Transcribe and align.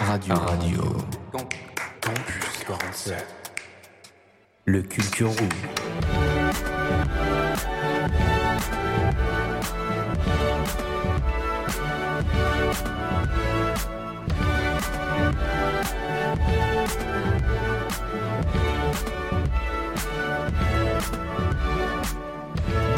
Radio. 0.00 0.34
Radio. 0.34 0.82
Campus 2.00 2.64
47. 2.66 3.26
Le 4.64 4.82
Culture 4.82 5.30
Room. 5.30 5.48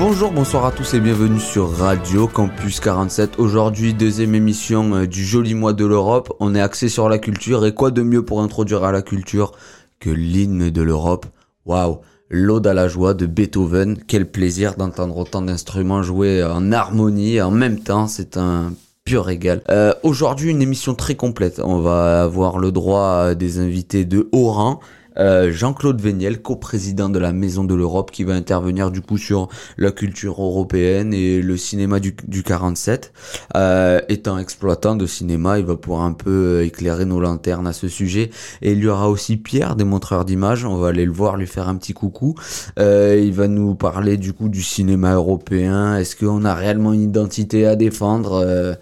Bonjour, 0.04 0.32
bonsoir 0.32 0.64
à 0.64 0.72
tous 0.72 0.94
et 0.94 1.00
bienvenue 1.00 1.38
sur 1.38 1.70
Radio 1.70 2.26
Campus 2.26 2.80
47. 2.80 3.38
Aujourd'hui, 3.38 3.94
deuxième 3.94 4.34
émission 4.34 4.96
euh, 4.96 5.06
du 5.06 5.24
joli 5.24 5.54
mois 5.54 5.74
de 5.74 5.86
l'Europe. 5.86 6.34
On 6.40 6.56
est 6.56 6.60
axé 6.60 6.88
sur 6.88 7.08
la 7.08 7.18
culture 7.18 7.64
et 7.64 7.72
quoi 7.72 7.92
de 7.92 8.02
mieux 8.02 8.24
pour 8.24 8.42
introduire 8.42 8.82
à 8.82 8.90
la 8.90 9.00
culture 9.00 9.52
que 10.00 10.10
l'hymne 10.10 10.70
de 10.70 10.82
l'Europe? 10.82 11.26
Waouh 11.66 12.00
L'Ode 12.30 12.66
à 12.66 12.74
la 12.74 12.88
joie 12.88 13.14
de 13.14 13.26
Beethoven. 13.26 13.96
Quel 14.08 14.28
plaisir 14.28 14.74
d'entendre 14.74 15.16
autant 15.18 15.40
d'instruments 15.40 16.02
jouer 16.02 16.42
en 16.42 16.72
harmonie 16.72 17.40
en 17.40 17.52
même 17.52 17.78
temps. 17.78 18.08
C'est 18.08 18.36
un 18.36 18.72
pur 19.04 19.24
régal. 19.24 19.62
Euh, 19.70 19.94
Aujourd'hui, 20.02 20.50
une 20.50 20.62
émission 20.62 20.96
très 20.96 21.14
complète. 21.14 21.60
On 21.62 21.78
va 21.78 22.24
avoir 22.24 22.58
le 22.58 22.72
droit 22.72 23.36
des 23.36 23.60
invités 23.60 24.04
de 24.04 24.28
haut 24.32 24.50
rang. 24.50 24.80
Euh, 25.18 25.52
Jean-Claude 25.52 26.00
Véniel, 26.00 26.42
coprésident 26.42 27.08
de 27.08 27.18
la 27.18 27.32
Maison 27.32 27.64
de 27.64 27.74
l'Europe, 27.74 28.10
qui 28.10 28.24
va 28.24 28.34
intervenir 28.34 28.90
du 28.90 29.00
coup 29.00 29.18
sur 29.18 29.48
la 29.76 29.92
culture 29.92 30.42
européenne 30.42 31.14
et 31.14 31.42
le 31.42 31.56
cinéma 31.56 32.00
du, 32.00 32.14
du 32.26 32.42
47. 32.42 33.12
Euh, 33.56 34.00
étant 34.08 34.38
exploitant 34.38 34.96
de 34.96 35.06
cinéma, 35.06 35.58
il 35.58 35.64
va 35.64 35.76
pouvoir 35.76 36.02
un 36.02 36.12
peu 36.12 36.62
éclairer 36.62 37.04
nos 37.04 37.20
lanternes 37.20 37.66
à 37.66 37.72
ce 37.72 37.88
sujet. 37.88 38.30
Et 38.62 38.72
il 38.72 38.78
y 38.78 38.88
aura 38.88 39.08
aussi 39.08 39.36
Pierre, 39.36 39.76
des 39.76 39.84
d'images. 40.24 40.64
On 40.64 40.76
va 40.76 40.88
aller 40.88 41.04
le 41.04 41.12
voir, 41.12 41.36
lui 41.36 41.46
faire 41.46 41.68
un 41.68 41.76
petit 41.76 41.92
coucou. 41.92 42.34
Euh, 42.78 43.20
il 43.22 43.32
va 43.32 43.48
nous 43.48 43.74
parler 43.74 44.16
du 44.16 44.32
coup 44.32 44.48
du 44.48 44.62
cinéma 44.62 45.14
européen. 45.14 45.96
Est-ce 45.96 46.16
qu'on 46.16 46.44
a 46.44 46.54
réellement 46.54 46.92
une 46.92 47.02
identité 47.02 47.66
à 47.66 47.76
défendre 47.76 48.32
Euh, 48.32 48.74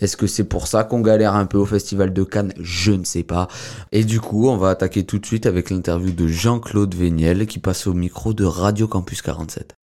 Est-ce 0.00 0.16
que 0.16 0.26
c'est 0.26 0.44
pour 0.44 0.66
ça 0.66 0.84
qu'on 0.84 1.00
galère 1.00 1.34
un 1.34 1.46
peu 1.46 1.58
au 1.58 1.66
Festival 1.66 2.12
de 2.12 2.24
Cannes? 2.24 2.52
Je 2.60 2.92
ne 2.92 3.04
sais 3.04 3.22
pas. 3.22 3.48
Et 3.92 4.04
du 4.04 4.20
coup, 4.20 4.48
on 4.48 4.56
va 4.56 4.70
attaquer 4.70 5.04
tout 5.04 5.18
de 5.18 5.26
suite 5.26 5.46
avec 5.46 5.70
l'interview 5.76 6.10
de 6.10 6.26
Jean-Claude 6.26 6.94
Véniel 6.94 7.46
qui 7.46 7.58
passe 7.58 7.86
au 7.86 7.92
micro 7.92 8.32
de 8.32 8.44
Radio 8.44 8.88
Campus 8.88 9.20
47. 9.20 9.74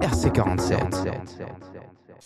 RC47. 0.00 1.10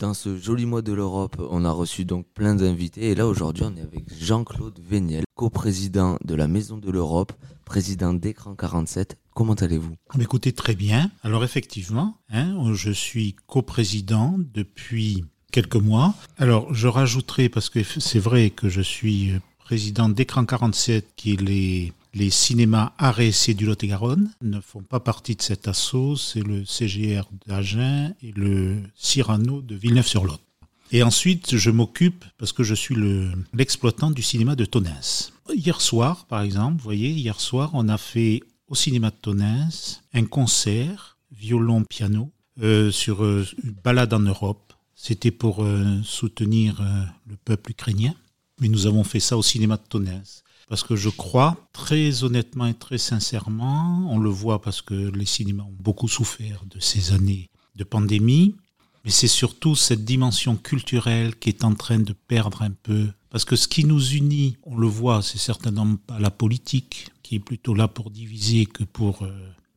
Dans 0.01 0.13
ce 0.13 0.37
joli 0.37 0.67
mois 0.67 0.83
de 0.83 0.93
l'Europe, 0.93 1.37
on 1.51 1.65
a 1.65 1.71
reçu 1.71 2.05
donc 2.05 2.27
plein 2.35 2.55
d'invités 2.55 3.11
et 3.11 3.15
là 3.15 3.27
aujourd'hui 3.27 3.65
on 3.65 3.75
est 3.75 3.81
avec 3.81 4.05
Jean-Claude 4.21 4.79
Véniel, 4.87 5.25
coprésident 5.35 6.19
de 6.23 6.35
la 6.35 6.47
Maison 6.47 6.77
de 6.77 6.91
l'Europe, 6.91 7.33
président 7.65 8.13
d'Écran 8.13 8.55
47. 8.55 9.17
Comment 9.33 9.55
allez-vous? 9.55 9.95
Écoutez, 10.21 10.53
très 10.53 10.75
bien. 10.75 11.11
Alors 11.23 11.45
effectivement, 11.45 12.19
hein, 12.31 12.75
je 12.75 12.91
suis 12.91 13.35
coprésident 13.47 14.37
depuis 14.53 15.25
quelques 15.53 15.77
mois. 15.77 16.15
Alors 16.37 16.75
je 16.75 16.87
rajouterai, 16.87 17.49
parce 17.49 17.71
que 17.71 17.83
c'est 17.83 18.19
vrai 18.19 18.51
que 18.51 18.69
je 18.69 18.83
suis 18.83 19.33
président 19.59 20.11
d'Écran 20.11 20.45
47, 20.45 21.15
qui 21.17 21.33
est 21.33 21.41
les, 21.41 21.93
les 22.15 22.31
cinémas 22.31 22.93
Arrêt 22.99 23.31
du 23.57 23.65
Lot-et-Garonne, 23.67 24.31
ne 24.43 24.61
font 24.61 24.83
pas 24.83 25.01
partie 25.01 25.35
de 25.37 25.43
cet 25.43 25.67
assaut. 25.69 26.17
C'est 26.17 26.41
le 26.43 26.65
CGR 26.65 27.23
d'Agen 27.47 28.15
et 28.23 28.33
le 28.33 28.83
Cyrano 28.97 29.63
de 29.63 29.75
Villeneuve-sur-Lot. 29.75 30.41
Et 30.95 31.03
ensuite, 31.03 31.57
je 31.57 31.71
m'occupe, 31.71 32.25
parce 32.37 32.53
que 32.53 32.63
je 32.63 32.75
suis 32.75 32.95
le- 32.95 33.33
l'exploitant 33.55 34.11
du 34.11 34.21
cinéma 34.23 34.57
de 34.57 34.67
Tonnes. 34.67 34.93
Hier 35.55 35.81
soir, 35.81 36.27
par 36.27 36.43
exemple, 36.43 36.77
vous 36.77 36.85
voyez, 36.85 37.11
hier 37.11 37.41
soir, 37.41 37.71
on 37.73 37.89
a 37.89 37.97
fait 37.97 38.43
au 38.69 38.75
cinéma 38.75 39.11
de 39.11 39.17
Tonnes 39.17 39.71
un 40.13 40.25
concert, 40.25 41.17
violon-piano, 41.31 42.31
euh, 42.63 42.91
sur 42.91 43.25
euh, 43.25 43.47
une 43.65 43.71
balade 43.73 44.13
en 44.13 44.21
Europe. 44.21 44.75
C'était 44.95 45.31
pour 45.31 45.65
euh, 45.65 45.99
soutenir 46.05 46.81
le 47.27 47.37
peuple 47.37 47.71
ukrainien. 47.71 48.15
Mais 48.61 48.69
nous 48.69 48.87
avons 48.87 49.03
fait 49.03 49.19
ça 49.19 49.37
au 49.39 49.43
cinéma 49.43 49.77
de 49.79 49.83
Tonnes. 49.89 50.23
Parce 50.73 50.85
que 50.85 50.97
je 50.97 51.11
crois, 51.11 51.59
très 51.75 52.25
honnêtement 52.25 52.65
et 52.65 52.73
très 52.73 52.97
sincèrement, 52.97 54.07
on 54.11 54.19
le 54.19 54.31
voit 54.31 54.63
parce 54.63 54.81
que 54.81 54.95
les 54.95 55.27
cinémas 55.27 55.65
ont 55.65 55.77
beaucoup 55.79 56.09
souffert 56.09 56.65
de 56.65 56.81
ces 56.81 57.13
années 57.13 57.51
de 57.77 57.85
pandémie, 57.85 58.57
mais 59.05 59.11
c'est 59.11 59.29
surtout 59.29 59.75
cette 59.77 60.07
dimension 60.07 60.57
culturelle 60.57 61.37
qui 61.37 61.51
est 61.51 61.65
en 61.65 61.75
train 61.75 61.99
de 61.99 62.15
perdre 62.27 62.63
un 62.63 62.71
peu. 62.71 63.09
Parce 63.29 63.45
que 63.45 63.55
ce 63.55 63.69
qui 63.69 63.85
nous 63.85 64.03
unit, 64.13 64.57
on 64.63 64.79
le 64.79 64.87
voit, 64.87 65.21
c'est 65.21 65.37
certainement 65.37 65.97
pas 66.07 66.19
la 66.19 66.31
politique, 66.31 67.09
qui 67.23 67.35
est 67.35 67.39
plutôt 67.51 67.75
là 67.75 67.87
pour 67.87 68.11
diviser 68.11 68.65
que 68.65 68.85
pour... 68.85 69.25
euh, 69.25 69.31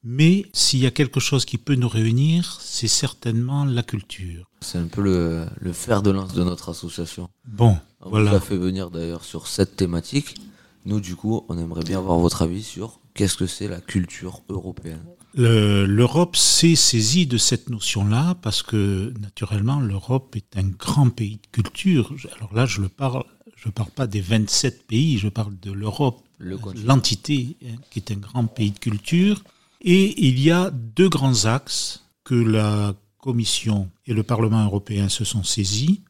Mais 0.06 0.46
s'il 0.54 0.80
y 0.80 0.86
a 0.86 0.92
quelque 0.92 1.20
chose 1.20 1.44
qui 1.44 1.58
peut 1.58 1.76
nous 1.76 1.90
réunir, 1.90 2.60
c'est 2.62 2.88
certainement 2.88 3.66
la 3.66 3.84
culture. 3.84 4.50
C'est 4.62 4.78
un 4.78 4.88
peu 4.88 5.02
le, 5.02 5.46
le 5.60 5.74
fer 5.74 6.02
de 6.02 6.12
lance 6.12 6.34
de 6.34 6.44
notre 6.46 6.70
association. 6.70 7.28
Bon, 7.46 7.78
On 8.00 8.06
vous 8.06 8.12
voilà. 8.12 8.32
a 8.32 8.40
fait 8.40 8.56
venir 8.56 8.92
d'ailleurs 8.92 9.26
sur 9.26 9.48
cette 9.48 9.76
thématique. 9.76 10.36
Nous 10.86 11.00
du 11.00 11.16
coup, 11.16 11.44
on 11.50 11.58
aimerait 11.58 11.84
bien 11.84 11.98
avoir 11.98 12.20
votre 12.20 12.42
avis 12.44 12.64
sur 12.64 13.00
qu'est-ce 13.14 13.38
que 13.38 13.48
c'est 13.48 13.68
la 13.68 13.82
culture 13.82 14.42
européenne. 14.50 15.04
Le- 15.34 15.86
L'Europe 15.86 16.36
s'est 16.36 16.76
saisie 16.76 17.26
de 17.28 17.38
cette 17.38 17.70
notion-là 17.70 18.36
parce 18.42 18.62
que, 18.64 19.14
naturellement, 19.20 19.80
l'Europe 19.80 20.36
est 20.36 20.58
un 20.58 20.64
grand 20.68 21.10
pays 21.10 21.38
de 21.44 21.48
culture. 21.52 22.14
Alors 22.38 22.54
là, 22.54 22.66
je 22.66 22.82
ne 22.82 22.88
parle, 22.88 23.24
je 23.56 23.70
parle 23.70 23.90
pas 23.92 24.08
des 24.08 24.22
27 24.22 24.86
pays, 24.88 25.18
je 25.18 25.28
parle 25.30 25.58
de 25.60 25.72
l'Europe, 25.72 26.22
Le 26.38 26.58
l'entité, 26.86 27.58
hein, 27.66 27.76
qui 27.90 28.00
est 28.00 28.12
un 28.12 28.16
grand 28.18 28.46
pays 28.46 28.72
de 28.72 28.80
culture. 28.80 29.44
Et 29.82 30.28
il 30.28 30.40
y 30.40 30.52
a 30.52 30.70
deux 30.72 31.10
grands 31.10 31.46
axes 31.46 32.04
que 32.24 32.36
la 32.36 32.94
Commission 33.20 33.90
et 34.06 34.14
le 34.14 34.24
Parlement 34.24 34.64
européen 34.66 35.10
se 35.10 35.24
sont 35.26 35.44
saisis. 35.44 36.02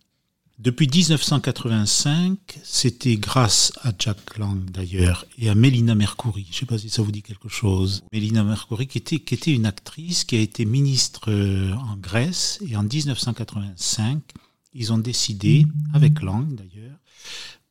Depuis 0.58 0.88
1985, 0.88 2.38
c'était 2.64 3.18
grâce 3.18 3.74
à 3.84 3.92
Jack 4.00 4.38
Lang 4.38 4.64
d'ailleurs 4.72 5.26
et 5.38 5.50
à 5.50 5.56
Mélina 5.56 5.96
Mercouri. 5.96 6.46
Je 6.50 6.56
ne 6.56 6.60
sais 6.62 6.66
pas 6.66 6.78
si 6.78 6.90
ça 6.90 7.02
vous 7.02 7.12
dit 7.12 7.24
quelque 7.24 7.50
chose. 7.50 8.04
Mélina 8.14 8.42
Mercouri 8.42 8.88
qui 8.88 9.00
était, 9.00 9.52
une 9.52 9.66
actrice 9.66 10.24
qui 10.24 10.38
a 10.38 10.40
été 10.40 10.64
ministre 10.64 11.30
euh, 11.30 11.74
en 11.74 11.98
Grèce 11.98 12.60
et 12.66 12.78
en 12.78 12.84
1985, 12.84 14.22
ils 14.74 14.94
ont 14.94 14.98
décidé, 14.98 15.66
avec 15.94 16.22
Lang 16.22 16.56
d'ailleurs, 16.56 16.98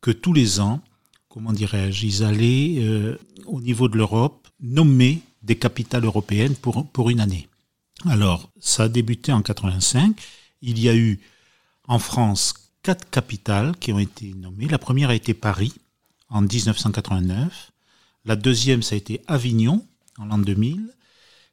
que 0.02 0.10
tous 0.10 0.34
les 0.34 0.60
ans, 0.60 0.82
comment 1.30 1.54
dirais-je, 1.54 2.04
ils 2.04 2.22
allaient 2.22 2.76
euh, 2.80 3.18
au 3.46 3.62
niveau 3.62 3.88
de 3.88 3.96
l'Europe 3.96 4.46
nommer 4.60 5.22
des 5.42 5.56
capitales 5.56 6.04
européennes 6.04 6.54
pour, 6.54 6.86
pour 6.88 7.08
une 7.08 7.20
année. 7.20 7.48
Alors, 8.04 8.50
ça 8.60 8.84
a 8.84 8.88
débuté 8.88 9.32
en 9.32 9.40
85. 9.40 10.20
Il 10.60 10.78
y 10.78 10.90
a 10.90 10.94
eu 10.94 11.18
en 11.88 11.98
France 11.98 12.63
quatre 12.84 13.08
capitales 13.08 13.74
qui 13.80 13.92
ont 13.92 13.98
été 13.98 14.34
nommées. 14.34 14.68
La 14.68 14.78
première 14.78 15.08
a 15.10 15.14
été 15.14 15.34
Paris 15.34 15.72
en 16.28 16.42
1989. 16.42 17.72
La 18.26 18.36
deuxième, 18.36 18.82
ça 18.82 18.94
a 18.94 18.98
été 18.98 19.22
Avignon 19.26 19.84
en 20.18 20.26
l'an 20.26 20.38
2000. 20.38 20.94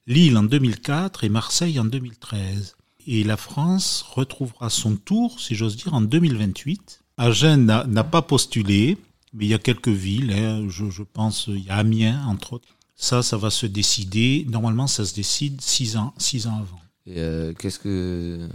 Lille 0.07 0.37
en 0.37 0.43
2004 0.43 1.23
et 1.23 1.29
Marseille 1.29 1.79
en 1.79 1.85
2013. 1.85 2.75
Et 3.07 3.23
la 3.23 3.37
France 3.37 4.05
retrouvera 4.07 4.69
son 4.69 4.97
tour, 4.97 5.39
si 5.39 5.55
j'ose 5.55 5.77
dire, 5.77 5.93
en 5.93 6.01
2028. 6.01 7.01
Agen 7.17 7.65
n'a 7.65 8.03
pas 8.03 8.21
postulé, 8.21 8.97
mais 9.33 9.45
il 9.45 9.49
y 9.49 9.53
a 9.53 9.59
quelques 9.59 9.87
villes. 9.87 10.33
hein, 10.33 10.65
je, 10.67 10.89
je 10.89 11.03
pense, 11.03 11.47
il 11.47 11.63
y 11.63 11.69
a 11.69 11.77
Amiens, 11.77 12.25
entre 12.27 12.53
autres. 12.53 12.67
Ça, 12.95 13.23
ça 13.23 13.37
va 13.37 13.49
se 13.49 13.65
décider. 13.65 14.45
Normalement, 14.49 14.85
ça 14.85 15.05
se 15.05 15.15
décide 15.15 15.61
six 15.61 15.95
ans, 15.95 16.13
six 16.17 16.45
ans 16.47 16.57
avant. 16.57 16.81
Euh, 17.07 17.53
qu'est-ce 17.57 17.79
que 17.79 18.47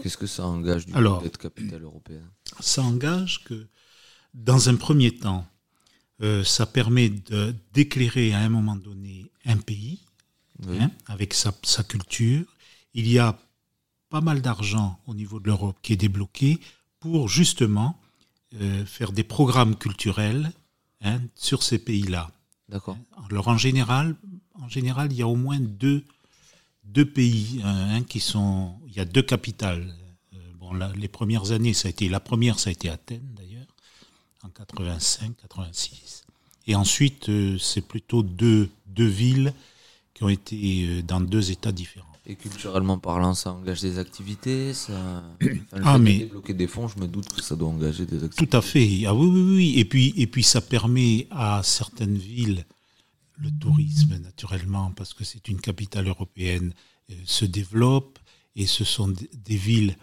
qu'est-ce 0.00 0.16
que 0.16 0.26
ça 0.26 0.46
engage 0.46 0.86
du 0.86 0.94
Alors- 0.94 1.22
d'être 1.22 1.38
capitale 1.38 1.82
européenne? 1.82 2.28
ça 2.60 2.82
engage 2.82 3.42
que, 3.44 3.66
dans 4.34 4.68
un 4.68 4.76
premier 4.76 5.16
temps, 5.16 5.44
euh, 6.22 6.44
ça 6.44 6.66
permet 6.66 7.08
de- 7.08 7.54
d'éclairer 7.72 8.32
à 8.32 8.38
un 8.40 8.48
moment 8.48 8.76
donné 8.76 9.30
un 9.44 9.56
pays, 9.56 9.98
Oui. 10.68 10.78
hein, 10.80 10.90
avec 11.06 11.34
sa, 11.34 11.52
sa 11.64 11.82
culture. 11.82 12.44
Il 12.94 13.08
y 13.08 13.18
a 13.18 13.36
pas 14.08 14.20
mal 14.20 14.40
d'argent 14.40 15.00
au 15.06 15.14
niveau 15.14 15.40
de 15.40 15.46
l'Europe 15.46 15.78
qui 15.82 15.92
est 15.94 15.96
débloqué 15.96 16.58
pour 17.00 17.28
justement 17.28 17.98
euh, 18.60 18.84
faire 18.84 19.12
des 19.12 19.22
programmes 19.24 19.76
culturels 19.76 20.52
hein, 21.02 21.20
sur 21.36 21.62
ces 21.62 21.78
pays-là. 21.78 22.30
D'accord. 22.68 22.98
Alors 23.30 23.48
en 23.48 23.56
général, 23.56 24.16
en 24.54 24.68
général, 24.68 25.12
il 25.12 25.18
y 25.18 25.22
a 25.22 25.28
au 25.28 25.36
moins 25.36 25.58
deux, 25.60 26.04
deux 26.92 27.04
pays 27.04 27.60
hein, 27.64 28.02
qui 28.02 28.20
sont. 28.20 28.74
Il 28.88 28.94
y 28.96 29.00
a 29.00 29.04
deux 29.04 29.22
capitales. 29.22 29.94
Euh, 30.34 30.38
bon, 30.58 30.72
là, 30.72 30.92
les 30.96 31.08
premières 31.08 31.52
années, 31.52 31.72
ça 31.74 31.88
a 31.88 31.90
été 31.90 32.08
la 32.08 32.20
première, 32.20 32.58
ça 32.58 32.70
a 32.70 32.72
été 32.72 32.88
Athènes 32.88 33.28
d'ailleurs, 33.36 33.66
en 34.42 34.48
85, 34.48 35.32
86. 35.42 36.24
Et 36.66 36.74
ensuite, 36.74 37.28
euh, 37.28 37.58
c'est 37.58 37.80
plutôt 37.80 38.22
deux, 38.22 38.68
deux 38.86 39.06
villes 39.06 39.54
qui 40.14 40.24
ont 40.24 40.28
été 40.28 40.86
euh, 40.88 41.02
dans 41.02 41.20
deux 41.20 41.50
États 41.50 41.72
différents. 41.72 42.06
Et 42.26 42.36
culturellement 42.36 42.98
parlant, 42.98 43.34
ça 43.34 43.52
engage 43.52 43.80
des 43.80 43.98
activités 43.98 44.72
ça... 44.74 45.22
Enfin, 45.72 45.82
Ah, 45.84 45.98
mais- 45.98 46.18
débloquer 46.18 46.54
des 46.54 46.66
fonds, 46.68 46.86
je 46.86 46.98
me 46.98 47.06
doute 47.08 47.28
que 47.32 47.42
ça 47.42 47.56
doit 47.56 47.68
engager 47.68 48.04
des 48.06 48.22
activités. 48.22 48.46
Tout 48.46 48.56
à 48.56 48.60
fait. 48.62 49.04
Ah 49.06 49.14
oui, 49.14 49.26
oui, 49.28 49.54
oui. 49.56 49.72
Et 49.78 49.84
puis, 49.84 50.12
et 50.16 50.26
puis 50.26 50.42
ça 50.44 50.60
permet 50.60 51.26
à 51.30 51.62
certaines 51.64 52.18
villes, 52.18 52.66
le 53.40 53.50
tourisme 53.50 54.18
naturellement, 54.18 54.92
parce 54.92 55.14
que 55.14 55.24
c'est 55.24 55.48
une 55.48 55.60
capitale 55.60 56.08
européenne, 56.08 56.74
euh, 57.10 57.14
se 57.24 57.44
développe. 57.44 58.18
Et 58.56 58.66
ce 58.66 58.84
sont 58.84 59.08
des 59.08 59.56
villes 59.56 59.96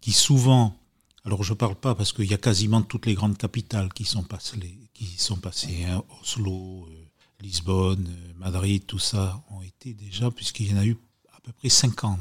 qui 0.00 0.12
souvent, 0.12 0.78
alors 1.24 1.42
je 1.42 1.52
parle 1.54 1.74
pas 1.74 1.94
parce 1.94 2.12
qu'il 2.12 2.30
y 2.30 2.34
a 2.34 2.38
quasiment 2.38 2.82
toutes 2.82 3.06
les 3.06 3.14
grandes 3.14 3.36
capitales 3.36 3.92
qui 3.92 4.04
sont 4.04 4.22
passées, 4.22 4.78
qui 4.94 5.06
sont 5.18 5.36
passées, 5.36 5.84
hein, 5.84 6.02
Oslo, 6.22 6.86
euh, 6.88 7.10
Lisbonne, 7.42 8.06
euh, 8.08 8.32
Madrid, 8.38 8.84
tout 8.86 8.98
ça 8.98 9.42
ont 9.50 9.62
été 9.62 9.92
déjà, 9.92 10.30
puisqu'il 10.30 10.70
y 10.70 10.74
en 10.74 10.78
a 10.78 10.86
eu 10.86 10.96
à 11.34 11.40
peu 11.40 11.52
près 11.52 11.68
50. 11.68 12.18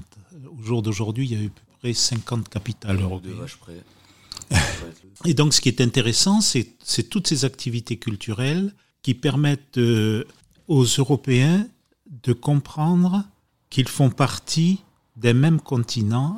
Au 0.58 0.64
jour 0.64 0.82
d'aujourd'hui, 0.82 1.26
il 1.26 1.32
y 1.32 1.36
a 1.36 1.42
eu 1.42 1.48
à 1.48 1.50
peu 1.50 1.78
près 1.80 1.94
50 1.94 2.50
capitales 2.50 3.00
européennes. 3.00 3.46
Et 5.26 5.34
donc, 5.34 5.54
ce 5.54 5.62
qui 5.62 5.70
est 5.70 5.82
intéressant, 5.82 6.42
c'est 6.42 6.76
c'est 6.84 7.10
toutes 7.10 7.28
ces 7.28 7.46
activités 7.46 7.98
culturelles 7.98 8.74
qui 9.02 9.14
permettent 9.14 9.78
euh, 9.78 10.26
aux 10.70 10.86
Européens 10.86 11.68
de 12.24 12.32
comprendre 12.32 13.26
qu'ils 13.70 13.90
font 13.90 14.10
partie 14.10 14.80
d'un 15.18 15.34
même 15.34 15.60
continent. 15.60 16.38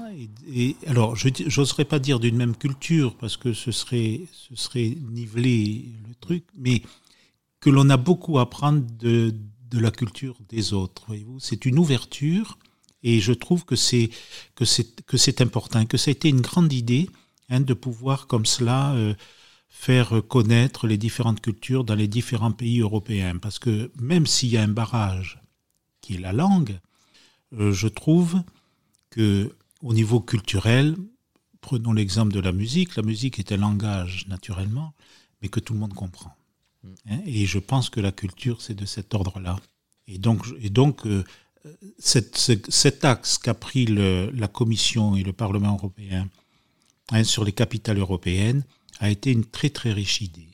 Et, 0.51 0.75
alors, 0.87 1.15
je 1.15 1.29
n'oserais 1.59 1.85
pas 1.85 1.99
dire 1.99 2.19
d'une 2.19 2.37
même 2.37 2.55
culture, 2.55 3.15
parce 3.17 3.37
que 3.37 3.53
ce 3.53 3.71
serait, 3.71 4.21
ce 4.31 4.55
serait 4.55 4.97
niveler 5.11 5.85
le 6.07 6.15
truc, 6.15 6.45
mais 6.57 6.81
que 7.59 7.69
l'on 7.69 7.89
a 7.91 7.97
beaucoup 7.97 8.39
à 8.39 8.43
apprendre 8.43 8.83
de, 8.99 9.35
de 9.69 9.79
la 9.79 9.91
culture 9.91 10.37
des 10.49 10.73
autres. 10.73 11.03
Voyez-vous, 11.07 11.39
c'est 11.39 11.65
une 11.65 11.77
ouverture, 11.77 12.57
et 13.03 13.19
je 13.19 13.33
trouve 13.33 13.65
que 13.65 13.75
c'est 13.75 14.09
que 14.55 14.65
c'est 14.65 15.05
que 15.05 15.17
c'est 15.17 15.41
important, 15.41 15.85
que 15.85 15.97
ça 15.97 16.09
a 16.09 16.13
été 16.13 16.29
une 16.29 16.41
grande 16.41 16.71
idée 16.71 17.09
hein, 17.49 17.61
de 17.61 17.73
pouvoir 17.73 18.27
comme 18.27 18.45
cela 18.45 18.93
euh, 18.93 19.13
faire 19.73 20.21
connaître 20.27 20.85
les 20.85 20.97
différentes 20.97 21.41
cultures 21.41 21.83
dans 21.83 21.95
les 21.95 22.07
différents 22.07 22.51
pays 22.51 22.81
européens. 22.81 23.37
Parce 23.37 23.57
que 23.57 23.89
même 23.99 24.27
s'il 24.27 24.49
y 24.49 24.57
a 24.57 24.61
un 24.61 24.67
barrage 24.67 25.41
qui 26.01 26.15
est 26.15 26.19
la 26.19 26.33
langue, 26.33 26.79
euh, 27.57 27.71
je 27.71 27.87
trouve 27.87 28.43
que 29.09 29.55
au 29.81 29.93
niveau 29.93 30.19
culturel, 30.19 30.95
prenons 31.61 31.93
l'exemple 31.93 32.33
de 32.33 32.39
la 32.39 32.51
musique, 32.51 32.95
la 32.95 33.01
musique 33.01 33.39
est 33.39 33.51
un 33.51 33.57
langage 33.57 34.27
naturellement, 34.27 34.93
mais 35.41 35.49
que 35.49 35.59
tout 35.59 35.73
le 35.73 35.79
monde 35.79 35.93
comprend. 35.93 36.35
Hein, 37.09 37.19
et 37.25 37.45
je 37.45 37.57
pense 37.57 37.89
que 37.89 37.99
la 37.99 38.11
culture, 38.11 38.61
c'est 38.61 38.75
de 38.75 38.85
cet 38.85 39.13
ordre-là. 39.13 39.57
Et 40.07 40.17
donc, 40.17 40.45
et 40.59 40.69
donc 40.69 41.07
euh, 41.07 41.23
cette- 41.97 42.37
ce- 42.37 42.53
cet 42.69 43.05
axe 43.05 43.37
qu'a 43.37 43.53
pris 43.53 43.85
le- 43.85 44.29
la 44.31 44.47
Commission 44.47 45.15
et 45.15 45.23
le 45.23 45.33
Parlement 45.33 45.73
européen 45.75 46.27
hein, 47.11 47.23
sur 47.23 47.43
les 47.45 47.51
capitales 47.53 47.99
européennes 47.99 48.63
a 49.01 49.09
été 49.09 49.31
une 49.31 49.43
très 49.43 49.71
très 49.71 49.91
riche 49.91 50.21
idée. 50.21 50.47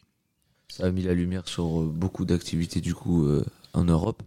Ça 0.69 0.85
a 0.85 0.91
mis 0.91 1.03
la 1.03 1.13
lumière 1.13 1.47
sur 1.47 1.81
euh, 1.81 1.85
beaucoup 1.85 2.23
d'activités 2.23 2.81
du 2.81 2.95
coup 2.95 3.25
euh, 3.25 3.45
en 3.73 3.83
Europe. 3.83 4.23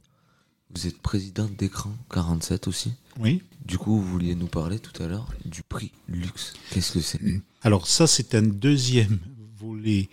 Vous 0.74 0.86
êtes 0.86 0.98
présidente 0.98 1.56
d'écran 1.56 1.90
47 2.12 2.68
aussi. 2.68 2.92
Oui. 3.18 3.42
Du 3.64 3.78
coup, 3.78 3.98
vous 3.98 4.06
vouliez 4.06 4.34
nous 4.34 4.46
parler 4.46 4.78
tout 4.78 5.02
à 5.02 5.06
l'heure 5.06 5.26
du 5.46 5.62
prix 5.62 5.90
luxe. 6.06 6.52
Qu'est-ce 6.70 6.92
que 6.92 7.00
c'est? 7.00 7.20
Alors 7.62 7.88
ça, 7.88 8.06
c'est 8.06 8.34
un 8.34 8.42
deuxième 8.42 9.18
volet 9.56 10.10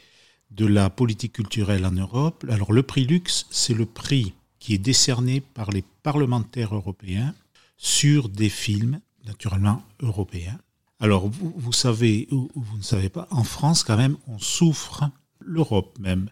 de 0.52 0.66
la 0.66 0.90
politique 0.90 1.34
culturelle 1.34 1.86
en 1.86 1.92
Europe. 1.92 2.46
Alors 2.50 2.72
le 2.72 2.84
prix 2.84 3.06
Lux, 3.06 3.46
c'est 3.52 3.74
le 3.74 3.86
prix 3.86 4.34
qui 4.60 4.74
est 4.74 4.80
décerné 4.80 5.42
par 5.42 5.70
les 5.72 5.84
parlementaires 6.02 6.74
européens 6.74 7.36
sur 7.78 8.30
des 8.30 8.50
films, 8.50 9.02
naturellement 9.26 9.84
européens. 10.02 10.58
Alors 11.00 11.28
vous, 11.28 11.54
vous 11.56 11.74
savez, 11.74 12.28
ou, 12.32 12.50
ou 12.56 12.62
vous 12.62 12.78
ne 12.78 12.84
savez 12.84 13.10
pas, 13.10 13.28
en 13.32 13.44
France 13.44 13.84
quand 13.84 13.98
même, 13.98 14.18
on 14.28 14.40
souffre, 14.40 15.10
l'Europe 15.40 15.98
même, 16.00 16.30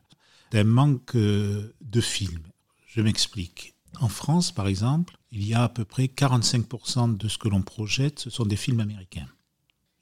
d'un 0.52 0.64
manque 0.64 1.16
euh, 1.16 1.74
de 1.82 2.02
films. 2.02 2.44
Je 2.88 3.02
m'explique. 3.02 3.76
En 4.00 4.10
France, 4.10 4.52
par 4.52 4.68
exemple, 4.68 5.18
il 5.32 5.46
y 5.46 5.54
a 5.54 5.64
à 5.64 5.70
peu 5.70 5.86
près 5.86 6.06
45% 6.06 7.18
de 7.18 7.28
ce 7.28 7.38
que 7.38 7.48
l'on 7.48 7.62
projette, 7.62 8.20
ce 8.20 8.30
sont 8.30 8.46
des 8.46 8.56
films 8.56 8.80
américains. 8.80 9.28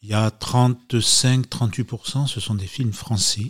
Il 0.02 0.10
y 0.10 0.14
a 0.14 0.30
35-38%, 0.30 2.28
ce 2.28 2.40
sont 2.40 2.56
des 2.56 2.68
films 2.68 2.94
français. 2.94 3.50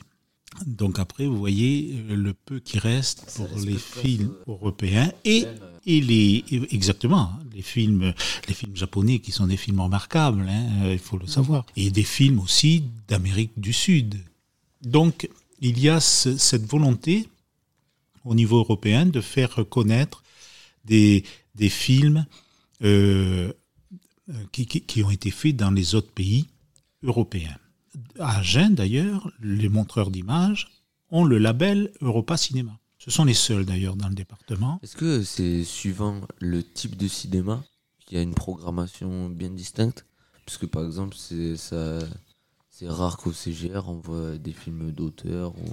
Donc 0.65 0.99
après, 0.99 1.25
vous 1.25 1.37
voyez 1.37 1.95
euh, 2.09 2.15
le 2.15 2.33
peu 2.33 2.59
qui 2.59 2.77
reste 2.77 3.35
pour 3.35 3.49
les 3.59 3.77
films 3.77 4.33
euh, 4.47 4.51
européens 4.51 5.11
et, 5.25 5.45
et 5.85 5.99
les 6.01 6.43
exactement 6.71 7.31
les 7.53 7.61
films 7.61 8.13
les 8.47 8.53
films 8.53 8.75
japonais 8.75 9.19
qui 9.19 9.31
sont 9.31 9.47
des 9.47 9.57
films 9.57 9.81
remarquables, 9.81 10.45
hein, 10.47 10.85
euh, 10.85 10.93
il 10.93 10.99
faut 10.99 11.17
le 11.17 11.27
savoir, 11.27 11.65
et 11.75 11.89
des 11.91 12.03
films 12.03 12.39
aussi 12.39 12.83
d'Amérique 13.07 13.51
du 13.57 13.73
Sud. 13.73 14.15
Donc 14.81 15.29
il 15.61 15.79
y 15.79 15.89
a 15.89 15.99
ce- 15.99 16.37
cette 16.37 16.65
volonté 16.65 17.27
au 18.25 18.33
niveau 18.35 18.57
européen 18.57 19.05
de 19.05 19.21
faire 19.21 19.55
reconnaître 19.55 20.23
des, 20.85 21.23
des 21.55 21.69
films 21.69 22.25
euh, 22.83 23.51
euh, 24.29 24.33
qui, 24.51 24.65
qui- 24.65 24.81
qui 24.81 25.03
ont 25.03 25.11
été 25.11 25.31
faits 25.31 25.55
dans 25.55 25.71
les 25.71 25.95
autres 25.95 26.11
pays 26.11 26.47
européens. 27.03 27.57
À 28.19 28.39
Agen, 28.39 28.71
d'ailleurs, 28.73 29.31
les 29.41 29.69
montreurs 29.69 30.09
d'images 30.11 30.67
ont 31.11 31.23
le 31.25 31.37
label 31.37 31.91
Europa 32.01 32.37
Cinéma. 32.37 32.79
Ce 33.03 33.11
sont 33.11 33.25
les 33.25 33.33
seuls, 33.33 33.65
d'ailleurs, 33.65 33.97
dans 33.97 34.07
le 34.07 34.15
département. 34.15 34.79
Est-ce 34.81 34.95
que 34.95 35.23
c'est 35.23 35.65
suivant 35.65 36.21
le 36.39 36.63
type 36.63 36.95
de 36.95 37.09
cinéma 37.09 37.61
qu'il 38.05 38.17
y 38.17 38.19
a 38.19 38.23
une 38.23 38.33
programmation 38.33 39.27
bien 39.29 39.49
distincte? 39.49 40.05
Parce 40.45 40.57
que 40.57 40.65
par 40.65 40.85
exemple, 40.85 41.15
c'est 41.17 41.57
ça, 41.57 41.99
c'est 42.69 42.87
rare 42.87 43.17
qu'au 43.17 43.33
CGR 43.33 43.83
on 43.87 43.95
voit 43.99 44.37
des 44.37 44.53
films 44.53 44.91
d'auteur 44.91 45.53
ou. 45.57 45.65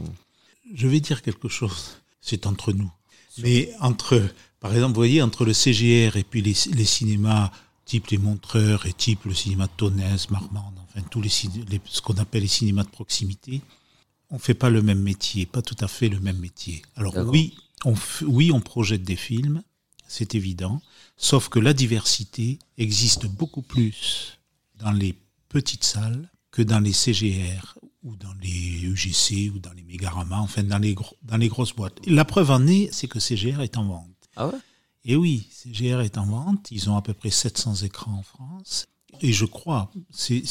Je 0.75 0.89
vais 0.89 1.01
dire 1.01 1.23
quelque 1.23 1.49
chose, 1.49 1.99
c'est 2.21 2.47
entre 2.47 2.73
nous. 2.73 2.91
Mais 3.39 3.73
entre, 3.81 4.21
par 4.59 4.73
exemple, 4.73 4.95
vous 4.95 5.01
voyez, 5.01 5.23
entre 5.23 5.45
le 5.45 5.53
CGR 5.53 6.17
et 6.17 6.25
puis 6.25 6.43
les, 6.43 6.55
les 6.73 6.85
cinémas 6.85 7.53
type 7.85 8.09
les 8.09 8.19
montreurs 8.19 8.87
et 8.87 8.93
type 8.93 9.25
le 9.25 9.35
cinéma 9.35 9.67
de 9.67 9.73
Tonnes, 9.77 10.03
Marmande, 10.31 10.75
enfin 10.89 11.01
tous 11.11 11.21
les- 11.21 11.29
ce 11.29 12.01
qu'on 12.01 12.15
appelle 12.19 12.43
les 12.43 12.49
cinémas 12.49 12.85
de 12.85 12.89
proximité, 12.91 13.61
on 14.31 14.39
fait 14.39 14.55
pas 14.55 14.71
le 14.71 14.83
même 14.83 15.01
métier, 15.03 15.47
pas 15.47 15.63
tout 15.63 15.77
à 15.81 15.89
fait 15.89 16.09
le 16.09 16.21
même 16.21 16.39
métier. 16.39 16.83
Alors 16.97 17.15
oui, 17.31 17.55
on 17.85 17.95
oui, 18.27 18.53
on 18.53 18.61
projette 18.61 19.03
des 19.03 19.17
films, 19.17 19.63
c'est 20.09 20.35
évident, 20.35 20.81
sauf 21.17 21.49
que 21.49 21.59
la 21.59 21.73
diversité 21.73 22.59
existe 22.79 23.27
beaucoup 23.27 23.63
plus 23.63 24.39
dans 24.79 24.93
les 24.93 25.15
petites 25.49 25.85
salles 25.85 26.31
que 26.51 26.63
dans 26.63 26.81
les 26.81 26.93
CGR 26.93 27.77
ou 28.03 28.17
dans 28.17 28.33
les 28.43 28.83
UGC 28.83 29.51
ou 29.55 29.59
dans 29.59 29.73
les 29.73 29.83
Mégarama, 29.83 30.41
enfin 30.41 30.63
dans 30.63 30.79
les, 30.79 30.95
gros- 30.95 31.17
dans 31.23 31.37
les 31.37 31.49
grosses 31.49 31.75
boîtes. 31.75 31.99
Et 32.07 32.11
la 32.11 32.25
preuve 32.25 32.51
en 32.51 32.67
est, 32.67 32.89
c'est 32.93 33.09
que 33.09 33.21
CGR 33.21 33.61
est 33.61 33.77
en 33.77 33.85
vente. 33.85 34.09
Ah 34.37 34.49
ouais? 34.49 34.55
Et 35.05 35.17
oui, 35.17 35.47
CGR 35.51 36.01
est 36.01 36.19
en 36.19 36.27
vente. 36.27 36.69
Ils 36.71 36.89
ont 36.91 36.97
à 36.97 37.03
peu 37.03 37.15
près 37.15 37.31
700 37.31 37.77
écrans 37.85 38.13
en 38.19 38.23
France. 38.23 38.87
Et 39.21 39.33
je 39.33 39.45
crois, 39.45 39.91
c'est, 40.11 40.43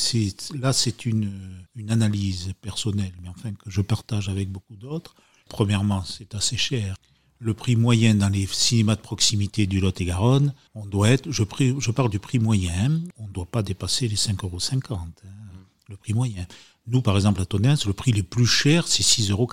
là 0.56 0.74
c'est 0.74 1.06
une, 1.06 1.32
une 1.76 1.92
analyse 1.92 2.54
personnelle, 2.62 3.14
mais 3.22 3.30
enfin 3.30 3.52
que 3.52 3.70
je 3.70 3.82
partage 3.82 4.30
avec 4.30 4.50
beaucoup 4.50 4.76
d'autres. 4.76 5.16
Premièrement, 5.50 6.04
c'est 6.04 6.36
assez 6.36 6.58
cher. 6.58 6.96
Le 7.40 7.54
prix 7.54 7.76
moyen 7.76 8.16
dans 8.16 8.30
les 8.30 8.46
cinémas 8.48 8.96
de 8.96 9.02
proximité 9.02 9.66
du 9.66 9.80
Lot-et-Garonne, 9.80 10.54
on 10.76 10.86
doit 10.86 11.10
être, 11.10 11.32
je, 11.32 11.44
je 11.80 11.92
parle 11.92 12.10
du 12.10 12.20
prix 12.20 12.38
moyen, 12.38 13.02
on 13.18 13.28
ne 13.28 13.32
doit 13.32 13.46
pas 13.46 13.64
dépasser 13.64 14.08
les 14.08 14.18
5,50 14.18 14.46
euros, 14.46 14.60
hein, 14.92 15.08
le 15.88 15.96
prix 15.96 16.14
moyen. 16.14 16.46
Nous, 16.88 17.02
par 17.02 17.16
exemple, 17.16 17.42
à 17.42 17.46
Tonnes, 17.46 17.78
le 17.86 17.94
prix 17.94 18.12
le 18.12 18.24
plus 18.24 18.46
cher, 18.46 18.88
c'est 18.88 19.04
6,80 19.04 19.32
euros. 19.32 19.48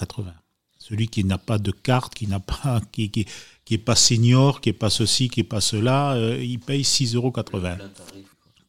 Celui 0.78 1.08
qui 1.08 1.24
n'a 1.24 1.38
pas 1.38 1.58
de 1.58 1.70
carte, 1.70 2.14
qui 2.14 2.26
n'a 2.26 2.40
pas, 2.40 2.80
qui, 2.92 3.10
qui, 3.10 3.26
qui 3.64 3.74
est 3.74 3.78
pas 3.78 3.96
senior, 3.96 4.60
qui 4.60 4.70
est 4.70 4.72
pas 4.72 4.90
ceci, 4.90 5.28
qui 5.28 5.40
est 5.40 5.44
pas 5.44 5.60
cela, 5.60 6.14
euh, 6.14 6.42
il 6.42 6.60
paye 6.60 6.82
6,80 6.82 7.16
euros. 7.16 7.32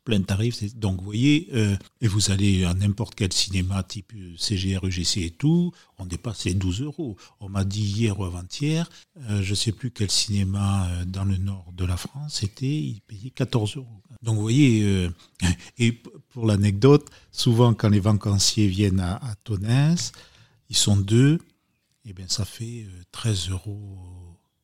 Plein 0.07 0.21
tarif. 0.21 0.63
Donc, 0.77 0.99
vous 0.99 1.03
voyez, 1.03 1.49
euh, 1.53 1.75
et 1.99 2.07
vous 2.07 2.31
allez 2.31 2.63
à 2.63 2.73
n'importe 2.73 3.13
quel 3.13 3.33
cinéma 3.33 3.83
type 3.83 4.13
euh, 4.15 4.35
CGR, 4.37 4.85
UGC 4.85 5.17
et 5.17 5.31
tout, 5.31 5.73
on 5.97 6.05
dépasse 6.05 6.45
les 6.45 6.53
12 6.53 6.83
euros. 6.83 7.17
On 7.41 7.49
m'a 7.49 7.65
dit 7.65 7.83
hier 7.83 8.17
ou 8.17 8.23
avant-hier, 8.23 8.89
euh, 9.29 9.41
je 9.43 9.53
sais 9.53 9.73
plus 9.73 9.91
quel 9.91 10.09
cinéma 10.09 10.87
dans 11.07 11.25
le 11.25 11.35
nord 11.35 11.73
de 11.75 11.83
la 11.83 11.97
France 11.97 12.35
c'était, 12.35 12.79
il 12.79 13.01
payait 13.01 13.31
14 13.31 13.75
euros. 13.75 14.01
Donc, 14.21 14.35
vous 14.35 14.41
voyez, 14.43 15.09
et 15.77 15.91
pour 15.91 16.45
l'anecdote, 16.45 17.09
souvent 17.33 17.73
quand 17.73 17.89
les 17.89 17.99
vacanciers 17.99 18.67
viennent 18.67 19.01
à, 19.01 19.17
à 19.17 19.35
Tonnes, 19.43 19.97
ils 20.69 20.77
sont 20.77 20.95
deux, 20.95 21.39
et 22.05 22.13
bien 22.13 22.29
ça 22.29 22.45
fait 22.45 22.85
euh, 22.87 23.03
13 23.11 23.49
euros, 23.49 23.99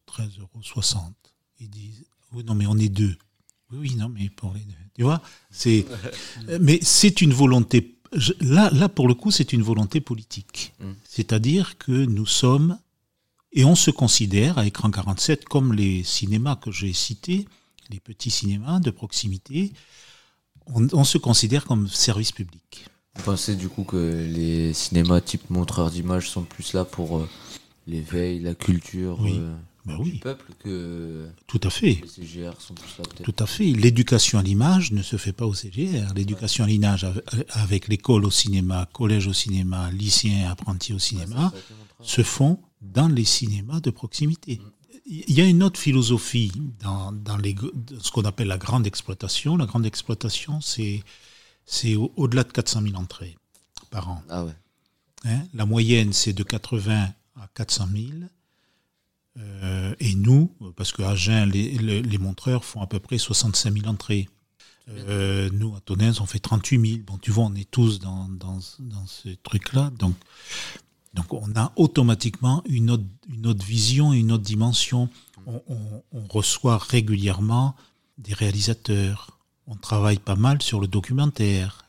13 0.06 0.40
euros 0.40 0.62
60. 0.62 1.14
Ils 1.60 1.70
disent, 1.70 2.06
oui, 2.32 2.46
non, 2.46 2.56
mais 2.56 2.66
on 2.66 2.78
est 2.78 2.88
deux. 2.88 3.18
Oui, 3.74 3.90
oui, 3.90 3.96
non, 3.96 4.10
mais 4.10 4.30
pour 4.30 4.54
les 4.54 4.60
deux. 4.62 4.74
Tu 4.96 5.04
vois, 5.04 5.22
c'est, 5.50 5.86
mais 6.60 6.80
c'est 6.82 7.22
une 7.22 7.34
volonté. 7.34 7.96
Là, 8.42 8.70
là, 8.72 8.90
pour 8.90 9.08
le 9.08 9.16
coup, 9.16 9.32
c'est 9.32 9.54
une 9.54 9.64
volonté 9.64 10.02
politique. 10.02 10.74
Mm. 10.80 10.92
C'est-à-dire 11.10 11.78
que 11.80 11.92
nous 11.92 12.28
sommes, 12.28 12.78
et 13.54 13.66
on 13.66 13.76
se 13.76 13.90
considère 13.92 14.58
à 14.60 14.66
écran 14.68 14.92
47 14.92 15.46
comme 15.46 15.74
les 15.74 16.04
cinémas 16.04 16.56
que 16.56 16.72
j'ai 16.72 16.94
cités, 16.94 17.48
les 17.90 18.00
petits 18.00 18.30
cinémas 18.30 18.80
de 18.80 18.92
proximité, 18.92 19.74
on, 20.68 20.88
on 20.94 21.04
se 21.04 21.18
considère 21.18 21.66
comme 21.66 21.88
service 21.88 22.32
public. 22.32 22.86
Vous 23.16 23.24
pensez 23.24 23.56
du 23.56 23.70
coup 23.70 23.84
que 23.84 24.28
les 24.32 24.74
cinémas 24.74 25.22
type 25.22 25.50
montreurs 25.50 25.92
d'images 25.92 26.30
sont 26.30 26.44
plus 26.44 26.74
là 26.74 26.86
pour 26.86 27.18
euh, 27.18 27.30
l'éveil, 27.88 28.40
la 28.40 28.56
culture 28.56 29.18
Oui. 29.22 29.38
euh, 29.40 29.56
Ben 29.86 29.98
du 29.98 30.02
oui, 30.12 30.20
peuple 30.20 30.54
que 30.60 31.28
tout 31.48 31.60
à 31.64 31.70
fait. 31.70 32.00
les 32.02 32.08
CGR 32.08 32.54
sont 32.60 32.74
plus 32.74 32.98
là 32.98 33.04
peut-être 33.04 33.24
Tout 33.24 33.44
à 33.44 33.46
fait. 33.46 33.66
L'éducation 33.66 34.40
à 34.40 34.44
l'image 34.44 34.92
ne 34.94 35.02
se 35.02 35.18
fait 35.18 35.34
pas 35.34 35.46
au 35.46 35.54
CGR. 35.54 36.14
L'éducation 36.16 36.64
à 36.64 36.68
l'image 36.68 37.04
ave- 37.04 37.22
avec 37.50 37.88
l'école 37.90 38.24
au 38.26 38.32
cinéma, 38.32 38.88
collège 38.94 39.28
au 39.28 39.34
cinéma, 39.34 39.92
lycéen, 39.92 40.50
apprenti 40.50 40.94
au 40.94 41.00
cinéma, 41.00 41.52
se 42.02 42.24
font 42.24 42.60
dans 42.82 43.08
les 43.10 43.26
cinémas 43.26 43.80
de 43.82 43.90
proximité. 43.90 44.62
Il 45.06 45.34
y 45.34 45.42
a 45.42 45.46
une 45.46 45.64
autre 45.64 45.80
philosophie 45.80 46.52
dans, 46.82 47.12
dans 47.12 47.36
les, 47.36 47.54
ce 48.00 48.10
qu'on 48.12 48.24
appelle 48.24 48.48
la 48.48 48.58
grande 48.58 48.88
exploitation. 48.88 49.58
La 49.58 49.66
grande 49.66 49.86
exploitation, 49.86 50.62
c'est 50.62 51.04
c'est 51.66 51.96
au- 51.96 52.12
au-delà 52.16 52.44
de 52.46 52.52
400 52.54 52.82
000 52.84 52.96
entrées 52.96 53.38
par 53.90 54.10
an. 54.10 54.22
Ah 54.30 54.46
ouais. 54.46 54.54
hein. 55.26 55.42
La 55.54 55.66
moyenne, 55.66 56.14
c'est 56.14 56.32
de 56.34 56.44
80 56.44 57.10
à 57.36 57.48
400 57.54 57.88
000. 57.94 58.08
Euh, 59.40 59.96
et 60.00 60.14
nous, 60.16 60.52
parce 60.76 60.92
qu'à 60.92 61.10
Agen, 61.12 61.46
les, 61.46 61.72
les- 61.80 62.02
les 62.02 62.18
montreurs 62.18 62.64
font 62.66 62.82
à 62.82 62.88
peu 62.88 63.00
près 63.00 63.18
65 63.18 63.74
000 63.74 63.88
entrées. 63.88 64.30
Euh, 64.90 65.50
nous, 65.54 65.74
à 65.76 65.80
Tonnes, 65.82 66.14
on 66.20 66.26
fait 66.26 66.40
38 66.40 66.88
000. 66.96 67.02
Bon, 67.08 67.18
tu 67.18 67.32
vois, 67.32 67.46
on 67.46 67.56
est 67.56 67.70
tous 67.70 68.00
dans, 68.00 68.28
dans, 68.28 68.60
dans 68.80 69.08
ce 69.08 69.30
truc-là. 69.44 69.92
Donc, 69.98 70.16
donc, 71.14 71.32
on 71.34 71.56
a 71.56 71.72
automatiquement 71.78 72.64
une 72.68 72.90
autre, 72.92 73.04
une 73.34 73.48
autre 73.48 73.66
vision, 73.66 74.14
une 74.14 74.32
autre 74.32 74.44
dimension. 74.44 75.10
On, 75.48 75.62
on- 75.68 76.04
on 76.12 76.26
reçoit 76.28 76.78
régulièrement 76.78 77.76
des 78.18 78.34
réalisateurs. 78.34 79.40
On 79.68 79.76
travaille 79.76 80.20
pas 80.20 80.36
mal 80.36 80.62
sur 80.62 80.80
le 80.82 80.88
documentaire. 80.88 81.86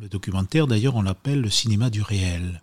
Le 0.00 0.08
documentaire, 0.08 0.66
d'ailleurs, 0.68 0.94
on 0.94 1.02
l'appelle 1.02 1.40
le 1.40 1.50
cinéma 1.50 1.90
du 1.90 2.00
réel. 2.00 2.62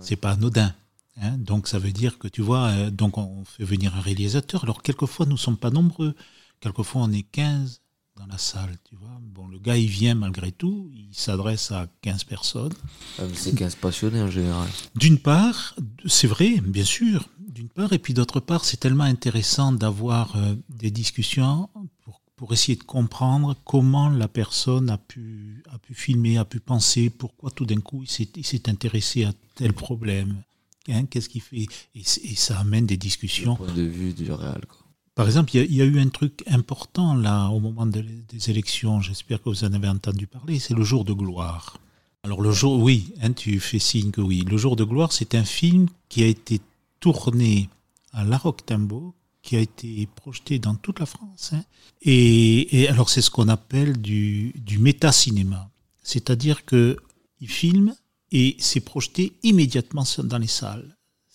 C'est 0.00 0.16
pas 0.16 0.32
anodin. 0.32 0.74
Hein. 1.20 1.36
Donc, 1.38 1.68
ça 1.68 1.78
veut 1.78 1.92
dire 1.92 2.18
que 2.18 2.28
tu 2.28 2.42
vois, 2.42 2.68
euh, 2.68 2.90
donc 2.90 3.18
on 3.18 3.44
fait 3.44 3.64
venir 3.64 3.94
un 3.96 4.00
réalisateur. 4.00 4.64
Alors, 4.64 4.82
quelquefois, 4.82 5.26
nous 5.26 5.32
ne 5.32 5.38
sommes 5.38 5.56
pas 5.56 5.70
nombreux. 5.70 6.14
Quelquefois, 6.60 7.02
on 7.02 7.12
est 7.12 7.22
15 7.22 7.80
dans 8.16 8.26
la 8.26 8.38
salle, 8.38 8.76
tu 8.88 8.96
vois. 8.96 9.20
Bon, 9.20 9.46
le 9.46 9.58
gars, 9.58 9.76
il 9.76 9.88
vient 9.88 10.14
malgré 10.14 10.52
tout. 10.52 10.90
Il 10.94 11.14
s'adresse 11.14 11.70
à 11.70 11.86
15 12.02 12.24
personnes. 12.24 12.72
Ah, 13.18 13.24
c'est 13.34 13.54
15 13.54 13.74
passionnés 13.76 14.22
en 14.22 14.30
général. 14.30 14.68
D'une 14.94 15.18
part, 15.18 15.76
c'est 16.06 16.26
vrai, 16.26 16.60
bien 16.62 16.84
sûr, 16.84 17.28
d'une 17.38 17.68
part, 17.68 17.92
et 17.92 17.98
puis 17.98 18.14
d'autre 18.14 18.40
part, 18.40 18.64
c'est 18.64 18.78
tellement 18.78 19.04
intéressant 19.04 19.72
d'avoir 19.72 20.36
euh, 20.36 20.54
des 20.68 20.90
discussions 20.90 21.68
pour, 22.04 22.20
pour 22.36 22.52
essayer 22.52 22.76
de 22.76 22.82
comprendre 22.82 23.56
comment 23.64 24.08
la 24.08 24.28
personne 24.28 24.90
a 24.90 24.98
pu, 24.98 25.62
a 25.72 25.78
pu 25.78 25.94
filmer, 25.94 26.38
a 26.38 26.44
pu 26.44 26.60
penser, 26.60 27.10
pourquoi 27.10 27.50
tout 27.50 27.66
d'un 27.66 27.80
coup 27.80 28.02
il 28.02 28.44
s'est 28.44 28.68
intéressé 28.68 29.24
à 29.24 29.32
tel 29.54 29.72
problème. 29.72 30.42
Hein, 30.88 31.06
qu'est-ce 31.06 31.28
qu'il 31.28 31.40
fait 31.42 31.66
et, 31.94 32.02
ça 32.36 32.58
amène 32.60 32.86
des 32.86 32.96
discussions. 32.96 33.56
point 33.56 33.72
de 33.72 33.82
vue 33.82 34.12
du 34.12 34.30
réel. 34.32 34.62
Quoi. 34.68 34.78
Par 35.14 35.26
exemple, 35.26 35.50
il 35.54 35.58
y, 35.58 35.60
a- 35.60 35.64
il 35.64 35.74
y 35.74 35.82
a 35.82 35.84
eu 35.84 35.98
un 35.98 36.08
truc 36.08 36.42
important 36.46 37.14
là 37.14 37.48
au 37.48 37.58
moment 37.60 37.86
de- 37.86 38.04
des 38.28 38.50
élections, 38.50 39.00
j'espère 39.00 39.42
que 39.42 39.48
vous 39.48 39.64
en 39.64 39.72
avez 39.72 39.88
entendu 39.88 40.26
parler, 40.26 40.58
c'est 40.58 40.74
le 40.74 40.84
jour 40.84 41.04
de 41.04 41.12
gloire. 41.12 41.78
Alors 42.22 42.40
le 42.42 42.50
jour, 42.52 42.80
oui, 42.82 43.12
hein, 43.22 43.32
tu 43.32 43.58
fais 43.60 43.78
signe 43.78 44.10
que 44.10 44.20
oui. 44.20 44.44
Le 44.48 44.56
jour 44.56 44.74
de 44.76 44.84
gloire, 44.84 45.12
c'est 45.12 45.34
un 45.34 45.44
film 45.44 45.86
qui 46.08 46.22
a 46.22 46.26
été 46.26 46.60
tourné 47.00 47.68
à 48.12 48.24
La 48.24 48.36
Roque-Timbaud, 48.38 49.14
qui 49.42 49.54
a 49.56 49.60
été 49.60 50.08
projeté 50.16 50.58
dans 50.58 50.74
toute 50.74 50.98
la 50.98 51.06
France. 51.06 51.52
hein. 51.52 51.62
Et, 52.02 52.82
et 52.82 52.88
alors 52.88 53.08
c'est 53.10 53.22
ce 53.22 53.30
qu'on 53.30 53.48
appelle 53.48 54.00
du, 54.00 54.52
du 54.56 54.78
méta-cinéma. 54.78 55.70
C'est-à-dire 56.02 56.64
que 56.64 56.96
il 57.40 57.48
filme 57.48 57.94
et 58.38 58.56
c'est 58.58 58.84
projeté 58.92 59.22
immédiatement 59.50 60.04
dans 60.32 60.38
les 60.46 60.52
salles. 60.60 60.88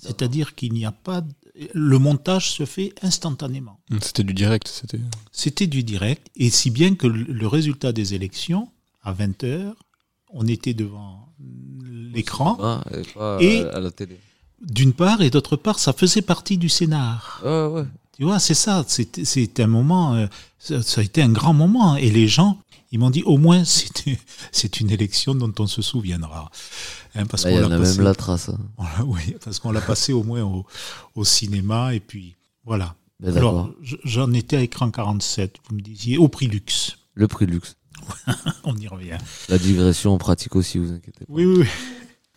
C'est-à-dire 0.06 0.48
qu'il 0.56 0.74
n'y 0.74 0.86
a 0.86 0.92
pas... 1.08 1.22
de- 1.22 1.34
Le 1.74 1.98
montage 2.08 2.46
se 2.58 2.66
fait 2.66 2.90
instantanément. 3.10 3.78
C'était 4.08 4.24
du 4.32 4.34
direct, 4.44 4.68
c'était. 4.68 5.00
C'était 5.32 5.68
du 5.78 5.82
direct, 5.94 6.24
et 6.44 6.50
si 6.60 6.70
bien 6.78 6.92
que 7.00 7.08
le 7.42 7.48
résultat 7.58 7.92
des 8.00 8.08
élections, 8.18 8.64
à 9.04 9.12
20h, 9.14 9.74
on 10.40 10.46
était 10.56 10.74
devant 10.84 11.12
l'écran, 12.18 12.50
et 13.40 13.62
à, 13.78 13.80
la 13.80 13.92
télé. 13.92 14.18
d'une 14.78 14.94
part, 14.94 15.22
et 15.22 15.30
d'autre 15.30 15.56
part, 15.66 15.80
ça 15.80 15.94
faisait 15.94 16.22
partie 16.34 16.58
du 16.58 16.70
scénar. 16.70 17.42
Ah 17.46 17.70
ouais. 17.70 17.86
Tu 18.18 18.24
vois, 18.24 18.40
c'est 18.40 18.54
ça, 18.66 18.84
c'était 18.88 19.26
c'était 19.26 19.64
un 19.64 19.68
moment, 19.80 20.14
euh, 20.16 20.28
ça 20.60 21.02
a 21.02 21.04
été 21.04 21.22
un 21.22 21.32
grand 21.40 21.54
moment, 21.64 21.96
et 21.96 22.10
les 22.12 22.28
gens, 22.28 22.60
ils 22.92 23.00
m'ont 23.00 23.10
dit, 23.10 23.24
au 23.24 23.38
moins, 23.38 23.64
c'est 24.52 24.80
une 24.80 24.90
élection 24.92 25.34
dont 25.36 25.54
on 25.60 25.68
se 25.68 25.82
souviendra. 25.82 26.52
Hein, 27.16 27.26
parce 27.26 27.44
qu'on 27.44 27.58
a 27.72 27.78
passé- 27.78 27.98
même 27.98 28.06
la 28.06 28.16
trace. 28.16 28.50
hein. 28.50 28.60
on 29.00 29.04
oui, 29.06 29.36
parce 29.44 29.60
qu'on 29.60 29.72
l'a 29.72 29.82
passé 29.82 30.14
au 30.14 30.24
moins 30.24 30.44
au, 30.44 30.66
au 31.16 31.24
cinéma, 31.26 31.94
et 31.96 32.00
puis 32.00 32.36
voilà. 32.66 32.96
Ben. 33.20 33.36
Alors, 33.38 33.72
je- 33.82 33.98
j'en 34.04 34.32
étais 34.34 34.58
à 34.58 34.62
écran 34.62 34.90
47, 34.92 35.58
vous 35.70 35.76
me 35.76 35.82
disiez, 35.82 36.18
au 36.18 36.28
prix 36.28 36.48
luxe. 36.48 36.98
Le 37.14 37.28
prix 37.28 37.46
luxe. 37.46 37.76
On 38.64 38.76
y 38.78 38.88
revient. 38.88 39.18
La 39.50 39.58
digression 39.60 40.14
en 40.14 40.18
pratique 40.18 40.56
aussi, 40.56 40.78
vous 40.80 40.92
inquiétez 40.92 41.26
pas. 41.26 41.32
Oui, 41.34 41.46
oui, 41.46 41.56
oui. 41.60 41.66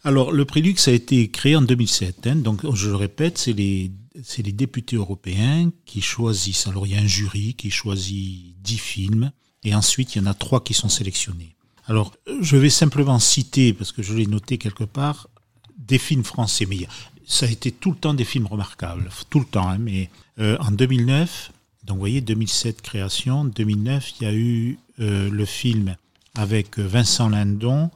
Alors, 0.02 0.32
le 0.32 0.44
prix 0.44 0.60
luxe 0.60 0.86
a 0.88 0.92
été 0.92 1.30
créé 1.30 1.56
en 1.56 1.62
2007. 1.62 2.26
hein. 2.26 2.36
donc, 2.36 2.60
je 2.74 2.90
le 2.90 2.96
répète, 2.96 3.38
c'est 3.38 3.54
les, 3.54 3.90
c'est 4.22 4.42
les 4.42 4.52
députés 4.52 4.96
européens 4.96 5.70
qui 5.86 6.02
choisissent. 6.02 6.66
Alors, 6.66 6.86
il 6.86 6.92
y 6.92 6.96
a 6.96 7.00
un 7.00 7.06
jury 7.06 7.54
qui 7.54 7.70
choisit 7.70 8.54
10 8.60 8.76
films, 8.78 9.32
et 9.64 9.74
ensuite, 9.74 10.14
il 10.14 10.18
y 10.18 10.20
en 10.20 10.26
a 10.26 10.34
trois 10.34 10.62
qui 10.62 10.74
sont 10.74 10.88
sélectionnés. 10.88 11.54
Alors, 11.86 12.14
je 12.40 12.56
vais 12.56 12.70
simplement 12.70 13.18
citer, 13.18 13.72
parce 13.72 13.92
que 13.92 14.02
je 14.02 14.14
l'ai 14.14 14.26
noté 14.26 14.58
quelque 14.58 14.84
part, 14.84 15.28
des 15.76 15.98
films 15.98 16.24
français. 16.24 16.66
Mais 16.66 16.86
ça 17.26 17.46
a 17.46 17.50
été 17.50 17.72
tout 17.72 17.90
le 17.90 17.96
temps 17.96 18.14
des 18.14 18.24
films 18.24 18.46
remarquables, 18.46 19.08
tout 19.30 19.40
le 19.40 19.46
temps. 19.46 19.68
hein, 19.68 19.78
mais 19.78 20.10
euh, 20.38 20.56
en 20.60 20.70
2009, 20.70 21.52
donc 21.84 21.96
vous 21.96 22.00
voyez, 22.00 22.20
2007 22.20 22.80
création, 22.82 23.44
2009, 23.44 24.12
il 24.20 24.24
y 24.24 24.26
a 24.26 24.34
eu 24.34 24.78
euh, 25.00 25.30
le 25.30 25.44
film 25.44 25.96
avec 26.34 26.78
Vincent 26.78 27.28
Lindon, 27.28 27.90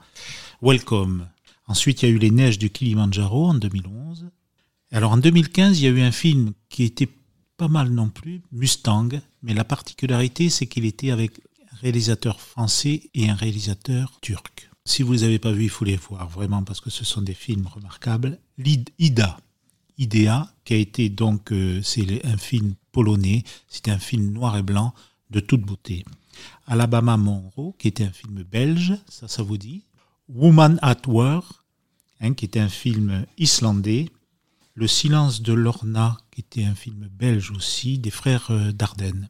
Welcome. 0.63 1.27
Ensuite, 1.67 2.03
il 2.03 2.09
y 2.09 2.13
a 2.13 2.15
eu 2.15 2.19
Les 2.19 2.31
Neiges 2.31 2.59
du 2.59 2.71
Kilimanjaro 2.71 3.49
en 3.49 3.55
2011. 3.55 4.27
Alors 4.93 5.13
en 5.13 5.19
2015, 5.19 5.81
il 5.81 5.85
y 5.85 5.87
a 5.87 5.91
eu 5.91 6.01
un 6.01 6.13
film 6.13 6.53
qui 6.69 6.85
était 6.85 7.09
pas 7.57 7.69
mal 7.69 7.91
non 7.91 8.09
plus, 8.09 8.43
Mustang, 8.53 9.09
mais 9.43 9.53
la 9.53 9.65
particularité, 9.65 10.49
c'est 10.49 10.67
qu'il 10.67 10.85
était 10.85 11.11
avec 11.11 11.41
réalisateur 11.81 12.41
français 12.41 13.11
et 13.15 13.29
un 13.29 13.35
réalisateur 13.35 14.19
turc. 14.21 14.71
Si 14.85 15.03
vous 15.03 15.13
ne 15.13 15.19
les 15.19 15.25
avez 15.25 15.39
pas 15.39 15.53
vus, 15.53 15.65
il 15.65 15.71
faut 15.71 15.85
les 15.85 15.97
voir 15.97 16.29
vraiment 16.29 16.63
parce 16.63 16.81
que 16.81 16.91
ce 16.91 17.05
sont 17.05 17.23
des 17.23 17.35
films 17.35 17.67
remarquables. 17.67 18.39
L'Id- 18.57 18.91
Ida, 18.99 19.39
Idea, 19.99 20.53
qui 20.65 20.75
a 20.75 20.77
été 20.79 21.09
donc, 21.11 21.53
euh, 21.53 21.81
c'est 21.83 22.25
un 22.25 22.37
film 22.39 22.75
polonais, 22.93 23.45
c'était 23.69 23.91
un 23.91 23.99
film 23.99 24.33
noir 24.33 24.57
et 24.57 24.63
blanc 24.63 24.95
de 25.31 25.41
toute 25.41 25.61
beauté. 25.63 26.05
Alabama 26.67 27.17
Monroe, 27.17 27.75
qui 27.79 27.89
était 27.89 28.05
un 28.05 28.13
film 28.13 28.43
belge, 28.43 28.95
ça, 29.09 29.29
ça 29.29 29.43
vous 29.43 29.59
dit. 29.59 29.85
Woman 30.29 30.79
at 30.83 31.03
War, 31.07 31.65
hein, 32.21 32.35
qui 32.35 32.45
était 32.45 32.61
un 32.61 32.69
film 32.69 33.27
islandais. 33.37 34.09
Le 34.75 34.87
silence 34.87 35.43
de 35.43 35.53
Lorna, 35.53 36.19
qui 36.31 36.41
était 36.41 36.65
un 36.65 36.75
film 36.75 37.09
belge 37.13 37.51
aussi, 37.51 37.99
des 37.99 38.11
frères 38.13 38.51
euh, 38.51 38.73
Dardenne. 38.73 39.29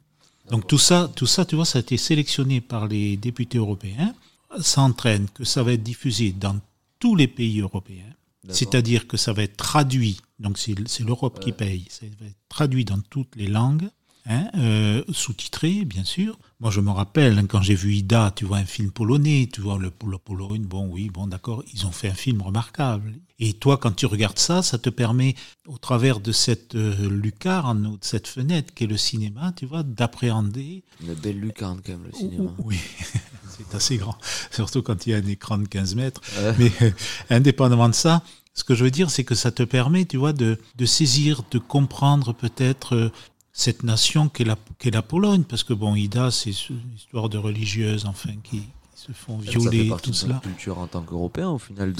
Donc 0.49 0.67
tout 0.67 0.77
ça, 0.77 1.11
tout 1.15 1.27
ça, 1.27 1.45
tu 1.45 1.55
vois, 1.55 1.65
ça 1.65 1.79
a 1.79 1.81
été 1.81 1.97
sélectionné 1.97 2.61
par 2.61 2.87
les 2.87 3.17
députés 3.17 3.57
européens. 3.57 4.13
Ça 4.59 4.81
entraîne 4.81 5.27
que 5.29 5.43
ça 5.43 5.63
va 5.63 5.73
être 5.73 5.83
diffusé 5.83 6.31
dans 6.31 6.59
tous 6.99 7.15
les 7.15 7.27
pays 7.27 7.61
européens. 7.61 8.13
C'est-à-dire 8.49 9.07
que 9.07 9.17
ça 9.17 9.33
va 9.33 9.43
être 9.43 9.57
traduit, 9.57 10.21
donc 10.39 10.57
c'est 10.57 10.73
c'est 10.87 11.03
l'Europe 11.03 11.39
qui 11.39 11.51
paye, 11.51 11.85
ça 11.89 12.05
va 12.19 12.25
être 12.25 12.37
traduit 12.47 12.85
dans 12.85 12.99
toutes 12.99 13.35
les 13.35 13.47
langues, 13.47 13.89
hein, 14.29 14.47
euh, 14.57 15.03
sous-titré 15.11 15.83
bien 15.83 16.05
sûr. 16.05 16.39
Moi 16.61 16.71
je 16.71 16.79
me 16.79 16.91
rappelle 16.91 17.37
hein, 17.37 17.45
quand 17.47 17.61
j'ai 17.61 17.75
vu 17.75 17.93
Ida, 17.93 18.31
tu 18.35 18.45
vois 18.45 18.57
un 18.57 18.65
film 18.65 18.91
polonais, 18.91 19.49
tu 19.51 19.59
vois 19.61 19.77
le, 19.77 19.91
le 20.07 20.17
Pologne, 20.17 20.63
bon 20.63 20.87
oui, 20.87 21.09
bon 21.09 21.27
d'accord, 21.27 21.63
ils 21.73 21.85
ont 21.85 21.91
fait 21.91 22.09
un 22.09 22.13
film 22.13 22.41
remarquable. 22.41 23.15
Et 23.39 23.53
toi 23.53 23.77
quand 23.77 23.91
tu 23.91 24.05
regardes 24.05 24.39
ça, 24.39 24.61
ça 24.61 24.77
te 24.77 24.89
permet 24.89 25.35
au 25.67 25.77
travers 25.77 26.19
de 26.19 26.31
cette 26.31 26.75
euh, 26.75 27.09
lucarne 27.09 27.85
ou 27.87 27.97
de 27.97 28.05
cette 28.05 28.27
fenêtre 28.27 28.73
qui 28.73 28.85
est 28.85 28.87
le 28.87 28.97
cinéma, 28.97 29.51
tu 29.55 29.65
vois, 29.65 29.83
d'appréhender 29.83 30.83
Une 31.01 31.13
belle 31.15 31.39
lucarne 31.39 31.81
quand 31.85 31.93
même, 31.93 32.05
le 32.05 32.17
cinéma. 32.17 32.51
oui, 32.59 32.77
c'est 33.57 33.75
assez 33.75 33.97
grand, 33.97 34.17
surtout 34.51 34.81
quand 34.81 35.05
il 35.07 35.11
y 35.11 35.13
a 35.13 35.17
un 35.17 35.25
écran 35.27 35.57
de 35.57 35.67
15 35.67 35.95
mètres. 35.95 36.21
Ouais. 36.39 36.53
Mais 36.59 36.71
euh, 36.81 36.91
indépendamment 37.29 37.89
de 37.89 37.95
ça, 37.95 38.23
ce 38.53 38.63
que 38.65 38.75
je 38.75 38.83
veux 38.83 38.91
dire, 38.91 39.09
c'est 39.09 39.23
que 39.23 39.35
ça 39.35 39.51
te 39.51 39.63
permet, 39.63 40.03
tu 40.05 40.17
vois, 40.17 40.33
de, 40.33 40.59
de 40.75 40.85
saisir, 40.85 41.43
de 41.49 41.59
comprendre 41.59 42.33
peut-être 42.33 42.93
euh, 42.95 43.09
cette 43.53 43.83
nation 43.83 44.29
qu'est 44.29 44.43
la, 44.43 44.57
qu'est 44.77 44.91
la 44.91 45.01
Pologne. 45.01 45.43
Parce 45.43 45.63
que, 45.63 45.73
bon, 45.73 45.95
Ida, 45.95 46.31
c'est 46.31 46.51
une 46.69 46.93
histoire 46.95 47.29
de 47.29 47.37
religieuses, 47.37 48.05
enfin, 48.05 48.31
qui, 48.43 48.59
qui 48.59 48.67
se 48.95 49.11
font 49.11 49.39
Ça 49.41 49.51
fait 49.51 49.59
violer, 49.59 49.89
partie 49.89 50.05
tout 50.05 50.11
de 50.11 50.15
cela. 50.15 50.33
notre 50.35 50.47
culture 50.47 50.77
en 50.77 50.87
tant 50.87 51.01
qu'Européen, 51.01 51.49
au 51.49 51.59
final, 51.59 51.93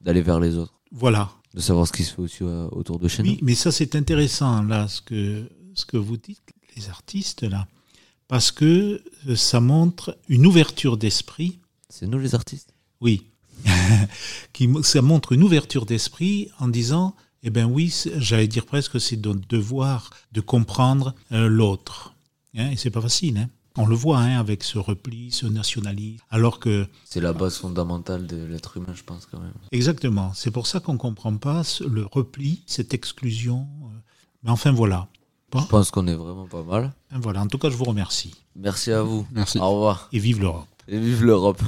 d'aller 0.00 0.22
vers 0.22 0.40
les 0.40 0.56
autres. 0.56 0.74
Voilà. 0.92 1.30
De 1.54 1.60
savoir 1.60 1.86
ce 1.86 1.92
qui 1.92 2.04
se 2.04 2.14
fait 2.14 2.22
aussi 2.22 2.42
euh, 2.42 2.68
autour 2.72 2.98
de 2.98 3.08
chez 3.08 3.22
Oui, 3.22 3.38
mais 3.42 3.54
ça, 3.54 3.72
c'est 3.72 3.96
intéressant, 3.96 4.62
là, 4.62 4.88
ce 4.88 5.00
que, 5.00 5.48
ce 5.74 5.86
que 5.86 5.96
vous 5.96 6.16
dites, 6.16 6.42
les 6.76 6.88
artistes, 6.90 7.42
là. 7.42 7.66
parce 8.28 8.50
que 8.52 9.02
euh, 9.28 9.36
ça 9.36 9.60
montre 9.60 10.18
une 10.28 10.46
ouverture 10.46 10.96
d'esprit. 10.96 11.58
C'est 11.88 12.06
nous 12.06 12.18
les 12.18 12.34
artistes? 12.34 12.74
Oui. 13.00 13.24
Qui, 14.52 14.68
ça 14.82 15.00
montre 15.00 15.32
une 15.32 15.42
ouverture 15.42 15.86
d'esprit 15.86 16.50
en 16.58 16.68
disant, 16.68 17.14
eh 17.42 17.50
bien 17.50 17.66
oui, 17.66 17.94
j'allais 18.16 18.48
dire 18.48 18.66
presque 18.66 19.00
c'est 19.00 19.16
notre 19.24 19.46
devoir 19.48 20.10
de 20.32 20.40
comprendre 20.40 21.14
euh, 21.32 21.48
l'autre. 21.48 22.14
Hein, 22.56 22.70
et 22.70 22.76
c'est 22.76 22.90
pas 22.90 23.00
facile. 23.00 23.38
Hein. 23.38 23.48
On 23.78 23.86
le 23.86 23.94
voit 23.94 24.18
hein, 24.18 24.38
avec 24.38 24.64
ce 24.64 24.78
repli, 24.78 25.30
ce 25.30 25.46
nationalisme, 25.46 26.24
alors 26.30 26.58
que... 26.58 26.86
C'est 27.04 27.20
la 27.20 27.34
base 27.34 27.58
fondamentale 27.58 28.26
de 28.26 28.42
l'être 28.44 28.78
humain, 28.78 28.94
je 28.94 29.02
pense 29.02 29.26
quand 29.26 29.38
même. 29.38 29.52
Exactement. 29.70 30.32
C'est 30.34 30.50
pour 30.50 30.66
ça 30.66 30.80
qu'on 30.80 30.94
ne 30.94 30.98
comprend 30.98 31.36
pas 31.36 31.62
le 31.86 32.06
repli, 32.06 32.62
cette 32.66 32.94
exclusion. 32.94 33.68
Euh. 33.84 33.98
Mais 34.42 34.50
enfin 34.50 34.72
voilà. 34.72 35.08
Je 35.54 35.66
pense 35.66 35.90
qu'on 35.90 36.06
est 36.06 36.14
vraiment 36.14 36.46
pas 36.46 36.62
mal. 36.62 36.92
Voilà, 37.12 37.42
en 37.42 37.46
tout 37.46 37.58
cas, 37.58 37.70
je 37.70 37.76
vous 37.76 37.84
remercie. 37.84 38.34
Merci 38.56 38.92
à 38.92 39.02
vous. 39.02 39.26
Merci. 39.32 39.58
Au 39.58 39.70
revoir. 39.70 40.08
Et 40.12 40.18
vive 40.18 40.40
l'Europe. 40.40 40.66
Et 40.88 40.98
vive 40.98 41.24
l'Europe. 41.24 41.62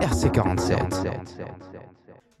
RC47. 0.00 1.79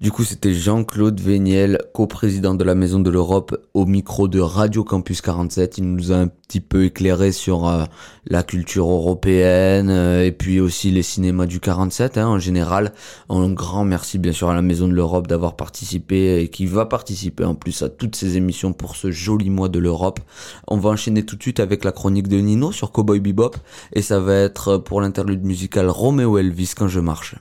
Du 0.00 0.10
coup, 0.10 0.24
c'était 0.24 0.54
Jean-Claude 0.54 1.20
Véniel, 1.20 1.78
coprésident 1.92 2.54
de 2.54 2.64
la 2.64 2.74
Maison 2.74 3.00
de 3.00 3.10
l'Europe, 3.10 3.54
au 3.74 3.84
micro 3.84 4.28
de 4.28 4.40
Radio 4.40 4.82
Campus 4.82 5.20
47. 5.20 5.76
Il 5.76 5.92
nous 5.92 6.10
a 6.10 6.14
un 6.14 6.26
petit 6.26 6.60
peu 6.60 6.86
éclairé 6.86 7.32
sur 7.32 7.68
euh, 7.68 7.84
la 8.24 8.42
culture 8.42 8.88
européenne 8.88 9.90
euh, 9.90 10.24
et 10.24 10.32
puis 10.32 10.58
aussi 10.58 10.90
les 10.90 11.02
cinémas 11.02 11.44
du 11.44 11.60
47 11.60 12.16
hein, 12.16 12.28
en 12.28 12.38
général. 12.38 12.94
Un 13.28 13.50
grand 13.50 13.84
merci 13.84 14.18
bien 14.18 14.32
sûr 14.32 14.48
à 14.48 14.54
la 14.54 14.62
Maison 14.62 14.88
de 14.88 14.94
l'Europe 14.94 15.26
d'avoir 15.26 15.54
participé 15.54 16.40
et 16.40 16.48
qui 16.48 16.64
va 16.64 16.86
participer 16.86 17.44
en 17.44 17.54
plus 17.54 17.82
à 17.82 17.90
toutes 17.90 18.16
ces 18.16 18.38
émissions 18.38 18.72
pour 18.72 18.96
ce 18.96 19.10
joli 19.10 19.50
mois 19.50 19.68
de 19.68 19.78
l'Europe. 19.78 20.20
On 20.66 20.78
va 20.78 20.88
enchaîner 20.88 21.26
tout 21.26 21.36
de 21.36 21.42
suite 21.42 21.60
avec 21.60 21.84
la 21.84 21.92
chronique 21.92 22.28
de 22.28 22.38
Nino 22.38 22.72
sur 22.72 22.90
Cowboy 22.90 23.20
Bebop 23.20 23.54
et 23.92 24.00
ça 24.00 24.18
va 24.18 24.34
être 24.34 24.78
pour 24.78 25.02
l'interlude 25.02 25.44
musical 25.44 25.90
Romeo 25.90 26.38
Elvis 26.38 26.72
quand 26.74 26.88
je 26.88 27.00
marche. 27.00 27.34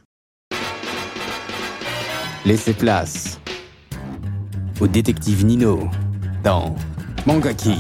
Laissez 2.50 2.74
place 2.74 3.40
au 4.80 4.88
détective 4.88 5.46
Nino 5.46 5.88
dans 6.44 6.74
Mangaki. 7.28 7.76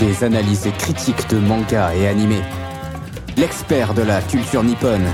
Des 0.00 0.24
analyses 0.24 0.68
critiques 0.80 1.28
de 1.28 1.38
manga 1.38 1.94
et 1.94 2.08
animés. 2.08 2.42
L'expert 3.36 3.94
de 3.94 4.02
la 4.02 4.20
culture 4.20 4.64
nippone. 4.64 5.06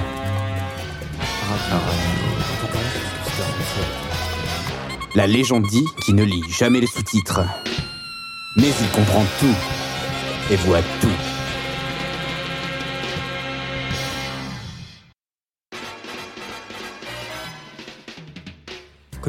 La 5.14 5.26
légende 5.26 5.66
dit 5.66 5.84
qu'il 6.02 6.14
ne 6.14 6.24
lit 6.24 6.44
jamais 6.48 6.80
les 6.80 6.86
sous-titres. 6.86 7.42
Mais 8.56 8.70
il 8.80 8.88
comprend 8.96 9.26
tout 9.40 9.56
et 10.50 10.56
voit 10.56 10.80
tout. 11.02 11.29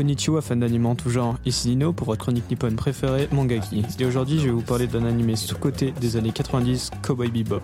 Konnichiwa 0.02 0.42
fan 0.42 0.60
d'anime 0.60 0.96
tout 0.96 1.12
genre, 1.12 1.38
ici 1.46 1.70
Nino 1.70 1.94
pour 1.94 2.08
votre 2.08 2.22
chronique 2.22 2.50
nippone 2.50 2.76
préférée, 2.76 3.28
Mangaki. 3.32 3.86
Et 4.00 4.06
aujourd'hui 4.06 4.40
je 4.40 4.46
vais 4.46 4.52
vous 4.52 4.64
parler 4.64 4.88
d'un 4.88 5.06
animé 5.06 5.36
sous-côté 5.36 5.94
des 6.02 6.18
années 6.18 6.32
90, 6.32 6.90
Cowboy 7.04 7.30
Bebop. 7.30 7.62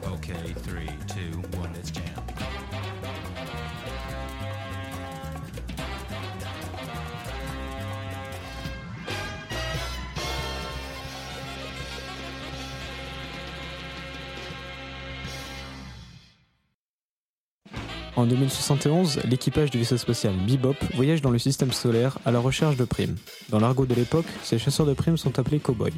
En 18.18 18.26
2071, 18.26 19.20
l'équipage 19.30 19.70
du 19.70 19.78
vaisseau 19.78 19.96
spatial 19.96 20.34
Bebop 20.48 20.76
voyage 20.96 21.22
dans 21.22 21.30
le 21.30 21.38
système 21.38 21.72
solaire 21.72 22.18
à 22.26 22.32
la 22.32 22.40
recherche 22.40 22.76
de 22.76 22.84
primes. 22.84 23.16
Dans 23.50 23.60
l'argot 23.60 23.86
de 23.86 23.94
l'époque, 23.94 24.26
ces 24.42 24.58
chasseurs 24.58 24.88
de 24.88 24.96
primes 24.96 25.18
sont 25.18 25.38
appelés 25.38 25.60
cowboys. 25.60 25.94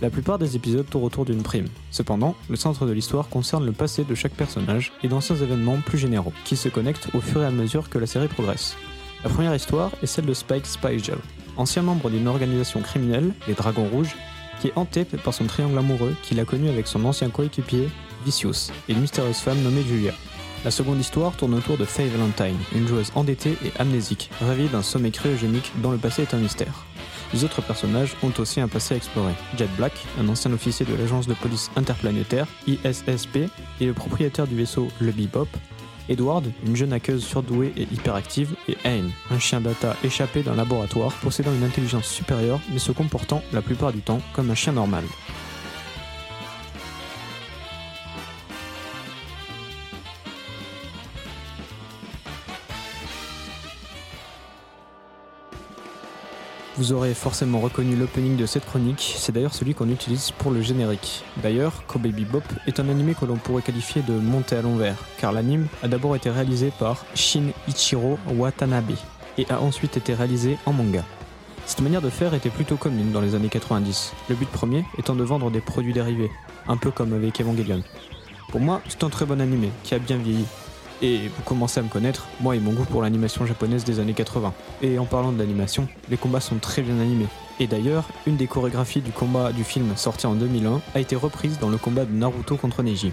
La 0.00 0.08
plupart 0.08 0.38
des 0.38 0.56
épisodes 0.56 0.88
tournent 0.88 1.04
autour 1.04 1.26
d'une 1.26 1.42
prime. 1.42 1.68
Cependant, 1.90 2.34
le 2.48 2.56
centre 2.56 2.86
de 2.86 2.92
l'histoire 2.92 3.28
concerne 3.28 3.66
le 3.66 3.72
passé 3.72 4.04
de 4.04 4.14
chaque 4.14 4.32
personnage 4.32 4.90
et 5.02 5.08
d'anciens 5.08 5.36
événements 5.36 5.76
plus 5.84 5.98
généraux, 5.98 6.32
qui 6.46 6.56
se 6.56 6.70
connectent 6.70 7.08
au 7.12 7.20
fur 7.20 7.42
et 7.42 7.46
à 7.46 7.50
mesure 7.50 7.90
que 7.90 7.98
la 7.98 8.06
série 8.06 8.28
progresse. 8.28 8.74
La 9.22 9.28
première 9.28 9.54
histoire 9.54 9.90
est 10.02 10.06
celle 10.06 10.24
de 10.24 10.32
Spike 10.32 10.64
Spigel, 10.64 11.18
ancien 11.58 11.82
membre 11.82 12.08
d'une 12.08 12.26
organisation 12.26 12.80
criminelle, 12.80 13.34
les 13.46 13.54
Dragons 13.54 13.88
Rouges, 13.92 14.16
qui 14.62 14.68
est 14.68 14.76
hanté 14.76 15.04
par 15.04 15.34
son 15.34 15.44
triangle 15.44 15.76
amoureux 15.76 16.16
qu'il 16.22 16.40
a 16.40 16.46
connu 16.46 16.70
avec 16.70 16.86
son 16.86 17.04
ancien 17.04 17.28
coéquipier, 17.28 17.90
Vicious, 18.24 18.70
et 18.88 18.92
une 18.92 19.00
mystérieuse 19.00 19.38
femme 19.38 19.62
nommée 19.62 19.82
Julia. 19.82 20.12
La 20.62 20.70
seconde 20.70 21.00
histoire 21.00 21.32
tourne 21.32 21.54
autour 21.54 21.78
de 21.78 21.86
Faye 21.86 22.10
Valentine, 22.10 22.58
une 22.74 22.86
joueuse 22.86 23.12
endettée 23.14 23.56
et 23.64 23.72
amnésique, 23.78 24.30
ravie 24.42 24.68
d'un 24.68 24.82
sommet 24.82 25.10
cryogénique 25.10 25.72
dont 25.76 25.90
le 25.90 25.96
passé 25.96 26.22
est 26.22 26.34
un 26.34 26.38
mystère. 26.38 26.84
Les 27.32 27.44
autres 27.44 27.62
personnages 27.62 28.14
ont 28.22 28.32
aussi 28.38 28.60
un 28.60 28.68
passé 28.68 28.92
à 28.92 28.96
explorer. 28.98 29.32
Jet 29.56 29.70
Black, 29.78 29.94
un 30.20 30.28
ancien 30.28 30.52
officier 30.52 30.84
de 30.84 30.94
l'agence 30.94 31.26
de 31.26 31.32
police 31.32 31.70
interplanétaire, 31.76 32.46
ISSP, 32.66 33.48
et 33.80 33.86
le 33.86 33.94
propriétaire 33.94 34.46
du 34.46 34.54
vaisseau 34.54 34.88
le 35.00 35.12
Bebop. 35.12 35.48
Edward, 36.10 36.44
une 36.66 36.76
jeune 36.76 36.92
hackeuse 36.92 37.24
surdouée 37.24 37.72
et 37.78 37.82
hyperactive, 37.84 38.54
et 38.68 38.76
Ayn, 38.84 39.10
un 39.30 39.38
chien 39.38 39.62
data 39.62 39.96
échappé 40.04 40.42
d'un 40.42 40.56
laboratoire 40.56 41.12
possédant 41.22 41.54
une 41.54 41.64
intelligence 41.64 42.06
supérieure 42.06 42.60
mais 42.70 42.80
se 42.80 42.92
comportant 42.92 43.42
la 43.54 43.62
plupart 43.62 43.92
du 43.92 44.00
temps 44.00 44.20
comme 44.34 44.50
un 44.50 44.54
chien 44.54 44.74
normal. 44.74 45.04
Vous 56.80 56.94
aurez 56.94 57.12
forcément 57.12 57.60
reconnu 57.60 57.94
l'opening 57.94 58.38
de 58.38 58.46
cette 58.46 58.64
chronique, 58.64 59.12
c'est 59.18 59.32
d'ailleurs 59.32 59.52
celui 59.52 59.74
qu'on 59.74 59.90
utilise 59.90 60.30
pour 60.30 60.50
le 60.50 60.62
générique. 60.62 61.24
D'ailleurs, 61.42 61.84
Kobe 61.86 62.06
Bebop 62.06 62.42
est 62.66 62.80
un 62.80 62.88
animé 62.88 63.12
que 63.14 63.26
l'on 63.26 63.36
pourrait 63.36 63.60
qualifier 63.60 64.00
de 64.00 64.14
monté 64.14 64.56
à 64.56 64.62
l'envers, 64.62 64.96
car 65.18 65.30
l'anime 65.30 65.66
a 65.82 65.88
d'abord 65.88 66.16
été 66.16 66.30
réalisé 66.30 66.72
par 66.78 67.04
Shin 67.14 67.50
Ichiro 67.68 68.18
Watanabe 68.34 68.92
et 69.36 69.44
a 69.50 69.60
ensuite 69.60 69.98
été 69.98 70.14
réalisé 70.14 70.56
en 70.64 70.72
manga. 70.72 71.04
Cette 71.66 71.82
manière 71.82 72.00
de 72.00 72.08
faire 72.08 72.32
était 72.32 72.48
plutôt 72.48 72.78
commune 72.78 73.12
dans 73.12 73.20
les 73.20 73.34
années 73.34 73.50
90, 73.50 74.14
le 74.30 74.34
but 74.34 74.48
premier 74.48 74.86
étant 74.96 75.14
de 75.14 75.22
vendre 75.22 75.50
des 75.50 75.60
produits 75.60 75.92
dérivés, 75.92 76.30
un 76.66 76.78
peu 76.78 76.90
comme 76.90 77.12
avec 77.12 77.42
Evangelion. 77.42 77.82
Pour 78.48 78.60
moi, 78.60 78.80
c'est 78.88 79.04
un 79.04 79.10
très 79.10 79.26
bon 79.26 79.42
animé 79.42 79.68
qui 79.82 79.94
a 79.94 79.98
bien 79.98 80.16
vieilli, 80.16 80.46
et 81.02 81.28
vous 81.28 81.42
commencez 81.44 81.80
à 81.80 81.82
me 81.82 81.88
connaître, 81.88 82.26
moi 82.40 82.56
et 82.56 82.60
mon 82.60 82.72
goût 82.72 82.84
pour 82.84 83.02
l'animation 83.02 83.46
japonaise 83.46 83.84
des 83.84 84.00
années 84.00 84.14
80. 84.14 84.52
Et 84.82 84.98
en 84.98 85.04
parlant 85.06 85.32
d'animation, 85.32 85.88
les 86.10 86.16
combats 86.16 86.40
sont 86.40 86.56
très 86.56 86.82
bien 86.82 86.98
animés. 87.00 87.28
Et 87.58 87.66
d'ailleurs, 87.66 88.08
une 88.26 88.36
des 88.36 88.46
chorégraphies 88.46 89.00
du 89.00 89.12
combat 89.12 89.52
du 89.52 89.64
film 89.64 89.96
sorti 89.96 90.26
en 90.26 90.34
2001 90.34 90.80
a 90.94 91.00
été 91.00 91.16
reprise 91.16 91.58
dans 91.58 91.68
le 91.68 91.78
combat 91.78 92.04
de 92.04 92.12
Naruto 92.12 92.56
contre 92.56 92.82
Neji. 92.82 93.12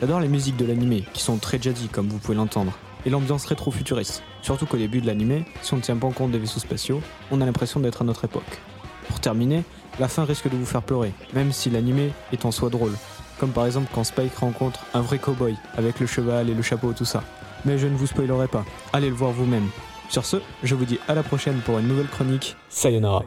J'adore 0.00 0.20
les 0.20 0.28
musiques 0.28 0.56
de 0.56 0.64
l'animé, 0.64 1.04
qui 1.12 1.22
sont 1.22 1.36
très 1.36 1.60
jazzy 1.60 1.88
comme 1.88 2.08
vous 2.08 2.18
pouvez 2.18 2.36
l'entendre, 2.36 2.72
et 3.04 3.10
l'ambiance 3.10 3.44
rétro-futuriste. 3.44 4.22
Surtout 4.42 4.66
qu'au 4.66 4.76
début 4.76 5.00
de 5.00 5.06
l'animé, 5.06 5.44
si 5.62 5.74
on 5.74 5.76
ne 5.76 5.82
tient 5.82 5.96
pas 5.96 6.06
en 6.06 6.12
compte 6.12 6.30
des 6.30 6.38
vaisseaux 6.38 6.60
spatiaux, 6.60 7.02
on 7.30 7.40
a 7.40 7.46
l'impression 7.46 7.80
d'être 7.80 8.02
à 8.02 8.04
notre 8.04 8.24
époque. 8.24 8.60
Pour 9.08 9.20
terminer, 9.20 9.64
la 9.98 10.08
fin 10.08 10.24
risque 10.24 10.48
de 10.48 10.56
vous 10.56 10.64
faire 10.64 10.82
pleurer, 10.82 11.12
même 11.34 11.52
si 11.52 11.68
l'animé 11.68 12.12
est 12.32 12.44
en 12.44 12.50
soi 12.50 12.70
drôle, 12.70 12.92
comme 13.40 13.52
par 13.52 13.64
exemple 13.64 13.90
quand 13.94 14.04
Spike 14.04 14.36
rencontre 14.36 14.80
un 14.92 15.00
vrai 15.00 15.18
cowboy 15.18 15.56
avec 15.78 15.98
le 15.98 16.06
cheval 16.06 16.50
et 16.50 16.54
le 16.54 16.62
chapeau, 16.62 16.92
tout 16.92 17.06
ça. 17.06 17.22
Mais 17.64 17.78
je 17.78 17.86
ne 17.86 17.96
vous 17.96 18.06
spoilerai 18.06 18.48
pas, 18.48 18.64
allez 18.92 19.08
le 19.08 19.14
voir 19.14 19.32
vous-même. 19.32 19.66
Sur 20.10 20.26
ce, 20.26 20.36
je 20.62 20.74
vous 20.74 20.84
dis 20.84 21.00
à 21.08 21.14
la 21.14 21.22
prochaine 21.22 21.58
pour 21.64 21.78
une 21.78 21.88
nouvelle 21.88 22.08
chronique. 22.08 22.56
Sayonara. 22.68 23.24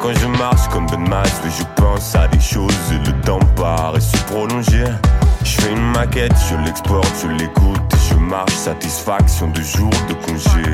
Quand 0.00 0.14
je 0.14 0.26
marche 0.38 0.68
comme 0.68 0.86
Ben 0.86 1.22
je 1.24 1.64
pense 1.74 2.14
à 2.14 2.28
des 2.28 2.38
choses 2.38 2.72
et 2.92 3.10
le 3.10 3.20
temps 3.22 3.40
paraît 3.56 4.00
se 4.00 4.16
prolonger. 4.24 4.84
Je 5.46 5.60
fais 5.60 5.70
une 5.70 5.92
maquette, 5.92 6.34
je 6.50 6.56
l'exporte, 6.64 7.14
je 7.22 7.28
l'écoute 7.28 7.80
et 7.94 8.10
je 8.10 8.16
marche, 8.16 8.52
satisfaction 8.52 9.48
de 9.52 9.62
jours 9.62 9.90
de 10.08 10.14
congé. 10.14 10.72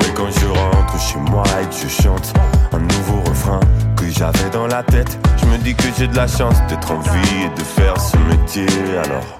Et 0.00 0.14
quand 0.16 0.28
je 0.28 0.46
rentre 0.46 1.00
chez 1.00 1.18
moi 1.30 1.44
et 1.62 1.66
que 1.66 1.76
je 1.76 2.02
chante 2.02 2.32
un 2.72 2.80
nouveau 2.80 3.20
refrain 3.30 3.60
que 3.96 4.10
j'avais 4.10 4.50
dans 4.52 4.66
la 4.66 4.82
tête, 4.82 5.16
je 5.40 5.46
me 5.46 5.58
dis 5.58 5.76
que 5.76 5.84
j'ai 5.96 6.08
de 6.08 6.16
la 6.16 6.26
chance 6.26 6.56
d'être 6.68 6.90
en 6.90 6.98
vie 6.98 7.44
et 7.44 7.56
de 7.56 7.64
faire 7.64 8.00
ce 8.00 8.16
métier 8.16 8.66
alors. 9.04 9.39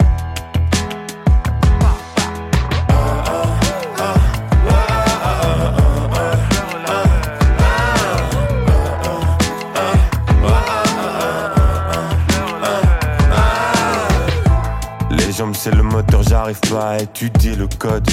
J'arrive 16.22 16.60
pas 16.70 16.90
à 16.90 16.98
étudier 16.98 17.56
le 17.56 17.66
code. 17.78 18.08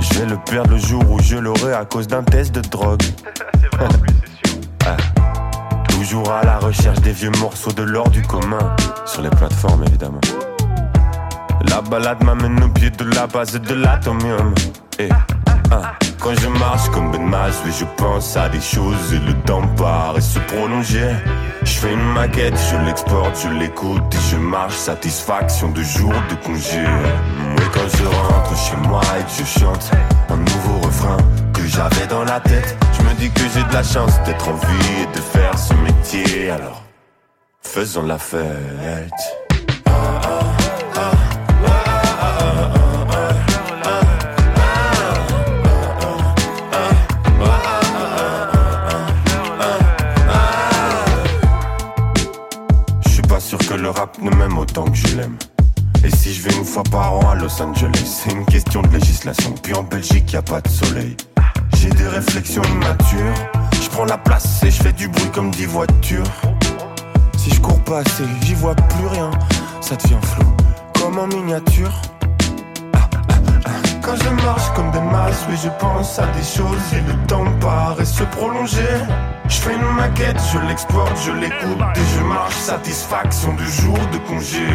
Je 0.00 0.18
vais 0.18 0.26
le 0.26 0.36
perdre 0.44 0.70
le 0.70 0.78
jour 0.78 1.02
où 1.10 1.20
je 1.20 1.36
l'aurai 1.36 1.72
à 1.72 1.84
cause 1.84 2.06
d'un 2.06 2.22
test 2.22 2.54
de 2.54 2.60
drogue. 2.60 3.02
Toujours 5.88 6.30
à 6.30 6.44
la 6.44 6.58
recherche 6.58 7.00
des 7.00 7.12
vieux 7.12 7.32
morceaux 7.40 7.72
de 7.72 7.82
l'or 7.82 8.08
du 8.10 8.22
commun. 8.22 8.76
Sur 9.06 9.22
les 9.22 9.30
plateformes 9.30 9.84
évidemment. 9.84 10.20
La 11.68 11.80
balade 11.80 12.22
m'amène 12.22 12.62
au 12.62 12.68
pied 12.68 12.90
de 12.90 13.04
la 13.14 13.26
base 13.26 13.52
de 13.52 13.74
l'atomium. 13.74 14.54
Et, 14.98 15.08
ah, 15.70 15.94
quand 16.20 16.38
je 16.38 16.48
marche 16.48 16.88
comme 16.90 17.10
Ben 17.10 17.20
oui, 17.64 17.72
je 17.78 17.84
pense 17.96 18.36
à 18.36 18.48
des 18.48 18.60
choses 18.60 19.12
et 19.12 19.18
le 19.18 19.34
temps 19.44 19.66
paraît 19.76 20.20
se 20.20 20.38
prolonger. 20.40 21.10
Je 21.64 21.78
fais 21.78 21.92
une 21.92 22.12
maquette, 22.12 22.54
je 22.70 22.76
l'exporte, 22.86 23.40
je 23.42 23.48
l'écoute 23.48 24.14
et 24.14 24.30
je 24.30 24.36
marche, 24.36 24.74
satisfaction 24.74 25.70
de 25.70 25.82
jour 25.82 26.12
de 26.30 26.34
congé. 26.44 26.82
Et 26.82 27.68
quand 27.72 27.88
je 27.96 28.04
rentre 28.04 28.56
chez 28.56 28.76
moi 28.88 29.00
et 29.18 29.22
que 29.24 29.30
je 29.30 29.60
chante 29.60 29.90
un 30.28 30.36
nouveau 30.36 30.86
refrain 30.86 31.16
que 31.54 31.66
j'avais 31.66 32.06
dans 32.06 32.24
la 32.24 32.40
tête, 32.40 32.76
je 32.98 33.02
me 33.02 33.14
dis 33.14 33.30
que 33.30 33.40
j'ai 33.54 33.64
de 33.64 33.72
la 33.72 33.82
chance 33.82 34.22
d'être 34.24 34.48
en 34.48 34.54
vie 34.54 35.02
et 35.02 35.16
de 35.16 35.22
faire 35.22 35.58
ce 35.58 35.74
métier. 35.74 36.50
Alors, 36.50 36.82
faisons 37.62 38.06
la 38.06 38.18
fête. 38.18 39.43
Ne 54.20 54.30
m'aime 54.30 54.58
autant 54.58 54.84
que 54.84 54.96
je 54.96 55.16
l'aime. 55.16 55.36
Et 56.04 56.10
si 56.10 56.34
je 56.34 56.42
vais 56.42 56.54
une 56.56 56.64
fois 56.64 56.82
par 56.90 57.14
an 57.14 57.30
à 57.30 57.34
Los 57.34 57.60
Angeles, 57.62 58.04
c'est 58.04 58.32
une 58.32 58.44
question 58.44 58.82
de 58.82 58.88
législation. 58.88 59.54
Puis 59.62 59.74
en 59.74 59.82
Belgique, 59.82 60.32
y 60.32 60.36
a 60.36 60.42
pas 60.42 60.60
de 60.60 60.68
soleil. 60.68 61.16
J'ai 61.76 61.90
des 61.90 62.08
réflexions 62.08 62.62
immatures. 62.62 63.34
Je 63.82 63.88
prends 63.88 64.04
la 64.04 64.18
place 64.18 64.62
et 64.62 64.70
je 64.70 64.82
fais 64.82 64.92
du 64.92 65.08
bruit 65.08 65.30
comme 65.32 65.50
dix 65.50 65.66
voitures. 65.66 66.24
Si 67.38 67.50
je 67.50 67.60
cours 67.60 67.80
pas 67.84 67.98
assez, 68.00 68.24
j'y 68.42 68.54
vois 68.54 68.74
plus 68.74 69.06
rien. 69.06 69.30
Ça 69.80 69.96
devient 69.96 70.20
flou, 70.22 70.46
comme 71.00 71.18
en 71.18 71.26
miniature. 71.26 71.92
Quand 74.04 74.16
je 74.16 74.28
marche 74.44 74.70
comme 74.74 74.90
des 74.90 75.00
masses, 75.00 75.46
oui 75.48 75.56
je 75.62 75.70
pense 75.80 76.18
à 76.18 76.26
des 76.26 76.42
choses 76.42 76.92
et 76.92 77.00
le 77.10 77.16
temps 77.26 77.50
paraît 77.58 78.04
se 78.04 78.22
prolonger. 78.24 78.94
Je 79.48 79.56
fais 79.56 79.74
une 79.74 79.96
maquette, 79.96 80.36
je 80.52 80.58
l'exporte, 80.68 81.16
je 81.24 81.32
l'écoute 81.32 81.80
et 81.96 82.18
je 82.18 82.22
marche, 82.22 82.54
satisfaction 82.54 83.54
de 83.54 83.64
jour 83.64 83.98
de 84.12 84.18
congé. 84.28 84.66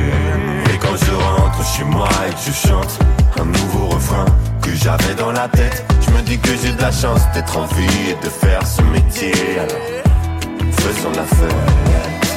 Et 0.74 0.78
quand 0.80 0.96
je 0.96 1.12
rentre 1.12 1.64
chez 1.64 1.84
moi 1.84 2.10
et 2.28 2.32
que 2.32 2.40
je 2.48 2.68
chante 2.68 3.00
un 3.40 3.46
nouveau 3.46 3.90
refrain 3.90 4.26
que 4.64 4.74
j'avais 4.74 5.14
dans 5.16 5.32
la 5.32 5.48
tête, 5.48 5.86
je 6.02 6.12
me 6.12 6.22
dis 6.24 6.40
que 6.40 6.56
j'ai 6.62 6.72
de 6.72 6.82
la 6.82 6.92
chance 6.92 7.22
d'être 7.34 7.56
en 7.56 7.66
vie 7.66 8.10
et 8.10 8.26
de 8.26 8.30
faire 8.30 8.66
ce 8.66 8.82
métier. 8.82 9.34
Alors, 9.60 10.74
faisons 10.74 11.12
la 11.16 11.24
fête. 11.24 12.29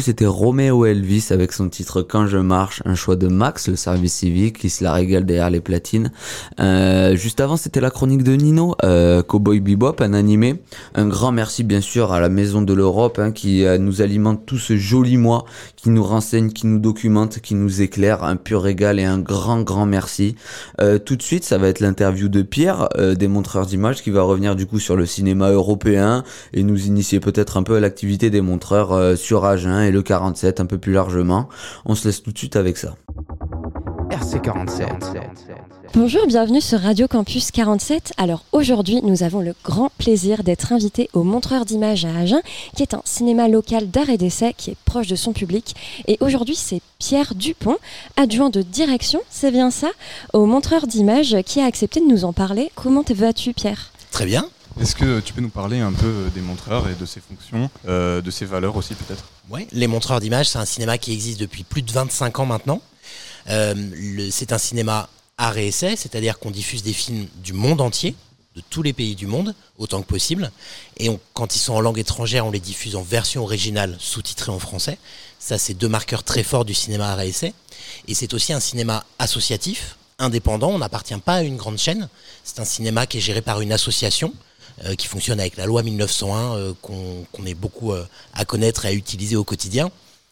C'était 0.00 0.26
Romeo 0.26 0.84
Elvis 0.86 1.28
avec 1.30 1.52
son 1.52 1.68
titre 1.68 2.02
Quand 2.02 2.26
je 2.26 2.38
marche, 2.38 2.82
un 2.84 2.94
choix 2.94 3.16
de 3.16 3.28
Max, 3.28 3.68
le 3.68 3.76
service 3.76 4.14
civique, 4.14 4.58
qui 4.58 4.70
se 4.70 4.84
la 4.84 4.92
régale 4.92 5.24
derrière 5.24 5.50
les 5.50 5.60
platines. 5.60 6.12
Euh, 6.60 7.16
juste 7.16 7.40
avant, 7.40 7.56
c'était 7.56 7.80
la 7.80 7.90
chronique 7.90 8.22
de 8.22 8.32
Nino, 8.32 8.74
euh, 8.84 9.22
Cowboy 9.22 9.60
Bebop, 9.60 9.96
un 10.00 10.12
animé. 10.14 10.62
Un 10.94 11.06
grand 11.06 11.32
merci, 11.32 11.64
bien 11.64 11.80
sûr, 11.80 12.12
à 12.12 12.20
la 12.20 12.28
Maison 12.28 12.62
de 12.62 12.72
l'Europe, 12.72 13.18
hein, 13.18 13.32
qui 13.32 13.64
euh, 13.64 13.78
nous 13.78 14.02
alimente 14.02 14.46
tout 14.46 14.58
ce 14.58 14.76
joli 14.76 15.16
mois, 15.16 15.44
qui 15.88 15.94
nous 15.94 16.04
renseigne, 16.04 16.50
qui 16.50 16.66
nous 16.66 16.80
documente, 16.80 17.38
qui 17.38 17.54
nous 17.54 17.80
éclaire. 17.80 18.22
Un 18.22 18.36
pur 18.36 18.60
régal 18.60 19.00
et 19.00 19.06
un 19.06 19.18
grand, 19.18 19.62
grand 19.62 19.86
merci. 19.86 20.36
Euh, 20.82 20.98
tout 20.98 21.16
de 21.16 21.22
suite, 21.22 21.44
ça 21.44 21.56
va 21.56 21.68
être 21.68 21.80
l'interview 21.80 22.28
de 22.28 22.42
Pierre, 22.42 22.90
euh, 22.98 23.14
des 23.14 23.26
montreurs 23.26 23.64
d'images, 23.64 24.02
qui 24.02 24.10
va 24.10 24.20
revenir 24.20 24.54
du 24.54 24.66
coup 24.66 24.80
sur 24.80 24.96
le 24.96 25.06
cinéma 25.06 25.48
européen 25.48 26.24
et 26.52 26.62
nous 26.62 26.86
initier 26.86 27.20
peut-être 27.20 27.56
un 27.56 27.62
peu 27.62 27.76
à 27.76 27.80
l'activité 27.80 28.28
des 28.28 28.42
montreurs 28.42 28.92
euh, 28.92 29.16
sur 29.16 29.46
Agen 29.46 29.80
et 29.80 29.90
le 29.90 30.02
47 30.02 30.60
un 30.60 30.66
peu 30.66 30.76
plus 30.76 30.92
largement. 30.92 31.48
On 31.86 31.94
se 31.94 32.06
laisse 32.06 32.22
tout 32.22 32.32
de 32.32 32.38
suite 32.38 32.56
avec 32.56 32.76
ça. 32.76 32.94
RC47. 34.28 35.22
Bonjour, 35.94 36.26
bienvenue 36.26 36.60
sur 36.60 36.80
Radio 36.80 37.08
Campus 37.08 37.50
47. 37.50 38.12
Alors 38.18 38.44
aujourd'hui, 38.52 39.00
nous 39.02 39.22
avons 39.22 39.40
le 39.40 39.54
grand 39.64 39.90
plaisir 39.96 40.42
d'être 40.42 40.74
invités 40.74 41.08
au 41.14 41.22
Montreur 41.22 41.64
d'images 41.64 42.04
à 42.04 42.14
Agen, 42.14 42.42
qui 42.76 42.82
est 42.82 42.92
un 42.92 43.00
cinéma 43.06 43.48
local 43.48 43.88
d'art 43.88 44.10
et 44.10 44.18
d'essai 44.18 44.52
qui 44.54 44.70
est 44.70 44.76
proche 44.84 45.06
de 45.06 45.16
son 45.16 45.32
public. 45.32 45.74
Et 46.06 46.18
aujourd'hui, 46.20 46.56
c'est 46.56 46.82
Pierre 46.98 47.34
Dupont, 47.34 47.78
adjoint 48.16 48.50
de 48.50 48.60
direction, 48.60 49.22
c'est 49.30 49.50
bien 49.50 49.70
ça, 49.70 49.88
au 50.34 50.44
Montreur 50.44 50.86
d'images, 50.86 51.36
qui 51.46 51.60
a 51.62 51.64
accepté 51.64 52.00
de 52.00 52.06
nous 52.06 52.26
en 52.26 52.34
parler. 52.34 52.70
Comment 52.74 53.04
vas-tu, 53.08 53.54
Pierre? 53.54 53.92
Très 54.10 54.26
bien. 54.26 54.44
Est-ce 54.78 54.94
que 54.94 55.20
tu 55.20 55.32
peux 55.32 55.40
nous 55.40 55.48
parler 55.48 55.80
un 55.80 55.92
peu 55.92 56.26
des 56.34 56.42
montreurs 56.42 56.86
et 56.88 56.94
de 56.94 57.06
ses 57.06 57.20
fonctions, 57.20 57.70
euh, 57.88 58.20
de 58.20 58.30
ses 58.30 58.44
valeurs 58.44 58.76
aussi 58.76 58.94
peut-être? 58.94 59.24
Oui, 59.50 59.66
les 59.72 59.86
montreurs 59.86 60.20
d'images, 60.20 60.50
c'est 60.50 60.58
un 60.58 60.66
cinéma 60.66 60.98
qui 60.98 61.12
existe 61.12 61.40
depuis 61.40 61.64
plus 61.64 61.80
de 61.80 61.90
25 61.90 62.38
ans 62.40 62.46
maintenant. 62.46 62.82
Euh, 63.48 64.28
c'est 64.30 64.52
un 64.52 64.58
cinéma 64.58 65.08
art 65.36 65.56
et 65.56 65.68
essai, 65.68 65.96
c'est-à-dire 65.96 66.38
qu'on 66.38 66.50
diffuse 66.50 66.82
des 66.82 66.92
films 66.92 67.26
du 67.42 67.52
monde 67.52 67.80
entier, 67.80 68.14
de 68.56 68.62
tous 68.70 68.82
les 68.82 68.92
pays 68.92 69.14
du 69.14 69.26
monde, 69.26 69.54
autant 69.78 70.02
que 70.02 70.06
possible. 70.06 70.50
Et 70.96 71.08
quand 71.32 71.54
ils 71.54 71.60
sont 71.60 71.74
en 71.74 71.80
langue 71.80 71.98
étrangère, 71.98 72.44
on 72.46 72.50
les 72.50 72.60
diffuse 72.60 72.96
en 72.96 73.02
version 73.02 73.42
originale, 73.44 73.96
sous-titrée 74.00 74.50
en 74.50 74.58
français. 74.58 74.98
Ça, 75.38 75.58
c'est 75.58 75.74
deux 75.74 75.88
marqueurs 75.88 76.24
très 76.24 76.42
forts 76.42 76.64
du 76.64 76.74
cinéma 76.74 77.12
art 77.12 77.20
et. 77.20 77.32
Et 78.08 78.14
c'est 78.14 78.34
aussi 78.34 78.52
un 78.52 78.60
cinéma 78.60 79.04
associatif, 79.18 79.96
indépendant. 80.18 80.70
On 80.70 80.78
n'appartient 80.78 81.16
pas 81.18 81.34
à 81.34 81.42
une 81.42 81.56
grande 81.56 81.78
chaîne. 81.78 82.08
C'est 82.42 82.58
un 82.58 82.64
cinéma 82.64 83.06
qui 83.06 83.18
est 83.18 83.20
géré 83.20 83.42
par 83.42 83.60
une 83.60 83.72
association. 83.72 84.34
Euh, 84.84 84.94
qui 84.94 85.08
fonctionne 85.08 85.40
avec 85.40 85.56
la 85.56 85.66
loi 85.66 85.82
1901 85.82 86.54
euh, 86.54 86.72
qu'on 86.82 87.46
est 87.46 87.54
beaucoup 87.54 87.92
à 88.32 88.44
connaître 88.44 88.84
et 88.84 88.88
à 88.88 88.92
utiliser 88.92 89.34
au 89.34 89.42
quotidien. 89.42 89.90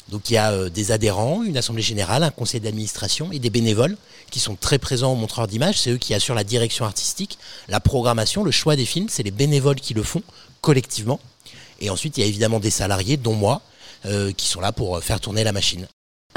Donc 0.08 0.30
il 0.30 0.34
y 0.34 0.36
a 0.36 0.52
euh, 0.52 0.68
des 0.68 0.92
adhérents, 0.92 1.42
une 1.42 1.56
assemblée 1.56 1.82
générale, 1.82 2.22
un 2.22 2.30
conseil 2.30 2.60
d'administration 2.60 3.32
et 3.32 3.38
des 3.38 3.50
bénévoles 3.50 3.96
qui 4.30 4.38
sont 4.38 4.54
très 4.54 4.78
présents 4.78 5.12
au 5.12 5.16
montreur 5.16 5.46
d'images. 5.46 5.80
C'est 5.80 5.90
eux 5.90 5.98
qui 5.98 6.14
assurent 6.14 6.34
la 6.34 6.44
direction 6.44 6.84
artistique, 6.84 7.38
la 7.68 7.80
programmation, 7.80 8.44
le 8.44 8.50
choix 8.50 8.76
des 8.76 8.86
films. 8.86 9.08
C'est 9.08 9.22
les 9.22 9.30
bénévoles 9.30 9.80
qui 9.80 9.94
le 9.94 10.02
font 10.02 10.22
collectivement. 10.60 11.20
Et 11.80 11.90
ensuite, 11.90 12.16
il 12.16 12.20
y 12.20 12.24
a 12.24 12.26
évidemment 12.26 12.60
des 12.60 12.70
salariés, 12.70 13.16
dont 13.16 13.34
moi, 13.34 13.62
euh, 14.06 14.32
qui 14.32 14.46
sont 14.46 14.60
là 14.60 14.72
pour 14.72 15.02
faire 15.02 15.20
tourner 15.20 15.44
la 15.44 15.52
machine. 15.52 15.86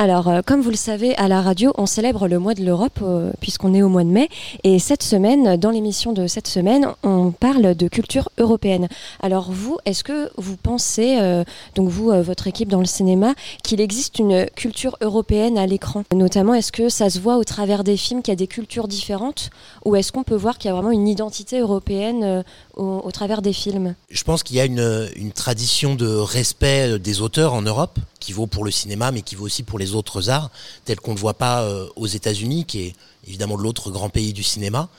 Alors, 0.01 0.29
euh, 0.29 0.39
comme 0.45 0.61
vous 0.61 0.69
le 0.69 0.77
savez, 0.77 1.13
à 1.17 1.27
la 1.27 1.41
radio, 1.41 1.73
on 1.77 1.85
célèbre 1.85 2.29
le 2.29 2.39
mois 2.39 2.53
de 2.53 2.63
l'Europe 2.63 2.99
euh, 3.01 3.33
puisqu'on 3.41 3.73
est 3.73 3.81
au 3.81 3.89
mois 3.89 4.05
de 4.05 4.09
mai. 4.09 4.29
Et 4.63 4.79
cette 4.79 5.03
semaine, 5.03 5.57
dans 5.57 5.71
l'émission 5.71 6.13
de 6.13 6.25
cette 6.25 6.47
semaine, 6.47 6.87
on 7.03 7.31
parle 7.31 7.75
de 7.75 7.87
culture 7.89 8.29
européenne. 8.37 8.87
Alors 9.21 9.51
vous, 9.51 9.77
est-ce 9.83 10.05
que 10.05 10.31
vous 10.37 10.55
pensez, 10.55 11.17
euh, 11.19 11.43
donc 11.75 11.89
vous, 11.89 12.13
votre 12.23 12.47
équipe 12.47 12.69
dans 12.69 12.79
le 12.79 12.85
cinéma, 12.85 13.33
qu'il 13.61 13.81
existe 13.81 14.19
une 14.19 14.45
culture 14.55 14.95
européenne 15.01 15.57
à 15.57 15.67
l'écran? 15.67 16.05
Notamment, 16.13 16.53
est-ce 16.53 16.71
que 16.71 16.87
ça 16.87 17.09
se 17.09 17.19
voit 17.19 17.35
au 17.35 17.43
travers 17.43 17.83
des 17.83 17.97
films 17.97 18.21
qu'il 18.21 18.31
y 18.31 18.31
a 18.31 18.37
des 18.37 18.47
cultures 18.47 18.87
différentes? 18.87 19.49
Ou 19.83 19.97
est-ce 19.97 20.13
qu'on 20.13 20.23
peut 20.23 20.33
voir 20.33 20.57
qu'il 20.57 20.69
y 20.69 20.71
a 20.71 20.75
vraiment 20.75 20.91
une 20.91 21.09
identité 21.09 21.59
européenne 21.59 22.45
au, 22.77 23.11
travers 23.11 23.41
des 23.41 23.51
films? 23.51 23.95
Je 24.09 24.23
pense 24.23 24.43
qu'il 24.43 24.55
y 24.55 24.61
a 24.61 24.65
une, 24.65 25.09
une 25.17 25.33
tradition 25.33 25.95
de 25.95 26.07
respect 26.07 26.99
des 26.99 27.19
auteurs 27.19 27.53
en 27.53 27.61
Europe 27.61 27.99
qui 28.19 28.33
vaut 28.33 28.47
pour 28.47 28.65
le 28.65 28.71
cinéma, 28.71 29.11
mais 29.11 29.21
qui 29.21 29.35
vaut 29.35 29.45
aussi 29.45 29.63
pour 29.63 29.79
les 29.79 29.93
autres 29.93 30.29
arts, 30.29 30.51
tels 30.85 30.99
qu'on 30.99 31.13
ne 31.13 31.19
voit 31.19 31.35
pas 31.35 31.63
euh, 31.63 31.87
aux 31.95 32.07
États-Unis, 32.07 32.65
qui 32.65 32.81
est 32.81 32.95
évidemment 33.27 33.55
l'autre 33.55 33.91
grand 33.91 34.09
pays 34.09 34.33
du 34.33 34.43
cinéma. 34.43 34.89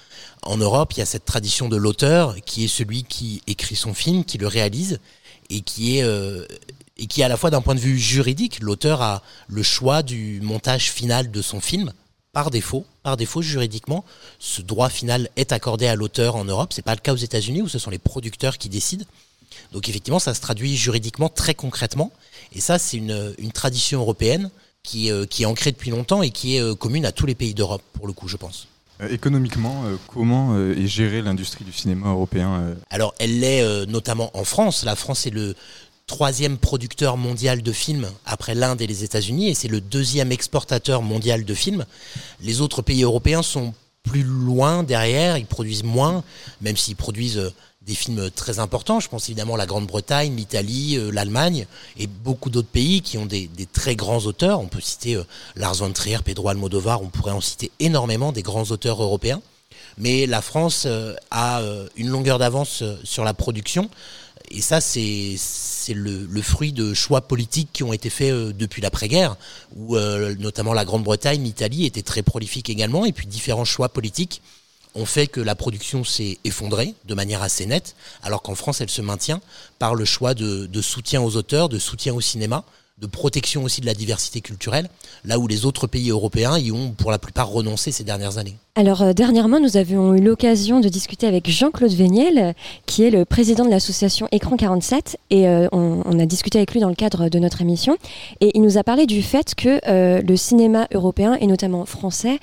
En 0.43 0.57
Europe, 0.57 0.93
il 0.95 1.01
y 1.01 1.03
a 1.03 1.07
cette 1.07 1.25
tradition 1.25 1.69
de 1.69 1.77
l'auteur, 1.77 2.37
qui 2.45 2.65
est 2.65 2.69
celui 2.69 3.05
qui 3.05 3.43
écrit 3.47 3.77
son 3.77 3.95
film, 3.95 4.25
qui 4.25 4.39
le 4.39 4.47
réalise, 4.47 5.01
et 5.51 5.61
qui 5.61 5.99
est 5.99 6.03
euh, 6.03 6.47
et 6.97 7.07
qui 7.07 7.23
à 7.23 7.29
la 7.29 7.39
fois 7.39 7.51
d'un 7.51 7.63
point 7.63 7.75
de 7.75 7.81
vue 7.81 7.99
juridique, 7.99 8.61
l'auteur 8.61 9.01
a 9.01 9.23
le 9.49 9.63
choix 9.63 10.03
du 10.03 10.41
montage 10.43 10.91
final 10.91 11.31
de 11.31 11.41
son 11.41 11.61
film, 11.61 11.93
par 12.33 12.51
défaut, 12.51 12.85
par 13.03 13.17
défaut 13.17 13.43
juridiquement, 13.43 14.05
ce 14.39 14.63
droit 14.63 14.89
final 14.89 15.31
est 15.37 15.53
accordé 15.53 15.87
à 15.87 15.95
l'auteur 15.97 16.37
en 16.37 16.45
Europe. 16.45 16.73
C'est 16.73 16.83
pas 16.83 16.95
le 16.95 17.01
cas 17.01 17.13
aux 17.13 17.17
États-Unis 17.17 17.63
où 17.63 17.69
ce 17.69 17.79
sont 17.79 17.91
les 17.91 17.99
producteurs 17.99 18.59
qui 18.59 18.69
décident. 18.69 19.05
Donc 19.73 19.89
effectivement, 19.89 20.19
ça 20.19 20.35
se 20.35 20.41
traduit 20.41 20.77
juridiquement 20.77 21.29
très 21.29 21.55
concrètement. 21.55 22.13
Et 22.55 22.61
ça, 22.61 22.79
c'est 22.79 22.97
une, 22.97 23.35
une 23.39 23.53
tradition 23.53 24.01
européenne 24.01 24.51
qui, 24.83 25.11
euh, 25.11 25.27
qui 25.27 25.43
est 25.43 25.47
ancrée 25.47 25.73
depuis 25.73 25.91
longtemps 25.91 26.23
et 26.23 26.31
qui 26.31 26.57
est 26.57 26.61
euh, 26.61 26.75
commune 26.75 27.05
à 27.05 27.13
tous 27.13 27.27
les 27.27 27.35
pays 27.35 27.55
d'Europe, 27.55 27.83
pour 27.93 28.07
le 28.07 28.13
coup, 28.13 28.29
je 28.29 28.37
pense. 28.37 28.67
Euh, 29.01 29.09
économiquement, 29.09 29.85
comment 30.09 30.59
est 30.59 30.87
gérée 30.87 31.23
l'industrie 31.23 31.65
du 31.65 31.73
cinéma 31.73 32.09
européen 32.09 32.77
Alors, 32.91 33.15
elle 33.19 33.41
l'est 33.41 33.87
notamment 33.87 34.31
en 34.35 34.45
France. 34.45 34.85
La 34.85 34.97
France 34.97 35.27
est 35.27 35.31
le 35.31 35.55
troisième 36.07 36.59
producteur 36.59 37.17
mondial 37.17 37.63
de 37.63 37.73
films 37.73 38.09
après 38.27 38.55
l'Inde 38.55 38.81
et 38.83 38.87
les 38.87 39.05
États-Unis, 39.05 39.49
et 39.49 39.55
c'est 39.55 39.69
le 39.69 39.81
deuxième 39.81 40.33
exportateur 40.33 41.03
mondial 41.03 41.45
de 41.45 41.55
films. 41.55 41.87
Les 42.41 42.61
autres 42.61 42.83
pays 42.83 43.05
européens 43.05 43.43
sont 43.43 43.75
plus 44.03 44.23
loin 44.23 44.83
derrière, 44.83 45.39
ils 45.39 45.47
produisent 45.47 45.85
moins, 45.85 46.25
même 46.61 46.77
s'ils 46.77 46.97
produisent 46.97 47.53
des 47.83 47.95
films 47.95 48.31
très 48.31 48.59
importants. 48.59 49.01
Je 49.01 49.09
pense 49.09 49.29
évidemment 49.29 49.55
à 49.55 49.59
la 49.59 49.65
Grande-Bretagne, 49.65 50.37
l'Italie, 50.37 50.97
euh, 50.99 51.11
l'Allemagne 51.11 51.67
et 51.97 52.07
beaucoup 52.07 52.51
d'autres 52.51 52.69
pays 52.69 53.01
qui 53.01 53.17
ont 53.17 53.25
des, 53.25 53.49
très 53.73 53.97
grands 53.97 54.21
auteurs. 54.27 54.61
On 54.61 54.67
peut 54.67 54.83
citer 54.83 55.15
euh, 55.15 55.25
Lars 55.57 55.77
von 55.77 55.91
Trier, 55.91 56.19
Pedro 56.23 56.49
Almodovar, 56.51 57.01
on 57.01 57.09
pourrait 57.09 57.33
en 57.33 57.41
citer 57.41 57.71
énormément 57.81 58.33
des 58.33 58.43
grands 58.43 58.65
auteurs 58.71 59.03
européens. 59.03 59.41
Mais 59.97 60.27
la 60.27 60.43
France 60.43 60.85
euh, 60.87 61.15
a 61.31 61.63
une 61.97 62.09
longueur 62.09 62.39
d'avance 62.39 62.85
sur 63.03 63.25
la 63.25 63.33
production. 63.33 63.89
Et 64.51 64.61
ça, 64.61 64.81
c'est 64.81 65.37
le, 65.95 66.43
fruit 66.43 66.73
de 66.73 66.93
choix 66.93 67.23
politiques 67.23 67.71
qui 67.73 67.83
ont 67.83 67.93
été 67.93 68.11
faits 68.11 68.33
depuis 68.57 68.83
l'après-guerre, 68.83 69.37
où 69.77 69.97
notamment 69.97 70.73
la 70.73 70.85
Grande-Bretagne, 70.85 71.43
l'Italie 71.43 71.87
étaient 71.87 72.03
très 72.03 72.23
prolifiques 72.23 72.69
également, 72.69 73.05
et 73.05 73.13
puis 73.13 73.27
différents 73.27 73.65
choix 73.65 73.89
politiques 73.89 74.43
ont 74.95 75.07
fait 75.07 75.27
que 75.27 75.41
la 75.41 75.55
production 75.55 76.05
s'est 76.05 76.39
effondrée 76.45 76.95
de 77.05 77.15
manière 77.15 77.43
assez 77.43 77.67
nette, 77.67 77.95
alors 78.23 78.43
qu'en 78.43 78.55
France, 78.55 78.81
elle 78.81 78.91
se 78.91 79.03
maintient 79.03 79.41
par 79.79 79.95
le 79.95 80.05
choix 80.05 80.35
de, 80.35 80.67
de 80.67 80.83
soutien 80.83 81.23
aux 81.23 81.37
auteurs, 81.37 81.69
de 81.69 81.79
soutien 81.79 82.15
au 82.15 82.21
cinéma, 82.21 82.65
de 83.01 83.07
protection 83.07 83.65
aussi 83.65 83.81
de 83.81 83.87
la 83.87 83.95
diversité 83.95 84.41
culturelle, 84.41 84.89
là 85.25 85.39
où 85.39 85.47
les 85.47 85.65
autres 85.65 85.87
pays 85.87 86.11
européens 86.11 86.59
y 86.59 86.71
ont 86.71 86.93
pour 86.97 87.11
la 87.11 87.19
plupart 87.19 87.49
renoncé 87.49 87.93
ces 87.93 88.05
dernières 88.05 88.39
années. 88.39 88.57
Alors 88.77 89.03
euh, 89.03 89.13
dernièrement, 89.13 89.59
nous 89.59 89.77
avions 89.77 90.15
eu 90.15 90.21
l'occasion 90.21 90.81
de 90.81 90.89
discuter 90.89 91.27
avec 91.27 91.49
Jean-Claude 91.51 91.93
Véniel, 91.93 92.55
qui 92.87 93.03
est 93.03 93.11
le 93.11 93.25
président 93.25 93.65
de 93.65 93.71
l'association 93.71 94.29
Écran 94.33 94.57
47, 94.57 95.19
et 95.31 95.49
euh, 95.49 95.69
on, 95.73 96.19
a 96.19 96.27
discuté 96.27 96.59
avec 96.59 96.73
lui 96.73 96.81
dans 96.81 96.89
le 96.89 96.95
cadre 96.95 97.29
de 97.29 97.39
notre 97.39 97.63
émission, 97.63 97.97
et 98.41 98.51
il 98.55 98.63
nous 98.63 98.79
a 98.79 98.85
parlé 98.85 99.07
du 99.07 99.23
fait 99.23 99.55
que 99.55 99.81
euh, 99.89 100.23
le 100.23 100.37
cinéma 100.37 100.87
européen, 100.93 101.37
et 101.41 101.47
notamment 101.47 101.85
français, 101.87 102.39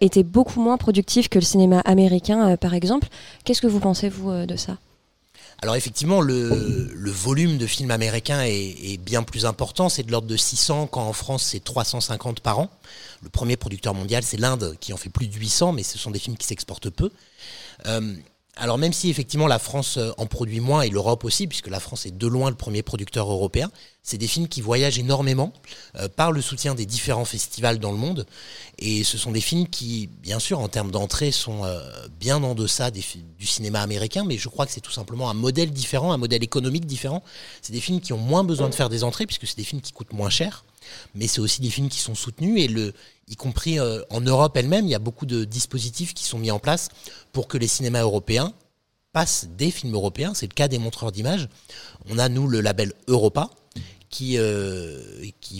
était 0.00 0.22
beaucoup 0.22 0.60
moins 0.60 0.76
productif 0.76 1.28
que 1.28 1.38
le 1.38 1.44
cinéma 1.44 1.80
américain, 1.80 2.56
par 2.56 2.74
exemple. 2.74 3.08
Qu'est-ce 3.44 3.60
que 3.60 3.66
vous 3.66 3.80
pensez, 3.80 4.08
vous, 4.08 4.46
de 4.46 4.56
ça? 4.56 4.76
Alors 5.62 5.76
effectivement, 5.76 6.20
le, 6.20 7.10
volume 7.10 7.58
de 7.58 7.66
films 7.66 7.90
américains 7.90 8.42
est, 8.42 8.92
est 8.92 8.98
bien 8.98 9.22
plus 9.22 9.46
important. 9.46 9.88
C'est 9.88 10.02
de 10.02 10.10
l'ordre 10.10 10.28
de 10.28 10.36
600, 10.36 10.88
quand 10.88 11.06
en 11.06 11.12
France 11.12 11.42
c'est 11.44 11.62
350 11.62 12.40
par 12.40 12.58
an. 12.58 12.70
Le 13.22 13.30
premier 13.30 13.56
producteur 13.56 13.94
mondial, 13.94 14.22
c'est 14.22 14.36
l'Inde, 14.36 14.76
qui 14.80 14.92
en 14.92 14.96
fait 14.96 15.08
plus 15.08 15.26
de 15.26 15.34
800, 15.34 15.72
mais 15.72 15.82
ce 15.82 15.98
sont 15.98 16.10
des 16.10 16.18
films 16.18 16.36
qui 16.36 16.46
s'exportent 16.46 16.90
peu. 16.90 17.10
Euh, 17.86 18.14
alors 18.56 18.78
même 18.78 18.92
si 18.92 19.10
effectivement 19.10 19.46
la 19.46 19.58
France 19.58 19.96
euh, 19.96 20.12
en 20.16 20.26
produit 20.26 20.60
moins, 20.60 20.82
et 20.82 20.90
l'Europe 20.90 21.24
aussi, 21.24 21.46
puisque 21.46 21.68
la 21.68 21.80
France 21.80 22.06
est 22.06 22.16
de 22.16 22.26
loin 22.26 22.50
le 22.50 22.56
premier 22.56 22.82
producteur 22.82 23.30
européen, 23.30 23.70
c'est 24.02 24.18
des 24.18 24.28
films 24.28 24.48
qui 24.48 24.60
voyagent 24.60 24.98
énormément 24.98 25.52
euh, 25.96 26.08
par 26.08 26.30
le 26.30 26.40
soutien 26.40 26.74
des 26.74 26.86
différents 26.86 27.24
festivals 27.24 27.78
dans 27.78 27.90
le 27.90 27.98
monde. 27.98 28.26
Et 28.78 29.02
ce 29.02 29.18
sont 29.18 29.32
des 29.32 29.40
films 29.40 29.66
qui, 29.66 30.08
bien 30.22 30.38
sûr, 30.38 30.60
en 30.60 30.68
termes 30.68 30.90
d'entrée, 30.90 31.32
sont 31.32 31.64
euh, 31.64 31.80
bien 32.20 32.42
en 32.42 32.54
deçà 32.54 32.90
du 32.90 33.02
cinéma 33.46 33.80
américain, 33.80 34.24
mais 34.24 34.38
je 34.38 34.48
crois 34.48 34.66
que 34.66 34.72
c'est 34.72 34.80
tout 34.80 34.92
simplement 34.92 35.30
un 35.30 35.34
modèle 35.34 35.70
différent, 35.70 36.12
un 36.12 36.18
modèle 36.18 36.44
économique 36.44 36.86
différent. 36.86 37.22
C'est 37.60 37.72
des 37.72 37.80
films 37.80 38.00
qui 38.00 38.12
ont 38.12 38.18
moins 38.18 38.44
besoin 38.44 38.68
de 38.68 38.74
faire 38.74 38.88
des 38.88 39.02
entrées, 39.02 39.26
puisque 39.26 39.46
c'est 39.46 39.56
des 39.56 39.64
films 39.64 39.80
qui 39.80 39.92
coûtent 39.92 40.12
moins 40.12 40.30
cher, 40.30 40.64
mais 41.14 41.26
c'est 41.26 41.40
aussi 41.40 41.60
des 41.60 41.70
films 41.70 41.88
qui 41.88 41.98
sont 42.00 42.14
soutenus, 42.14 42.60
et 42.60 42.92
y 43.28 43.36
compris 43.36 43.78
euh, 43.78 44.02
en 44.10 44.20
Europe 44.20 44.56
elle-même, 44.56 44.86
il 44.86 44.90
y 44.90 44.94
a 44.94 44.98
beaucoup 44.98 45.26
de 45.26 45.44
dispositifs 45.44 46.14
qui 46.14 46.24
sont 46.24 46.38
mis 46.38 46.50
en 46.50 46.58
place 46.58 46.88
pour 47.32 47.48
que 47.48 47.56
les 47.58 47.68
cinémas 47.68 48.02
européens 48.02 48.52
passent 49.12 49.46
des 49.56 49.70
films 49.70 49.94
européens. 49.94 50.34
C'est 50.34 50.46
le 50.48 50.54
cas 50.54 50.68
des 50.68 50.78
montreurs 50.78 51.12
d'images. 51.12 51.48
On 52.10 52.18
a, 52.18 52.28
nous, 52.28 52.48
le 52.48 52.60
label 52.60 52.92
Europa, 53.08 53.48
qui, 54.10 54.38
euh, 54.38 55.00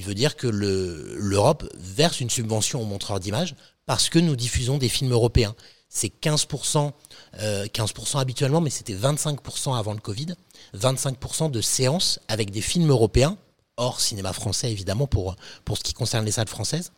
veut 0.05 0.15
dire 0.15 0.37
que 0.37 0.47
le- 0.47 1.17
l'Europe 1.19 1.65
verse 1.77 2.21
une 2.21 2.31
subvention 2.31 2.81
aux 2.83 2.85
montreurs 2.85 3.19
d'images 3.21 3.55
parce 3.87 4.09
que 4.09 4.19
nous 4.19 4.37
diffusons 4.37 4.79
des 4.79 4.89
films 4.89 5.13
européens. 5.13 5.55
C'est 5.89 6.09
15%, 6.09 6.93
euh, 7.41 7.67
15% 7.67 8.19
habituellement, 8.19 8.61
mais 8.61 8.71
c'était 8.71 8.95
25% 8.95 9.75
avant 9.75 9.93
le 9.93 10.01
Covid. 10.01 10.35
25% 10.75 11.49
de 11.51 11.61
séances 11.61 12.21
avec 12.29 12.51
des 12.51 12.61
films 12.61 12.91
européens, 12.91 13.37
hors 13.77 14.01
cinéma 14.01 14.33
français 14.33 14.71
évidemment 14.71 15.07
pour, 15.07 15.37
pour 15.65 15.79
ce 15.79 15.83
qui 15.83 15.93
concerne 15.93 16.25
les 16.25 16.33
salles 16.33 16.49
françaises, 16.49 16.93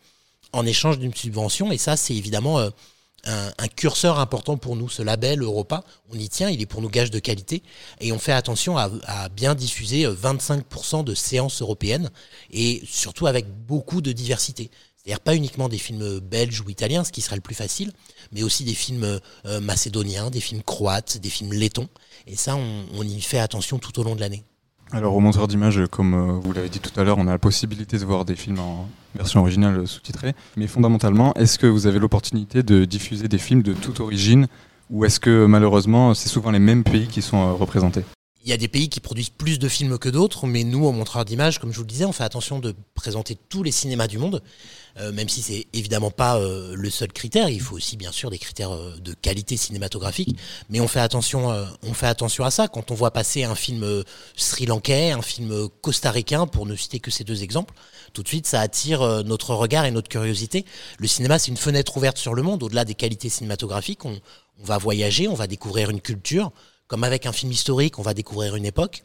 en 0.53 0.65
échange 0.65 0.99
d'une 0.99 1.13
subvention. 1.13 1.71
Et 1.71 1.77
ça, 1.77 1.97
c'est 1.97 2.15
évidemment 2.15 2.59
euh, 2.59 2.69
un, 3.25 3.51
un 3.57 3.67
curseur 3.67 4.19
important 4.19 4.57
pour 4.57 4.75
nous. 4.75 4.89
Ce 4.89 5.01
label 5.01 5.41
Europa, 5.41 5.83
on 6.11 6.17
y 6.17 6.29
tient, 6.29 6.49
il 6.49 6.61
est 6.61 6.65
pour 6.65 6.81
nous 6.81 6.89
gage 6.89 7.11
de 7.11 7.19
qualité. 7.19 7.63
Et 7.99 8.11
on 8.11 8.19
fait 8.19 8.31
attention 8.31 8.77
à, 8.77 8.89
à 9.05 9.29
bien 9.29 9.55
diffuser 9.55 10.05
euh, 10.05 10.15
25% 10.15 11.03
de 11.03 11.15
séances 11.15 11.61
européennes 11.61 12.09
et 12.51 12.81
surtout 12.87 13.27
avec 13.27 13.47
beaucoup 13.47 14.01
de 14.01 14.11
diversité. 14.11 14.69
C'est-à-dire 14.95 15.21
pas 15.21 15.35
uniquement 15.35 15.69
des 15.69 15.77
films 15.77 16.19
belges 16.19 16.61
ou 16.61 16.69
italiens, 16.69 17.05
ce 17.05 17.13
qui 17.13 17.21
serait 17.21 17.37
le 17.37 17.41
plus 17.41 17.55
facile, 17.55 17.93
mais 18.33 18.43
aussi 18.43 18.65
des 18.65 18.73
films 18.73 19.19
euh, 19.45 19.59
macédoniens, 19.61 20.29
des 20.29 20.41
films 20.41 20.63
croates, 20.63 21.17
des 21.17 21.29
films 21.29 21.53
lettons. 21.53 21.87
Et 22.25 22.35
ça, 22.35 22.57
on, 22.57 22.85
on 22.93 23.03
y 23.03 23.21
fait 23.21 23.39
attention 23.39 23.79
tout 23.79 23.97
au 23.99 24.03
long 24.03 24.15
de 24.15 24.19
l'année. 24.19 24.43
Alors 24.93 25.15
au 25.15 25.19
monteur 25.19 25.47
d'images, 25.47 25.83
comme 25.91 26.13
euh, 26.13 26.39
vous 26.41 26.53
l'avez 26.53 26.69
dit 26.69 26.79
tout 26.79 26.97
à 26.97 27.03
l'heure, 27.03 27.17
on 27.17 27.27
a 27.27 27.31
la 27.31 27.37
possibilité 27.37 27.97
de 27.97 28.05
voir 28.05 28.23
des 28.23 28.35
films 28.35 28.59
en 28.59 28.87
version 29.15 29.41
originale 29.41 29.79
euh, 29.79 29.85
sous-titrée. 29.85 30.33
Mais 30.55 30.67
fondamentalement, 30.67 31.33
est-ce 31.33 31.59
que 31.59 31.67
vous 31.67 31.87
avez 31.87 31.99
l'opportunité 31.99 32.63
de 32.63 32.85
diffuser 32.85 33.27
des 33.27 33.37
films 33.37 33.63
de 33.63 33.73
toute 33.73 33.99
origine 33.99 34.47
ou 34.89 35.03
est-ce 35.03 35.19
que 35.19 35.45
malheureusement 35.45 36.13
c'est 36.13 36.29
souvent 36.29 36.51
les 36.51 36.59
mêmes 36.59 36.85
pays 36.85 37.07
qui 37.07 37.21
sont 37.21 37.37
euh, 37.37 37.51
représentés? 37.51 38.03
Il 38.47 38.51
y 38.51 38.53
a 38.53 38.57
des 38.57 38.69
pays 38.69 38.87
qui 38.87 39.01
produisent 39.01 39.29
plus 39.29 39.59
de 39.59 39.67
films 39.67 39.97
que 39.97 40.07
d'autres, 40.07 40.47
mais 40.47 40.63
nous, 40.63 40.85
au 40.85 40.93
montreur 40.93 41.25
d'images, 41.25 41.59
comme 41.59 41.73
je 41.73 41.75
vous 41.75 41.83
le 41.83 41.89
disais, 41.89 42.05
on 42.05 42.13
fait 42.13 42.23
attention 42.23 42.59
de 42.59 42.73
présenter 42.95 43.35
tous 43.35 43.61
les 43.61 43.73
cinémas 43.73 44.07
du 44.07 44.17
monde, 44.19 44.41
euh, 45.01 45.11
même 45.11 45.27
si 45.27 45.41
c'est 45.41 45.67
évidemment 45.73 46.11
pas 46.11 46.37
euh, 46.37 46.73
le 46.73 46.89
seul 46.89 47.11
critère. 47.11 47.49
Il 47.49 47.59
faut 47.59 47.75
aussi, 47.75 47.97
bien 47.97 48.13
sûr, 48.13 48.29
des 48.29 48.37
critères 48.37 48.71
euh, 48.71 48.95
de 49.01 49.13
qualité 49.13 49.57
cinématographique, 49.57 50.37
mais 50.69 50.79
on 50.79 50.87
fait 50.87 51.01
attention, 51.01 51.49
à 51.49 52.51
ça. 52.51 52.69
Quand 52.69 52.89
on 52.89 52.95
voit 52.95 53.11
passer 53.11 53.43
un 53.43 53.53
film 53.53 54.05
sri-lankais, 54.37 55.11
un 55.11 55.21
film 55.21 55.67
costaricain, 55.81 56.47
pour 56.47 56.65
ne 56.65 56.77
citer 56.77 57.01
que 57.01 57.11
ces 57.11 57.25
deux 57.25 57.43
exemples, 57.43 57.73
tout 58.13 58.23
de 58.23 58.29
suite, 58.29 58.47
ça 58.47 58.61
attire 58.61 59.25
notre 59.25 59.55
regard 59.55 59.83
et 59.83 59.91
notre 59.91 60.07
curiosité. 60.07 60.63
Le 60.99 61.07
cinéma, 61.07 61.37
c'est 61.37 61.51
une 61.51 61.57
fenêtre 61.57 61.97
ouverte 61.97 62.17
sur 62.17 62.33
le 62.33 62.43
monde. 62.43 62.63
Au-delà 62.63 62.85
des 62.85 62.95
qualités 62.95 63.27
cinématographiques, 63.27 64.05
on 64.05 64.21
va 64.63 64.77
voyager, 64.77 65.27
on 65.27 65.33
va 65.33 65.47
découvrir 65.47 65.89
une 65.89 65.99
culture. 65.99 66.53
Comme 66.87 67.03
avec 67.03 67.25
un 67.25 67.33
film 67.33 67.51
historique, 67.51 67.99
on 67.99 68.01
va 68.01 68.13
découvrir 68.13 68.55
une 68.55 68.65
époque. 68.65 69.03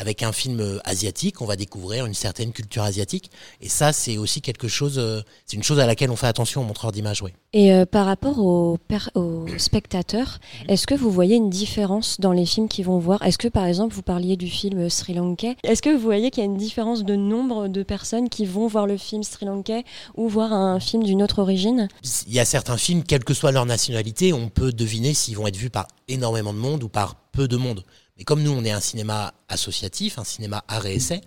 Avec 0.00 0.22
un 0.22 0.32
film 0.32 0.60
euh, 0.60 0.78
asiatique, 0.84 1.42
on 1.42 1.44
va 1.44 1.56
découvrir 1.56 2.06
une 2.06 2.14
certaine 2.14 2.52
culture 2.52 2.82
asiatique. 2.82 3.30
Et 3.60 3.68
ça, 3.68 3.92
c'est 3.92 4.16
aussi 4.16 4.40
quelque 4.40 4.66
chose, 4.66 4.98
euh, 4.98 5.20
c'est 5.44 5.58
une 5.58 5.62
chose 5.62 5.78
à 5.78 5.86
laquelle 5.86 6.10
on 6.10 6.16
fait 6.16 6.26
attention 6.26 6.62
au 6.62 6.64
montreur 6.64 6.90
d'images, 6.90 7.20
oui. 7.20 7.32
Et 7.52 7.70
euh, 7.74 7.84
par 7.84 8.06
rapport 8.06 8.38
aux, 8.38 8.78
aux 9.14 9.46
spectateurs, 9.58 10.38
est-ce 10.68 10.86
que 10.86 10.94
vous 10.94 11.10
voyez 11.10 11.36
une 11.36 11.50
différence 11.50 12.18
dans 12.18 12.32
les 12.32 12.46
films 12.46 12.66
qu'ils 12.66 12.86
vont 12.86 12.98
voir? 12.98 13.20
Est-ce 13.22 13.36
que 13.36 13.48
par 13.48 13.66
exemple 13.66 13.94
vous 13.94 14.00
parliez 14.00 14.38
du 14.38 14.48
film 14.48 14.88
Sri 14.88 15.12
Lankais? 15.12 15.56
Est-ce 15.64 15.82
que 15.82 15.90
vous 15.90 16.00
voyez 16.00 16.30
qu'il 16.30 16.42
y 16.42 16.46
a 16.46 16.50
une 16.50 16.56
différence 16.56 17.04
de 17.04 17.16
nombre 17.16 17.68
de 17.68 17.82
personnes 17.82 18.30
qui 18.30 18.46
vont 18.46 18.68
voir 18.68 18.86
le 18.86 18.96
film 18.96 19.22
Sri 19.22 19.44
Lankais 19.44 19.84
ou 20.16 20.30
voir 20.30 20.54
un 20.54 20.80
film 20.80 21.02
d'une 21.02 21.22
autre 21.22 21.40
origine? 21.40 21.88
Il 22.26 22.32
y 22.32 22.40
a 22.40 22.46
certains 22.46 22.78
films, 22.78 23.02
quelle 23.02 23.24
que 23.24 23.34
soit 23.34 23.52
leur 23.52 23.66
nationalité, 23.66 24.32
on 24.32 24.48
peut 24.48 24.72
deviner 24.72 25.12
s'ils 25.12 25.36
vont 25.36 25.46
être 25.46 25.56
vus 25.56 25.68
par 25.68 25.88
énormément 26.08 26.54
de 26.54 26.58
monde 26.58 26.82
ou 26.84 26.88
par 26.88 27.16
peu 27.32 27.48
de 27.48 27.56
monde. 27.56 27.84
Mais 28.20 28.24
comme 28.24 28.42
nous, 28.42 28.52
on 28.52 28.66
est 28.66 28.70
un 28.70 28.80
cinéma 28.80 29.32
associatif, 29.48 30.18
un 30.18 30.24
cinéma 30.24 30.62
art 30.68 30.84
et 30.84 30.94
essai, 30.94 31.22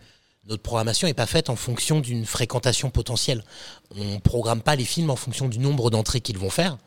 notre 0.47 0.62
programmation 0.62 1.08
n'est 1.08 1.15
pas 1.15 1.25
faite 1.25 1.49
en 1.49 1.56
fonction 1.56 1.99
d'une 2.01 2.23
fréquentation 2.23 2.91
potentielle. 2.91 3.43
On 3.97 4.19
programme 4.19 4.62
pas 4.62 4.75
les 4.75 4.86
films 4.86 5.10
en 5.10 5.15
fonction 5.15 5.49
du 5.49 5.58
nombre 5.58 5.89
d'entrées 5.89 6.21
qu'ils 6.21 6.38
vont 6.38 6.51
faire. 6.51 6.77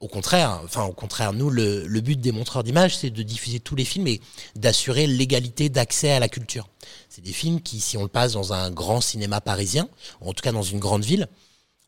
Au 0.00 0.06
contraire, 0.06 0.60
enfin 0.62 0.84
au 0.84 0.92
contraire, 0.92 1.32
nous 1.32 1.50
le, 1.50 1.84
le 1.84 2.00
but 2.00 2.20
des 2.20 2.30
montreurs 2.30 2.62
d'images, 2.62 2.96
c'est 2.96 3.10
de 3.10 3.22
diffuser 3.24 3.58
tous 3.58 3.74
les 3.74 3.84
films 3.84 4.06
et 4.06 4.20
d'assurer 4.54 5.08
l'égalité 5.08 5.68
d'accès 5.68 6.12
à 6.12 6.20
la 6.20 6.28
culture. 6.28 6.68
C'est 7.08 7.22
des 7.22 7.32
films 7.32 7.60
qui, 7.60 7.80
si 7.80 7.96
on 7.96 8.02
le 8.02 8.08
passe 8.08 8.34
dans 8.34 8.52
un 8.52 8.70
grand 8.70 9.00
cinéma 9.00 9.40
parisien, 9.40 9.88
ou 10.20 10.30
en 10.30 10.32
tout 10.32 10.42
cas 10.42 10.52
dans 10.52 10.62
une 10.62 10.78
grande 10.78 11.04
ville, 11.04 11.26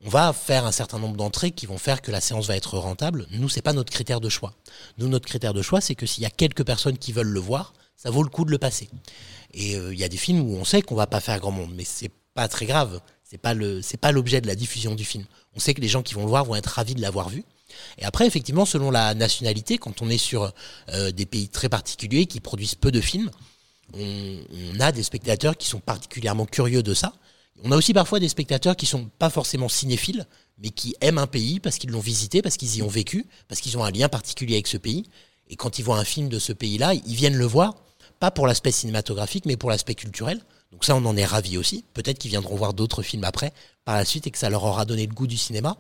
on 0.05 0.09
va 0.11 0.33
faire 0.33 0.65
un 0.65 0.73
certain 0.73 0.99
nombre 0.99 1.17
d'entrées 1.17 1.51
qui 1.51 1.67
vont 1.67 1.79
faire 1.79 2.03
que 2.03 2.13
la 2.13 2.21
séance 2.21 2.47
va 2.47 2.57
être 2.57 2.79
rentable. 2.79 3.27
Nous, 3.33 3.49
c'est 3.49 3.63
pas 3.63 3.73
notre 3.73 3.93
critère 3.93 4.21
de 4.21 4.29
choix. 4.29 4.55
Nous, 4.99 5.09
notre 5.09 5.27
critère 5.27 5.55
de 5.55 5.63
choix, 5.63 5.81
c'est 5.81 5.97
que 5.97 6.07
s'il 6.07 6.23
y 6.23 6.27
a 6.27 6.31
quelques 6.31 6.65
personnes 6.65 6.99
qui 6.99 7.13
veulent 7.13 7.29
le 7.29 7.41
voir, 7.41 7.75
ça 7.97 8.11
vaut 8.11 8.23
le 8.23 8.29
coup 8.29 8.45
de 8.45 8.51
le 8.53 8.59
passer. 8.59 8.89
Et 9.53 9.77
euh, 9.77 9.93
il 9.93 9.99
y 9.99 10.05
a 10.05 10.09
des 10.09 10.17
films 10.17 10.41
où 10.41 10.57
on 10.57 10.65
sait 10.65 10.83
qu'on 10.83 10.95
va 10.95 11.09
pas 11.09 11.21
faire 11.21 11.41
grand 11.41 11.51
monde, 11.51 11.73
mais 11.75 11.85
c'est 11.85 12.13
pas 12.35 12.47
très 12.47 12.67
grave. 12.67 13.01
C'est 13.25 13.39
pas 13.39 13.55
le, 13.55 13.83
c'est 13.83 13.97
pas 13.97 14.13
l'objet 14.13 14.41
de 14.41 14.47
la 14.47 14.55
diffusion 14.55 14.95
du 14.95 15.05
film. 15.05 15.25
On 15.55 15.59
sait 15.59 15.75
que 15.75 15.81
les 15.81 15.89
gens 15.89 16.03
qui 16.03 16.15
vont 16.15 16.23
le 16.23 16.29
voir 16.29 16.45
vont 16.45 16.55
être 16.55 16.67
ravis 16.67 16.95
de 16.95 17.03
l'avoir 17.03 17.29
vu. 17.29 17.45
Et 17.99 18.05
après, 18.05 18.27
effectivement, 18.27 18.65
selon 18.65 18.91
la 18.91 19.15
nationalité, 19.15 19.79
quand 19.79 20.01
on 20.01 20.09
est 20.09 20.17
sur 20.17 20.53
euh, 20.91 21.11
des 21.11 21.27
pays 21.27 21.49
très 21.49 21.69
particuliers 21.69 22.27
qui 22.27 22.41
produisent 22.41 22.77
peu 22.77 22.93
de 22.93 23.01
films, 23.01 23.31
on, 23.95 24.39
on 24.75 24.81
a 24.81 24.93
des 24.93 25.03
spectateurs 25.03 25.57
qui 25.57 25.67
sont 25.67 25.81
particulièrement 25.81 26.47
curieux 26.47 26.83
de 26.83 26.95
ça. 26.95 27.13
On 27.65 27.73
a 27.73 27.77
aussi 27.77 27.93
parfois 27.93 28.21
des 28.21 28.29
spectateurs 28.29 28.77
qui 28.77 28.87
sont 28.87 29.11
pas 29.19 29.31
forcément 29.31 29.69
cinéphiles, 29.69 30.27
mais 30.59 30.71
qui 30.71 30.95
aiment 31.01 31.19
un 31.19 31.27
pays 31.27 31.61
parce 31.61 31.79
qu'ils 31.79 31.91
l'ont 31.91 32.01
visité, 32.01 32.43
parce 32.43 32.57
qu'ils 32.57 32.77
y 32.77 32.83
ont 32.83 32.89
vécu, 32.89 33.27
parce 33.49 33.61
qu'ils 33.61 33.77
ont 33.79 33.85
un 33.85 33.91
lien 33.91 34.09
particulier 34.09 34.55
avec 34.55 34.67
ce 34.67 34.77
pays. 34.77 35.05
Et 35.49 35.57
quand 35.57 35.79
ils 35.79 35.85
voient 35.85 35.99
un 35.99 36.05
film 36.05 36.29
de 36.29 36.39
ce 36.39 36.53
pays-là, 36.53 36.95
ils 36.95 37.15
viennent 37.15 37.37
le 37.37 37.45
voir, 37.45 37.75
pas 38.21 38.31
pour 38.31 38.47
l'aspect 38.47 38.73
cinématographique, 38.73 39.47
mais 39.47 39.57
pour 39.57 39.71
l'aspect 39.71 39.95
culturel. 39.95 40.41
Donc 40.73 40.85
ça, 40.85 40.95
on 40.95 41.05
en 41.05 41.17
est 41.17 41.25
ravis 41.25 41.57
aussi. 41.57 41.85
Peut-être 41.95 42.19
qu'ils 42.19 42.31
viendront 42.31 42.57
voir 42.57 42.75
d'autres 42.75 43.03
films 43.03 43.25
après, 43.25 43.53
par 43.85 43.97
la 43.97 44.05
suite, 44.05 44.27
et 44.27 44.31
que 44.31 44.39
ça 44.39 44.51
leur 44.51 44.65
aura 44.65 44.85
donné 44.85 45.07
le 45.07 45.15
goût 45.15 45.27
du 45.27 45.39
cinéma. 45.39 45.77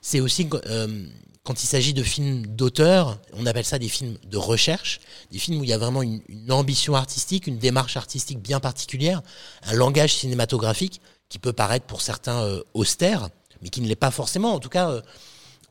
C'est 0.00 0.20
aussi 0.20 0.48
euh, 0.66 1.06
quand 1.44 1.62
il 1.62 1.66
s'agit 1.66 1.92
de 1.92 2.02
films 2.02 2.46
d'auteur, 2.46 3.18
on 3.32 3.46
appelle 3.46 3.64
ça 3.64 3.78
des 3.78 3.88
films 3.88 4.16
de 4.24 4.36
recherche, 4.36 5.00
des 5.32 5.38
films 5.38 5.60
où 5.60 5.64
il 5.64 5.70
y 5.70 5.72
a 5.72 5.78
vraiment 5.78 6.02
une, 6.02 6.22
ambition 6.50 6.94
artistique, 6.94 7.48
une 7.48 7.58
démarche 7.58 7.96
artistique 7.96 8.40
bien 8.40 8.60
particulière, 8.60 9.22
un 9.64 9.72
langage 9.72 10.14
cinématographique 10.14 11.00
qui 11.28 11.38
peut 11.38 11.52
paraître 11.52 11.86
pour 11.86 12.00
certains 12.00 12.42
euh, 12.42 12.62
austère, 12.74 13.28
mais 13.60 13.70
qui 13.70 13.80
ne 13.80 13.88
l'est 13.88 13.96
pas 13.96 14.12
forcément. 14.12 14.54
En 14.54 14.60
tout 14.60 14.68
cas, 14.68 14.90
euh, 14.90 15.02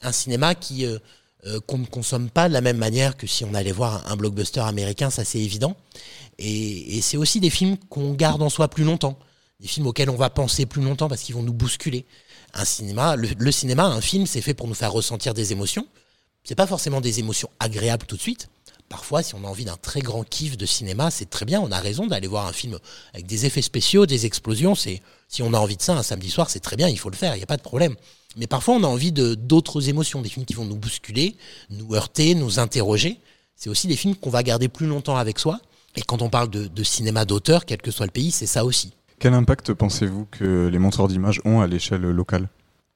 un 0.02 0.12
cinéma 0.12 0.56
qui 0.56 0.86
euh, 0.86 1.00
qu'on 1.66 1.78
ne 1.78 1.86
consomme 1.86 2.30
pas 2.30 2.50
de 2.50 2.54
la 2.54 2.62
même 2.62 2.78
manière 2.78 3.16
que 3.16 3.26
si 3.26 3.46
on 3.46 3.54
allait 3.54 3.72
voir 3.72 4.06
un, 4.12 4.18
blockbuster 4.18 4.60
américain, 4.60 5.10
ça 5.10 5.24
c'est 5.24 5.40
évident. 5.40 5.76
Et 6.38 7.02
c'est 7.02 7.18
aussi 7.18 7.40
des 7.40 7.52
films 7.52 7.78
qu'on 7.90 8.14
garde 8.14 8.42
en 8.42 8.50
soi 8.50 8.68
plus 8.68 8.84
longtemps, 8.84 9.18
des 9.62 9.68
films 9.68 9.88
auxquels 9.88 10.10
on 10.10 10.16
va 10.16 10.30
penser 10.30 10.66
plus 10.66 10.82
longtemps 10.82 11.08
parce 11.08 11.22
qu'ils 11.22 11.36
vont 11.36 11.44
nous 11.44 11.54
bousculer. 11.54 12.06
Un 12.54 12.66
cinéma, 12.66 13.16
le, 13.16 13.52
cinéma, 13.52 13.86
un 13.86 14.02
film, 14.02 14.26
c'est 14.26 14.42
fait 14.42 14.56
pour 14.56 14.68
nous 14.68 14.74
faire 14.74 14.92
ressentir 14.92 15.34
des 15.34 15.52
émotions. 15.52 15.88
C'est 16.44 16.56
pas 16.56 16.66
forcément 16.66 17.00
des 17.00 17.20
émotions 17.20 17.50
agréables 17.60 18.06
tout 18.08 18.16
de 18.16 18.22
suite. 18.22 18.50
Parfois, 18.90 19.22
si 19.24 19.36
on 19.36 19.44
a 19.46 19.48
envie 19.48 19.64
d'un 19.64 19.78
très 19.78 20.02
grand 20.02 20.28
kiff 20.28 20.58
de 20.58 20.66
cinéma, 20.66 21.12
c'est 21.12 21.30
très 21.30 21.46
bien. 21.46 21.62
On 21.62 21.72
a 21.72 21.80
raison 21.80 22.08
d'aller 22.08 22.28
voir 22.28 22.48
un 22.48 22.52
film 22.52 22.78
avec 23.14 23.28
des 23.28 23.46
effets 23.46 23.62
spéciaux, 23.62 24.06
des 24.06 24.26
explosions. 24.26 24.74
C'est 24.74 25.02
si 25.30 25.44
on 25.44 25.54
a 25.54 25.60
envie 25.60 25.78
de 25.78 25.82
ça 25.82 25.94
un 25.94 26.04
samedi 26.04 26.32
soir, 26.32 26.50
c'est 26.50 26.60
très 26.60 26.76
bien. 26.76 26.90
Il 26.90 26.98
faut 26.98 27.12
le 27.12 27.16
faire. 27.16 27.36
Il 27.36 27.38
n'y 27.38 27.44
a 27.44 27.48
pas 27.48 27.58
de 27.58 27.62
problème. 27.62 27.96
Mais 28.36 28.48
parfois, 28.48 28.76
on 28.76 28.84
a 28.84 28.88
envie 28.88 29.12
de 29.12 29.36
d'autres 29.36 29.88
émotions, 29.88 30.22
des 30.22 30.30
films 30.30 30.46
qui 30.46 30.56
vont 30.56 30.66
nous 30.66 30.76
bousculer, 30.76 31.38
nous 31.70 31.94
heurter, 31.94 32.34
nous 32.34 32.60
interroger. 32.60 33.20
C'est 33.56 33.70
aussi 33.70 33.88
des 33.88 33.96
films 33.96 34.16
qu'on 34.16 34.32
va 34.32 34.42
garder 34.42 34.68
plus 34.68 34.88
longtemps 34.88 35.18
avec 35.18 35.38
soi. 35.38 35.62
Et 35.96 36.02
quand 36.02 36.22
on 36.22 36.30
parle 36.30 36.50
de 36.50 36.84
cinéma 36.84 37.26
d'auteur, 37.26 37.66
quel 37.66 37.82
que 37.82 37.92
soit 37.92 38.08
le 38.08 38.12
pays, 38.12 38.32
c'est 38.32 38.48
ça 38.48 38.66
aussi. 38.66 38.94
Quel 39.22 39.36
impact 39.36 39.76
pensez-vous 39.76 40.26
que 40.32 40.68
les 40.68 40.80
montreurs 40.80 41.08
d'images 41.08 41.42
ont 41.46 41.62
à 41.62 41.68
l'échelle 41.68 42.02
locale? 42.02 42.50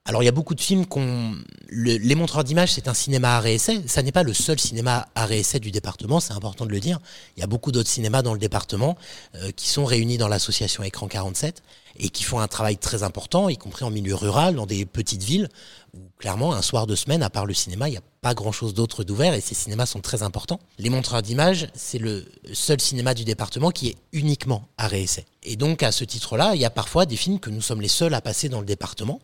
Alors 0.08 0.22
il 0.22 0.26
y 0.26 0.30
a 0.30 0.32
beaucoup 0.32 0.54
de 0.54 0.62
films 0.62 0.86
qu'on... 0.86 1.36
Le, 1.68 1.98
les 1.98 2.15
montreurs 2.15 2.44
d'images, 2.44 2.74
c'est 2.74 2.88
un 2.88 2.94
cinéma 2.94 3.38
à 3.38 3.50
essai. 3.50 3.82
Ça 3.88 4.04
n'est 4.04 4.12
pas 4.12 4.22
le 4.22 4.34
seul 4.34 4.60
cinéma 4.60 5.08
à 5.15 5.28
essai 5.34 5.60
du 5.60 5.72
département, 5.72 6.20
c'est 6.20 6.34
important 6.34 6.68
de 6.68 6.72
le 6.72 6.80
dire. 6.80 7.00
Il 7.36 7.39
y 7.39 7.44
a 7.44 7.48
beaucoup 7.48 7.72
d'autres 7.72 7.89
cinémas 7.89 8.22
dans 8.22 8.34
le 8.34 8.39
département 8.39 8.98
euh, 9.34 9.52
qui 9.52 9.68
sont 9.68 9.84
réunis 9.84 10.20
dans 10.20 10.28
l'association 10.28 10.84
Écran 10.84 11.08
47 11.08 11.63
et 11.98 12.10
qui 12.10 12.24
font 12.24 12.39
un 12.39 12.48
travail 12.48 12.78
très 12.78 13.04
important, 13.04 13.50
y 13.50 13.58
compris 13.58 13.86
en 13.86 13.89
milieu 13.89 14.15
rural, 14.15 14.56
dans 14.56 14.65
des 14.65 14.86
petites 14.86 15.24
villes, 15.24 15.50
où 15.94 16.00
clairement, 16.20 16.54
un 16.54 16.62
soir 16.62 16.88
de 16.88 16.96
semaine, 16.96 17.24
à 17.24 17.30
part 17.30 17.46
le 17.46 17.54
cinéma, 17.54 17.88
il 17.88 17.91
n'y 17.91 17.98
a 17.98 18.04
pas 18.22 18.34
grand-chose 18.34 18.74
d'autre 18.74 19.04
d'ouvert, 19.04 19.34
et 19.34 19.41
ces 19.41 19.56
cinémas 19.56 19.86
sont 19.86 20.02
très 20.02 20.22
importants. 20.22 20.60
Les 20.78 20.89
montreurs 20.89 21.22
d'images, 21.22 21.70
c'est 21.74 22.00
le 22.00 22.26
seul 22.54 22.82
cinéma 22.82 23.13
du 23.13 23.24
département 23.24 23.72
qui 23.72 23.88
est 23.89 23.96
uniquement 24.12 24.68
à 24.78 24.88
réessai. 24.88 25.26
Et 25.44 25.56
donc, 25.56 25.84
à 25.84 25.91
ce 25.91 26.04
titre-là, 26.04 26.54
il 26.56 26.62
y 26.62 26.65
a 26.65 26.70
parfois 26.70 27.06
des 27.06 27.15
films 27.15 27.39
que 27.39 27.50
nous 27.50 27.62
sommes 27.62 27.82
les 27.82 27.88
seuls 27.88 28.13
à 28.13 28.22
passer 28.22 28.50
dans 28.50 28.60
le 28.60 28.65
département. 28.65 29.22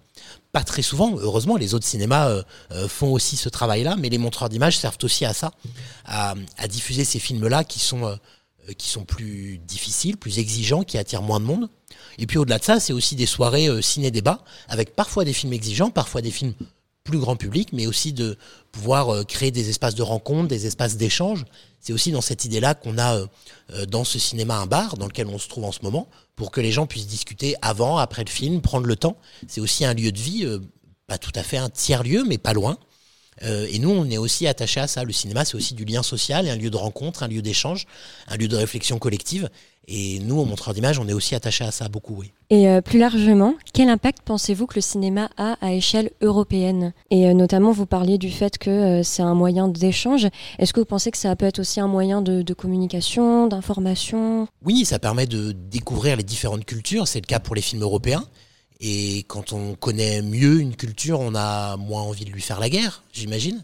Pas 0.51 0.63
très 0.63 0.81
souvent, 0.81 1.15
heureusement, 1.17 1.55
les 1.55 1.73
autres 1.73 1.85
cinémas 1.85 2.29
euh, 2.29 2.43
euh, 2.71 2.87
font 2.87 3.11
aussi 3.11 3.37
ce 3.37 3.49
travail-là, 3.49 3.95
mais 3.97 4.09
les 4.09 4.17
montreurs 4.17 4.49
d'images 4.49 4.77
servent 4.77 4.97
aussi 5.03 5.25
à 5.25 5.33
ça, 5.33 5.51
à, 6.05 6.35
diffuser 6.67 7.05
ces 7.05 7.19
films-là 7.19 7.63
qui 7.63 7.79
sont... 7.79 8.05
Euh, 8.05 8.15
qui 8.77 8.89
sont 8.89 9.05
plus 9.05 9.57
difficiles, 9.57 10.17
plus 10.17 10.37
exigeants, 10.37 10.83
qui 10.83 10.99
attirent 10.99 11.23
moins 11.23 11.39
de 11.39 11.45
monde. 11.45 11.67
Et 12.19 12.27
puis 12.27 12.37
au-delà 12.37 12.59
de 12.59 12.63
ça, 12.63 12.79
c'est 12.79 12.93
aussi 12.93 13.15
des 13.15 13.25
soirées 13.25 13.81
ciné-débat, 13.81 14.45
avec 14.69 14.95
parfois 14.95 15.25
des 15.25 15.33
films 15.33 15.51
exigeants, 15.51 15.89
parfois 15.89 16.21
des 16.21 16.29
films 16.29 16.53
plus 17.03 17.19
grand 17.19 17.35
public, 17.35 17.69
mais 17.73 17.87
aussi 17.87 18.13
de 18.13 18.37
pouvoir 18.71 19.09
euh, 19.09 19.23
créer 19.23 19.51
des 19.51 19.69
espaces 19.69 19.95
de 19.95 20.03
rencontre, 20.03 20.47
des 20.47 20.67
espaces 20.67 20.97
d'échange. 20.97 21.45
C'est 21.79 21.93
aussi 21.93 22.11
dans 22.11 22.21
cette 22.21 22.45
idée-là 22.45 22.75
qu'on 22.75 22.97
a 22.97 23.15
euh, 23.15 23.27
euh, 23.73 23.85
dans 23.85 24.03
ce 24.03 24.19
cinéma 24.19 24.57
un 24.57 24.67
bar 24.67 24.97
dans 24.97 25.07
lequel 25.07 25.27
on 25.27 25.39
se 25.39 25.47
trouve 25.47 25.65
en 25.65 25.71
ce 25.71 25.79
moment, 25.81 26.07
pour 26.35 26.51
que 26.51 26.61
les 26.61 26.71
gens 26.71 26.85
puissent 26.85 27.07
discuter 27.07 27.55
avant, 27.61 27.97
après 27.97 28.23
le 28.23 28.29
film, 28.29 28.61
prendre 28.61 28.85
le 28.85 28.95
temps. 28.95 29.17
C'est 29.47 29.61
aussi 29.61 29.83
un 29.85 29.93
lieu 29.93 30.11
de 30.11 30.19
vie, 30.19 30.47
pas 31.07 31.17
tout 31.17 31.31
à 31.35 31.43
fait 31.43 31.57
un 31.57 31.69
tiers-lieu, 31.69 32.23
mais 32.25 32.37
pas 32.37 32.53
loin. 32.53 32.77
Euh, 33.43 33.67
et 33.71 33.79
nous, 33.79 33.89
on 33.89 34.09
est 34.09 34.17
aussi 34.17 34.47
attaché 34.47 34.79
à 34.79 34.87
ça. 34.87 35.03
Le 35.03 35.13
cinéma, 35.13 35.45
c'est 35.45 35.55
aussi 35.55 35.73
du 35.73 35.85
lien 35.85 36.03
social, 36.03 36.47
un 36.47 36.55
lieu 36.55 36.69
de 36.69 36.77
rencontre, 36.77 37.23
un 37.23 37.27
lieu 37.27 37.41
d'échange, 37.41 37.85
un 38.27 38.37
lieu 38.37 38.47
de 38.47 38.55
réflexion 38.55 38.99
collective. 38.99 39.49
Et 39.87 40.19
nous, 40.19 40.39
au 40.39 40.45
montreur 40.45 40.73
d'images, 40.73 40.99
on 40.99 41.07
est 41.07 41.13
aussi 41.13 41.33
attaché 41.33 41.63
à 41.63 41.71
ça 41.71 41.89
beaucoup, 41.89 42.15
oui. 42.15 42.31
Et 42.49 42.69
euh, 42.69 42.81
plus 42.81 42.99
largement, 42.99 43.55
quel 43.73 43.89
impact 43.89 44.19
pensez-vous 44.23 44.67
que 44.67 44.75
le 44.75 44.81
cinéma 44.81 45.29
a 45.37 45.57
à 45.59 45.73
échelle 45.73 46.11
européenne? 46.21 46.93
Et 47.09 47.27
euh, 47.27 47.33
notamment, 47.33 47.71
vous 47.71 47.87
parliez 47.87 48.17
du 48.17 48.29
fait 48.29 48.57
que 48.57 48.69
euh, 48.69 49.03
c'est 49.03 49.23
un 49.23 49.33
moyen 49.33 49.67
d'échange. 49.67 50.27
Est-ce 50.59 50.71
que 50.71 50.79
vous 50.79 50.85
pensez 50.85 51.09
que 51.09 51.17
ça 51.17 51.35
peut 51.35 51.47
être 51.47 51.59
aussi 51.59 51.79
un 51.79 51.87
moyen 51.87 52.21
de, 52.21 52.43
de 52.43 52.53
communication, 52.53 53.47
d'information? 53.47 54.47
Oui, 54.63 54.85
ça 54.85 54.99
permet 54.99 55.25
de 55.25 55.51
découvrir 55.51 56.15
les 56.15 56.23
différentes 56.23 56.65
cultures. 56.65 57.07
C'est 57.07 57.21
le 57.21 57.25
cas 57.27 57.39
pour 57.39 57.55
les 57.55 57.61
films 57.61 57.81
européens. 57.81 58.23
Et 58.83 59.25
quand 59.27 59.53
on 59.53 59.75
connaît 59.75 60.23
mieux 60.23 60.59
une 60.59 60.75
culture, 60.75 61.19
on 61.19 61.35
a 61.35 61.77
moins 61.77 62.01
envie 62.01 62.25
de 62.25 62.31
lui 62.31 62.41
faire 62.41 62.59
la 62.59 62.69
guerre, 62.69 63.03
j'imagine. 63.13 63.63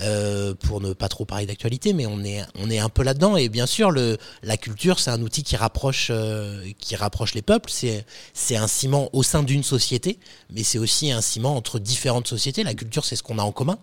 Euh, 0.00 0.54
pour 0.54 0.80
ne 0.80 0.92
pas 0.92 1.08
trop 1.08 1.24
parler 1.24 1.46
d'actualité, 1.46 1.92
mais 1.92 2.06
on 2.06 2.22
est 2.24 2.44
on 2.56 2.70
est 2.70 2.78
un 2.78 2.88
peu 2.88 3.02
là-dedans. 3.02 3.36
Et 3.36 3.48
bien 3.48 3.66
sûr, 3.66 3.90
le 3.90 4.16
la 4.42 4.56
culture, 4.56 4.98
c'est 5.00 5.10
un 5.10 5.22
outil 5.22 5.42
qui 5.42 5.56
rapproche 5.56 6.08
euh, 6.10 6.64
qui 6.78 6.96
rapproche 6.96 7.34
les 7.34 7.42
peuples. 7.42 7.70
C'est 7.70 8.04
c'est 8.34 8.56
un 8.56 8.68
ciment 8.68 9.10
au 9.12 9.22
sein 9.22 9.42
d'une 9.42 9.64
société, 9.64 10.18
mais 10.50 10.62
c'est 10.62 10.78
aussi 10.78 11.10
un 11.10 11.20
ciment 11.20 11.56
entre 11.56 11.78
différentes 11.78 12.28
sociétés. 12.28 12.62
La 12.64 12.74
culture, 12.74 13.04
c'est 13.04 13.16
ce 13.16 13.22
qu'on 13.22 13.38
a 13.38 13.42
en 13.42 13.52
commun. 13.52 13.78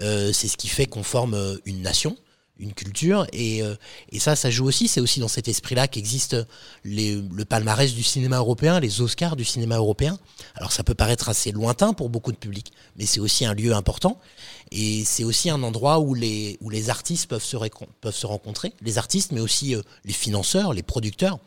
Euh, 0.00 0.32
c'est 0.32 0.48
ce 0.48 0.56
qui 0.56 0.68
fait 0.68 0.86
qu'on 0.86 1.02
forme 1.02 1.34
euh, 1.34 1.56
une 1.66 1.82
nation 1.82 2.16
une 2.58 2.72
culture 2.72 3.26
et, 3.32 3.62
euh, 3.62 3.74
et 4.10 4.20
ça 4.20 4.36
ça 4.36 4.50
joue 4.50 4.66
aussi. 4.66 4.88
C'est 4.88 5.00
aussi 5.00 5.20
dans 5.20 5.28
cet 5.28 5.48
esprit 5.48 5.74
là 5.74 5.88
qu'existe 5.88 6.36
le 6.84 7.42
palmarès 7.44 7.92
du 7.92 8.02
cinéma 8.02 8.38
européen 8.38 8.78
les 8.80 9.00
Oscars 9.00 9.36
du 9.36 9.44
cinéma 9.44 9.76
européen. 9.76 10.18
Alors 10.54 10.72
ça 10.72 10.84
peut 10.84 10.94
paraître 10.94 11.28
assez 11.28 11.50
lointain 11.52 11.92
pour 11.94 12.10
beaucoup 12.10 12.32
de 12.32 12.36
publics 12.36 12.72
mais 12.96 13.06
c'est 13.06 13.20
aussi 13.20 13.44
un 13.44 13.54
lieu 13.54 13.74
important 13.74 14.20
et 14.70 15.04
c'est 15.04 15.24
aussi 15.24 15.50
un 15.50 15.62
endroit 15.62 15.98
où 15.98 16.14
les 16.14 16.58
où 16.60 16.70
les 16.70 16.90
artistes 16.90 17.28
peuvent 17.28 17.44
se 17.44 17.56
peuvent 18.00 18.14
se 18.14 18.26
rencontrer. 18.26 18.72
Les 18.82 18.98
artistes 18.98 19.32
mais 19.32 19.40
aussi 19.40 19.74
euh, 19.74 19.82
les 20.04 20.12
financeurs 20.12 20.72
les 20.72 20.82
producteurs 20.82 21.38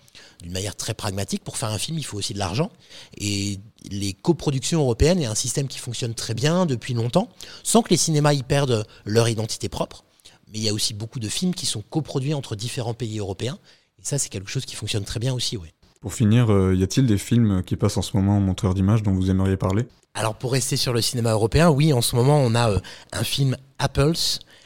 d'une 0.41 0.51
manière 0.51 0.75
très 0.75 0.93
pragmatique. 0.93 1.43
Pour 1.43 1.57
faire 1.57 1.69
un 1.69 1.77
film 1.77 1.97
il 1.97 2.03
faut 2.05 2.17
aussi 2.17 2.33
de 2.33 2.39
l'argent 2.39 2.69
et 3.17 3.59
les 3.89 4.11
coproductions 4.13 4.81
européennes 4.81 5.21
est 5.21 5.25
un 5.25 5.35
système 5.35 5.69
qui 5.69 5.79
fonctionne 5.79 6.13
très 6.13 6.33
bien 6.33 6.65
depuis 6.65 6.93
longtemps 6.93 7.29
sans 7.63 7.81
que 7.81 7.89
les 7.89 7.97
cinémas 7.97 8.33
y 8.33 8.43
perdent 8.43 8.85
leur 9.05 9.29
identité 9.29 9.69
propre 9.69 10.03
mais 10.51 10.60
il 10.60 10.63
y 10.63 10.69
a 10.69 10.73
aussi 10.73 10.93
beaucoup 10.93 11.19
de 11.19 11.29
films 11.29 11.53
qui 11.53 11.65
sont 11.65 11.81
coproduits 11.81 12.33
entre 12.33 12.55
différents 12.55 12.93
pays 12.93 13.19
européens. 13.19 13.57
Et 13.99 14.05
ça, 14.05 14.17
c'est 14.17 14.29
quelque 14.29 14.49
chose 14.49 14.65
qui 14.65 14.75
fonctionne 14.75 15.03
très 15.03 15.19
bien 15.19 15.33
aussi, 15.33 15.57
oui. 15.57 15.69
Pour 16.01 16.13
finir, 16.13 16.51
euh, 16.51 16.75
y 16.75 16.83
a-t-il 16.83 17.07
des 17.07 17.17
films 17.17 17.63
qui 17.63 17.75
passent 17.75 17.97
en 17.97 18.01
ce 18.01 18.15
moment 18.15 18.38
en 18.38 18.39
montreur 18.39 18.73
d'images 18.73 19.03
dont 19.03 19.13
vous 19.13 19.29
aimeriez 19.29 19.57
parler? 19.57 19.88
Alors, 20.13 20.36
pour 20.36 20.51
rester 20.51 20.77
sur 20.77 20.93
le 20.93 21.01
cinéma 21.01 21.31
européen, 21.31 21.69
oui, 21.69 21.91
en 21.91 22.01
ce 22.01 22.15
moment, 22.15 22.39
on 22.39 22.55
a 22.55 22.69
euh, 22.71 22.79
un 23.12 23.23
film 23.23 23.57
Apples, 23.79 24.13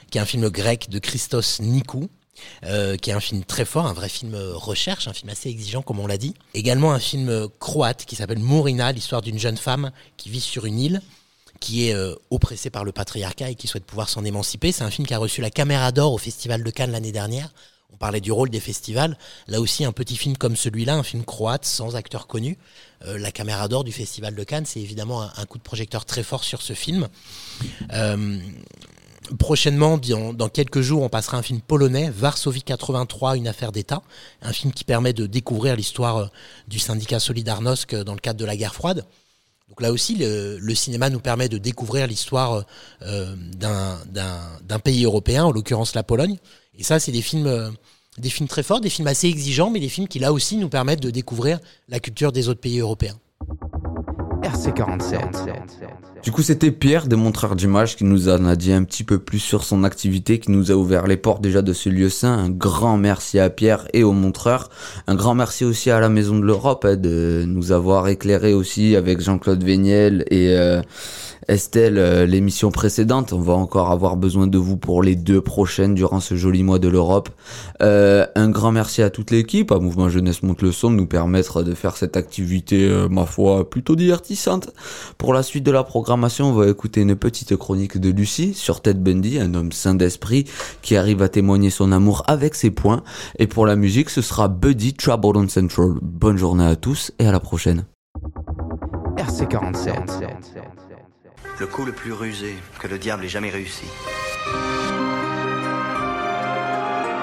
qui 0.10 0.17
est 0.17 0.22
un 0.22 0.26
film 0.26 0.50
grec 0.50 0.89
de 0.89 1.00
Christos 1.00 1.62
Nikou. 1.62 2.10
euh, 2.65 2.98
qui 2.98 3.12
est 3.12 3.13
un 3.13 3.20
film 3.20 3.44
très 3.44 3.65
fort, 3.65 3.86
un 3.86 3.94
vrai 3.94 4.10
film 4.10 4.36
recherche, 4.36 5.08
un 5.08 5.13
film 5.13 5.30
assez 5.30 5.50
exigeant 5.50 5.84
comme 5.84 6.00
on 6.00 6.08
l'a 6.08 6.17
dit. 6.17 6.34
Également 6.54 6.91
un 6.91 7.00
film 7.00 7.48
croate 7.60 8.06
qui 8.06 8.15
s'appelle 8.15 8.39
Mourina, 8.39 8.91
l'histoire 8.91 9.22
d'une 9.22 9.38
jeune 9.38 9.58
femme 9.58 9.91
qui 10.17 10.30
vit 10.30 10.41
sur 10.41 10.65
une 10.65 10.80
île 10.80 11.02
qui 11.62 11.88
est 11.88 11.93
euh, 11.93 12.15
oppressée 12.32 12.69
par 12.69 12.84
le 12.84 12.91
patriarcat 12.91 13.52
et 13.52 13.56
qui 13.56 13.67
souhaite 13.67 13.86
pouvoir 13.86 14.10
s'en 14.10 14.26
émanciper. 14.26 14.74
C'est 14.74 14.83
un 14.83 14.90
film 14.90 15.08
qui 15.08 15.13
a 15.13 15.17
reçu 15.17 15.40
la 15.40 15.52
Caméra 15.52 15.94
d'Or 15.94 16.12
au 16.12 16.17
Festival 16.17 16.63
de 16.63 16.69
Cannes 16.71 16.92
l'année 16.92 17.13
dernière. 17.13 17.54
On 17.94 17.98
parlait 17.98 18.19
du 18.19 18.31
rôle 18.31 18.50
des 18.50 18.60
festivals. 18.60 19.17
Là 19.48 19.62
aussi, 19.62 19.86
un 19.86 19.92
petit 19.92 20.17
film 20.17 20.36
comme 20.36 20.56
celui-là, 20.56 20.96
un 20.96 21.04
film 21.04 21.23
croate 21.23 21.65
sans 21.65 21.96
acteur 21.96 22.25
connu. 22.25 22.58
Euh, 23.06 23.17
la 23.19 23.31
Caméra 23.31 23.67
d'Or 23.67 23.83
du 23.83 23.92
Festival 23.92 24.33
de 24.33 24.44
Cannes, 24.44 24.65
c'est 24.65 24.81
évidemment 24.81 25.21
un, 25.21 25.46
coup 25.46 25.60
de 25.60 25.63
projecteur 25.63 26.04
très 26.04 26.23
fort 26.23 26.44
sur 26.44 26.63
ce 26.63 26.73
film. 26.73 27.08
Euh, 27.94 28.40
prochainement, 29.38 30.00
dans, 30.00 30.50
quelques 30.50 30.81
jours, 30.81 31.04
on 31.04 31.10
passera 31.10 31.38
un 31.38 31.44
film 31.44 31.62
polonais, 31.62 32.10
Varsovie 32.10 32.63
83, 32.63 33.38
une 33.38 33.48
affaire 33.48 33.71
d'État. 33.71 34.02
Un 34.42 34.52
film 34.52 34.73
qui 34.73 34.83
permet 34.83 35.13
de 35.13 35.27
découvrir 35.27 35.75
l'histoire 35.75 36.31
du 36.67 36.79
syndicat 36.79 37.19
Solidarnosc 37.19 37.94
dans 37.94 38.13
le 38.13 38.19
cadre 38.19 38.40
de 38.40 38.46
la 38.46 38.58
guerre 38.58 38.73
froide. 38.73 39.06
Donc 39.72 39.80
là 39.80 39.94
aussi, 39.94 40.15
le, 40.19 40.76
cinéma 40.76 41.10
nous 41.10 41.22
permet 41.22 41.48
de 41.48 41.58
découvrir 41.58 42.06
l'histoire 42.06 42.65
euh, 43.04 43.36
d'un- 43.56 44.80
pays 44.84 45.06
européen, 45.06 45.46
en 45.46 45.52
l'occurrence 45.54 45.96
la 45.96 46.04
Pologne. 46.04 46.38
Et 46.78 46.84
ça, 46.84 47.00
c'est 47.00 47.13
euh, 47.48 47.72
des 48.17 48.30
films 48.30 48.50
très 48.50 48.63
forts, 48.63 48.82
des 48.82 48.90
films 48.90 49.08
assez 49.08 49.28
exigeants, 49.28 49.69
mais 49.69 49.80
des 49.80 49.88
films 49.88 50.10
qui 50.10 50.19
là 50.19 50.34
aussi 50.34 50.58
nous 50.58 50.67
permettent 50.67 51.00
de 51.02 51.10
découvrir 51.10 51.58
la 51.88 52.02
culture 52.02 52.34
des 52.34 52.50
autres 52.50 52.60
pays 52.60 52.80
européens. 52.80 53.17
RC47. 54.44 55.19
Du 56.23 56.31
coup, 56.31 56.44
c'était 56.44 56.71
Pierre, 56.71 57.08
des 57.08 57.15
montreurs 57.15 57.56
d'images, 57.56 57.96
qui 57.96 58.04
nous 58.04 58.29
en 58.29 58.46
a 58.46 58.56
dit 58.56 58.71
un 58.73 58.83
petit 58.83 59.04
peu 59.04 59.17
plus 59.17 59.39
sur 59.39 59.63
son 59.63 59.83
activité, 59.83 60.39
qui 60.39 60.52
nous 60.52 60.71
a 60.71 60.75
ouvert 60.75 61.08
les 61.08 61.17
portes 61.17 61.42
déjà 61.42 61.62
de 61.62 61.73
ce 61.73 61.89
lieu 61.89 62.10
saint. 62.10 62.37
Un 62.37 62.50
grand 62.50 62.98
merci 62.98 63.39
à 63.39 63.50
Pierre 63.50 63.87
et 63.94 64.04
aux 64.04 64.13
montreurs. 64.13 64.69
Un 65.08 65.15
grand 65.15 65.33
merci 65.33 65.65
aussi 65.65 65.89
à 65.89 66.00
la 66.00 66.10
Maison 66.10 66.37
de 66.37 66.44
l'Europe 66.44 66.85
hein, 66.85 66.96
de 66.96 67.44
nous 67.48 67.71
avoir 67.71 68.08
éclairé 68.08 68.54
aussi 68.54 68.96
avec 68.96 69.19
Jean-Claude 69.19 69.63
Véniel 69.63 70.23
et 70.29 70.56
euh, 70.56 70.81
Estelle 71.48 71.98
euh, 71.98 72.25
l'émission 72.25 72.71
précédente. 72.71 73.33
On 73.33 73.39
va 73.39 73.54
encore 73.54 73.92
avoir 73.92 74.15
besoin 74.15 74.48
de 74.48 74.58
vous 74.58 74.77
pour 74.77 75.04
les 75.04 75.15
deux 75.15 75.42
prochaines 75.42 75.96
durant 75.96 76.19
ce 76.19 76.35
joli 76.35 76.63
mois 76.63 76.79
de 76.79 76.87
l'Europe. 76.87 77.29
Euh, 77.81 78.25
un 78.35 78.50
grand 78.50 78.71
merci 78.71 79.02
à 79.02 79.10
toute 79.10 79.31
l'équipe, 79.31 79.71
à 79.71 79.79
Mouvement 79.79 80.10
Jeunesse 80.10 80.44
Monte 80.44 80.62
le 80.62 80.71
Son, 80.71 80.92
de 80.92 80.96
nous 80.96 81.08
permettre 81.08 81.63
de 81.63 81.73
faire 81.73 81.98
cette 81.98 82.17
activité, 82.17 82.87
euh, 82.87 83.08
ma 83.10 83.25
foi, 83.25 83.69
plutôt 83.69 83.96
divertissante. 83.96 84.69
Pour 85.17 85.33
la 85.33 85.44
suite 85.44 85.63
de 85.63 85.71
la 85.71 85.83
programmation, 85.83 86.50
on 86.50 86.54
va 86.54 86.67
écouter 86.67 87.02
une 87.02 87.15
petite 87.15 87.56
chronique 87.56 88.00
de 88.00 88.10
Lucie 88.10 88.54
sur 88.54 88.81
Ted 88.81 89.00
Bundy, 89.00 89.39
un 89.39 89.54
homme 89.54 89.71
sain 89.71 89.96
d'esprit 89.96 90.46
qui 90.81 90.96
arrive 90.96 91.21
à 91.21 91.29
témoigner 91.29 91.69
son 91.69 91.92
amour 91.92 92.23
avec 92.27 92.56
ses 92.56 92.71
points. 92.71 93.04
Et 93.39 93.48
pour 93.48 93.65
la 93.65 93.75
musique, 93.75 94.10
ce 94.10 94.21
sera 94.21 94.48
Buddy 94.48 94.94
Trouble 94.94 95.37
on 95.37 95.48
Central. 95.48 95.94
Bonne 96.02 96.37
journée 96.37 96.65
à 96.65 96.75
tous 96.75 97.12
et 97.19 97.27
à 97.27 97.31
la 97.31 97.39
prochaine. 97.39 97.85
RC47. 99.17 100.81
Le 101.62 101.68
coup 101.68 101.86
le 101.86 101.92
plus 101.92 102.12
rusé 102.12 102.56
que 102.80 102.88
le 102.88 102.98
diable 102.98 103.24
ait 103.24 103.30
jamais 103.30 103.52
réussi. 103.52 103.86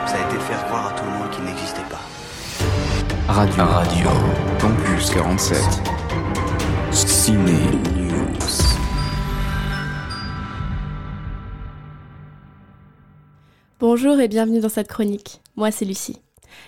Ça 0.06 0.14
a 0.14 0.28
été 0.28 0.36
de 0.36 0.42
faire 0.42 0.64
croire 0.66 0.86
à 0.86 0.92
tout 0.92 1.04
le 1.04 1.10
monde 1.10 1.28
qu'il 1.32 1.42
n'existait 1.42 1.82
pas. 1.90 1.98
Radio. 3.26 3.64
Radio. 3.64 4.08
Campus 4.60 5.10
47. 5.10 5.58
Ciné 6.92 7.50
News. 7.96 8.28
Bonjour 13.80 14.20
et 14.20 14.28
bienvenue 14.28 14.60
dans 14.60 14.68
cette 14.68 14.86
chronique. 14.86 15.40
Moi, 15.56 15.72
c'est 15.72 15.84
Lucie. 15.84 16.22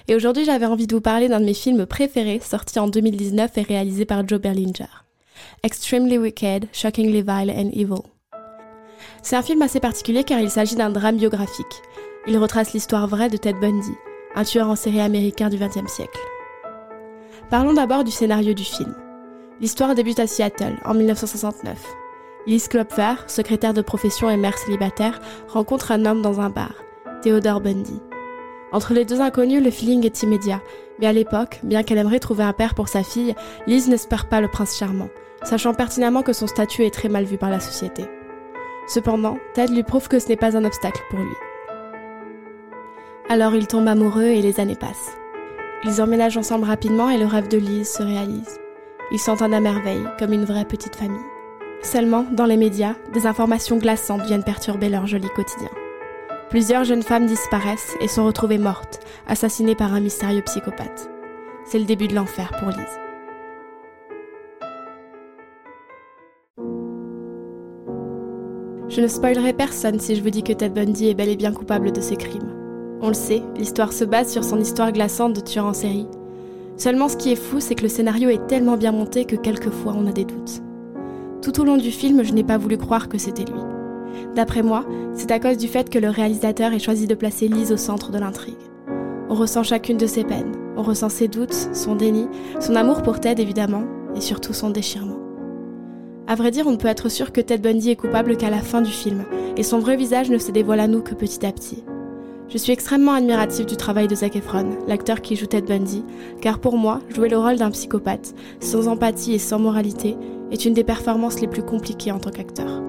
Et 0.09 0.17
aujourd'hui, 0.17 0.45
j'avais 0.45 0.67
envie 0.67 0.89
de 0.89 0.95
vous 0.97 1.01
parler 1.01 1.29
d'un 1.29 1.39
de 1.39 1.45
mes 1.45 1.55
films 1.55 1.87
préférés, 1.87 2.41
sorti 2.41 2.81
en 2.81 2.89
2019 2.89 3.59
et 3.59 3.63
réalisé 3.63 4.07
par 4.07 4.27
Joe 4.27 4.41
Berlinger. 4.41 4.89
Extremely 5.63 6.19
Wicked, 6.19 6.69
Shockingly 6.73 7.23
Vile 7.23 7.51
and 7.51 7.71
Evil. 7.73 8.03
C'est 9.23 9.37
un 9.37 9.43
film 9.43 9.63
assez 9.63 9.81
particulier 9.81 10.25
car 10.25 10.41
il 10.41 10.51
s'agit 10.51 10.77
d'un 10.77 10.91
drame 10.91 11.17
biographique. 11.17 11.83
Il 12.27 12.39
retrace 12.39 12.73
l'histoire 12.73 13.07
vraie 13.07 13.29
de 13.29 13.37
Ted 13.37 13.59
Bundy, 13.61 13.95
un 14.35 14.45
tueur 14.45 14.69
en 14.69 14.77
série 14.77 15.01
américain 15.01 15.49
du 15.49 15.57
XXe 15.57 15.91
siècle. 15.91 16.21
Parlons 17.51 17.75
d'abord 17.75 18.05
du 18.05 18.11
scénario 18.11 18.55
du 18.55 18.65
film. 18.65 18.95
L'histoire 19.61 19.95
débute 19.95 20.21
à 20.21 20.27
Seattle, 20.27 20.79
en 20.85 20.95
1969. 20.95 21.79
Liz 22.47 22.69
Klopfer, 22.69 23.15
secrétaire 23.27 23.75
de 23.75 23.83
profession 23.83 24.31
et 24.31 24.37
mère 24.37 24.57
célibataire, 24.57 25.21
rencontre 25.49 25.93
un 25.93 26.07
homme 26.07 26.23
dans 26.23 26.41
un 26.41 26.49
bar, 26.49 26.73
Theodore 27.23 27.61
Bundy. 27.61 28.01
Entre 28.73 28.95
les 28.95 29.05
deux 29.05 29.21
inconnus, 29.21 29.63
le 29.63 29.71
feeling 29.71 30.07
est 30.07 30.23
immédiat, 30.23 30.63
mais 30.99 31.07
à 31.07 31.13
l'époque, 31.13 31.61
bien 31.63 31.83
qu'elle 31.83 31.99
aimerait 31.99 32.21
trouver 32.21 32.45
un 32.45 32.53
père 32.53 32.75
pour 32.75 32.89
sa 32.89 33.03
fille, 33.03 33.35
Liz 33.67 33.89
n'espère 33.89 34.29
pas 34.29 34.41
le 34.41 34.49
prince 34.49 34.79
charmant, 34.79 35.09
sachant 35.43 35.75
pertinemment 35.75 36.23
que 36.23 36.33
son 36.33 36.47
statut 36.47 36.85
est 36.85 36.95
très 36.95 37.09
mal 37.09 37.25
vu 37.25 37.39
par 37.39 37.51
la 37.51 37.61
société. 37.61 38.05
Cependant, 38.87 39.39
Ted 39.55 39.73
lui 39.73 39.83
prouve 39.83 40.09
que 40.09 40.19
ce 40.19 40.29
n'est 40.29 40.37
pas 40.37 40.57
un 40.57 40.65
obstacle 40.65 41.03
pour 41.11 41.21
lui. 41.21 41.37
Alors 43.29 43.55
ils 43.55 43.67
tombent 43.67 43.89
amoureux 43.89 44.25
et 44.25 44.43
les 44.43 44.59
années 44.59 44.75
passent. 44.75 45.17
Ils 45.85 46.03
emménagent 46.03 46.37
ensemble 46.37 46.65
rapidement 46.65 47.09
et 47.09 47.19
le 47.19 47.27
rêve 47.27 47.49
de 47.49 47.57
Liz 47.57 47.89
se 47.89 48.03
réalise. 48.03 48.59
Ils 49.13 49.19
s'entendent 49.19 49.55
à 49.55 49.61
merveille, 49.61 50.05
comme 50.19 50.33
une 50.33 50.45
vraie 50.45 50.65
petite 50.65 50.97
famille. 50.97 51.19
Seulement, 51.83 52.27
dans 52.33 52.45
les 52.45 52.57
médias, 52.57 52.95
des 53.13 53.27
informations 53.27 53.79
glaçantes 53.79 54.23
viennent 54.23 54.45
perturber 54.45 54.89
leur 54.89 55.07
joli 55.07 55.29
quotidien. 55.35 55.71
Plusieurs 56.51 56.85
jeunes 56.85 57.03
femmes 57.03 57.27
disparaissent 57.27 57.97
et 58.01 58.09
sont 58.09 58.27
retrouvées 58.27 58.59
mortes, 58.59 59.01
assassinées 59.27 59.77
par 59.77 59.95
un 59.95 60.01
mystérieux 60.01 60.43
psychopathe. 60.43 61.09
C'est 61.65 61.79
le 61.79 61.85
début 61.85 62.09
de 62.09 62.15
l'enfer 62.17 62.51
pour 62.59 62.69
Liz. 62.69 63.10
Je 68.91 69.01
ne 69.01 69.07
spoilerai 69.07 69.53
personne 69.53 70.01
si 70.01 70.17
je 70.17 70.23
vous 70.23 70.31
dis 70.31 70.43
que 70.43 70.53
Ted 70.53 70.75
Bundy 70.75 71.09
est 71.09 71.15
bel 71.15 71.29
et 71.29 71.37
bien 71.37 71.53
coupable 71.53 71.93
de 71.93 72.01
ces 72.01 72.17
crimes. 72.17 72.53
On 73.01 73.07
le 73.07 73.15
sait, 73.15 73.41
l'histoire 73.57 73.93
se 73.93 74.05
base 74.05 74.33
sur 74.33 74.43
son 74.43 74.59
histoire 74.59 74.91
glaçante 74.91 75.33
de 75.33 75.41
tueur 75.41 75.67
en 75.67 75.73
série. 75.73 76.09
Seulement 76.77 77.09
ce 77.09 77.17
qui 77.17 77.31
est 77.31 77.37
fou, 77.37 77.61
c'est 77.61 77.77
que 77.77 77.85
le 77.85 77.89
scénario 77.89 78.31
est 78.31 78.49
tellement 78.49 78.77
bien 78.77 78.91
monté 78.91 79.27
que 79.27 79.37
quelquefois 79.37 79.95
on 79.97 80.09
a 80.09 80.13
des 80.13 80.25
doutes. 80.25 80.61
Tout 81.41 81.61
au 81.61 81.65
long 81.65 81.77
du 81.77 81.93
film, 81.93 82.25
je 82.25 82.33
n'ai 82.33 82.43
pas 82.43 82.59
voulu 82.59 82.79
croire 82.79 83.09
que 83.09 83.17
c'était 83.17 83.45
lui. 83.45 83.61
D'après 84.35 84.63
moi, 84.63 84.85
c'est 85.15 85.31
à 85.31 85.39
cause 85.39 85.57
du 85.57 85.69
fait 85.69 85.89
que 85.89 86.01
le 86.01 86.11
réalisateur 86.11 86.73
ait 86.73 86.81
choisi 86.81 87.07
de 87.07 87.15
placer 87.15 87.47
Lise 87.47 87.71
au 87.71 87.77
centre 87.77 88.11
de 88.11 88.19
l'intrigue. 88.19 88.55
On 89.29 89.37
ressent 89.37 89.63
chacune 89.63 89.99
de 89.99 90.07
ses 90.07 90.25
peines, 90.25 90.53
on 90.77 90.83
ressent 90.83 91.11
ses 91.11 91.29
doutes, 91.29 91.69
son 91.73 91.95
déni, 91.95 92.27
son 92.59 92.75
amour 92.75 93.03
pour 93.03 93.21
Ted 93.21 93.41
évidemment, 93.41 93.85
et 94.17 94.21
surtout 94.21 94.53
son 94.53 94.71
déchirement. 94.71 95.20
À 96.31 96.37
vrai 96.37 96.53
dire, 96.53 96.69
on 96.69 96.71
ne 96.71 96.77
peut 96.77 96.87
être 96.87 97.09
sûr 97.09 97.33
que 97.33 97.41
Ted 97.41 97.61
Bundy 97.61 97.91
est 97.91 97.97
coupable 97.97 98.37
qu'à 98.37 98.51
la 98.51 98.61
fin 98.61 98.83
du 98.83 98.93
film, 98.93 99.25
et 99.57 99.65
son 99.65 99.81
vrai 99.81 99.97
visage 99.97 100.31
ne 100.31 100.39
se 100.39 100.53
dévoile 100.53 100.79
à 100.79 100.87
nous 100.87 101.03
que 101.03 101.17
petit 101.17 101.45
à 101.45 101.51
petit. 101.51 101.83
Je 102.49 102.57
suis 102.57 102.73
extrêmement 102.73 103.15
admirative 103.15 103.67
du 103.67 103.77
travail 103.77 104.07
de 104.07 104.15
Zac 104.15 104.37
Efron, 104.37 104.79
l'acteur 104.87 105.23
qui 105.23 105.35
joue 105.35 105.47
Ted 105.47 105.67
Bundy, 105.67 106.05
car 106.41 106.61
pour 106.61 106.77
moi, 106.77 107.01
jouer 107.09 107.29
le 107.29 107.37
rôle 107.37 107.57
d'un 107.57 107.73
psychopathe, 107.73 108.33
sans 108.61 108.87
empathie 108.87 109.35
et 109.35 109.41
sans 109.41 109.59
moralité, 109.59 110.17
est 110.53 110.65
une 110.65 110.75
des 110.75 110.85
performances 110.85 111.41
les 111.41 111.49
plus 111.49 111.65
compliquées 111.65 112.13
en 112.13 112.21
tant 112.21 112.31
qu'acteur. 112.31 112.81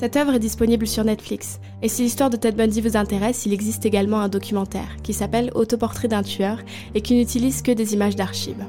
Cette 0.00 0.16
œuvre 0.16 0.32
est 0.32 0.38
disponible 0.38 0.86
sur 0.86 1.04
Netflix, 1.04 1.60
et 1.82 1.88
si 1.90 2.00
l'histoire 2.00 2.30
de 2.30 2.38
Ted 2.38 2.56
Bundy 2.56 2.80
vous 2.80 2.96
intéresse, 2.96 3.44
il 3.44 3.52
existe 3.52 3.84
également 3.84 4.20
un 4.20 4.30
documentaire 4.30 4.96
qui 5.02 5.12
s'appelle 5.12 5.50
Autoportrait 5.54 6.08
d'un 6.08 6.22
tueur 6.22 6.56
et 6.94 7.02
qui 7.02 7.14
n'utilise 7.14 7.60
que 7.60 7.70
des 7.70 7.92
images 7.92 8.16
d'archives. 8.16 8.64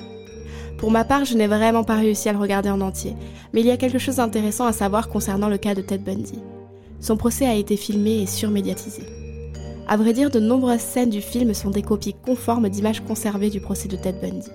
Pour 0.77 0.91
ma 0.91 1.05
part, 1.05 1.23
je 1.23 1.37
n'ai 1.37 1.47
vraiment 1.47 1.85
pas 1.85 1.95
réussi 1.95 2.27
à 2.27 2.33
le 2.33 2.37
regarder 2.37 2.69
en 2.69 2.81
entier, 2.81 3.15
mais 3.53 3.61
il 3.61 3.65
y 3.65 3.71
a 3.71 3.77
quelque 3.77 3.97
chose 3.97 4.17
d'intéressant 4.17 4.65
à 4.65 4.73
savoir 4.73 5.07
concernant 5.07 5.47
le 5.47 5.57
cas 5.57 5.73
de 5.73 5.81
Ted 5.81 6.03
Bundy. 6.03 6.37
Son 6.99 7.15
procès 7.15 7.45
a 7.45 7.55
été 7.55 7.77
filmé 7.77 8.23
et 8.23 8.27
surmédiatisé. 8.27 9.03
À 9.87 9.95
vrai 9.95 10.11
dire, 10.11 10.31
de 10.31 10.39
nombreuses 10.41 10.81
scènes 10.81 11.11
du 11.11 11.21
film 11.21 11.53
sont 11.53 11.69
des 11.69 11.81
copies 11.81 12.15
conformes 12.25 12.67
d'images 12.67 13.05
conservées 13.05 13.49
du 13.49 13.61
procès 13.61 13.87
de 13.87 13.95
Ted 13.95 14.17
Bundy. 14.21 14.49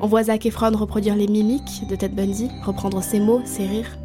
On 0.00 0.06
voit 0.06 0.22
Zac 0.22 0.46
Efron 0.46 0.74
reproduire 0.74 1.16
les 1.16 1.28
mimiques 1.28 1.86
de 1.86 1.96
Ted 1.96 2.14
Bundy, 2.14 2.48
reprendre 2.64 3.02
ses 3.02 3.20
mots, 3.20 3.42
ses 3.44 3.66
rires, 3.66 3.98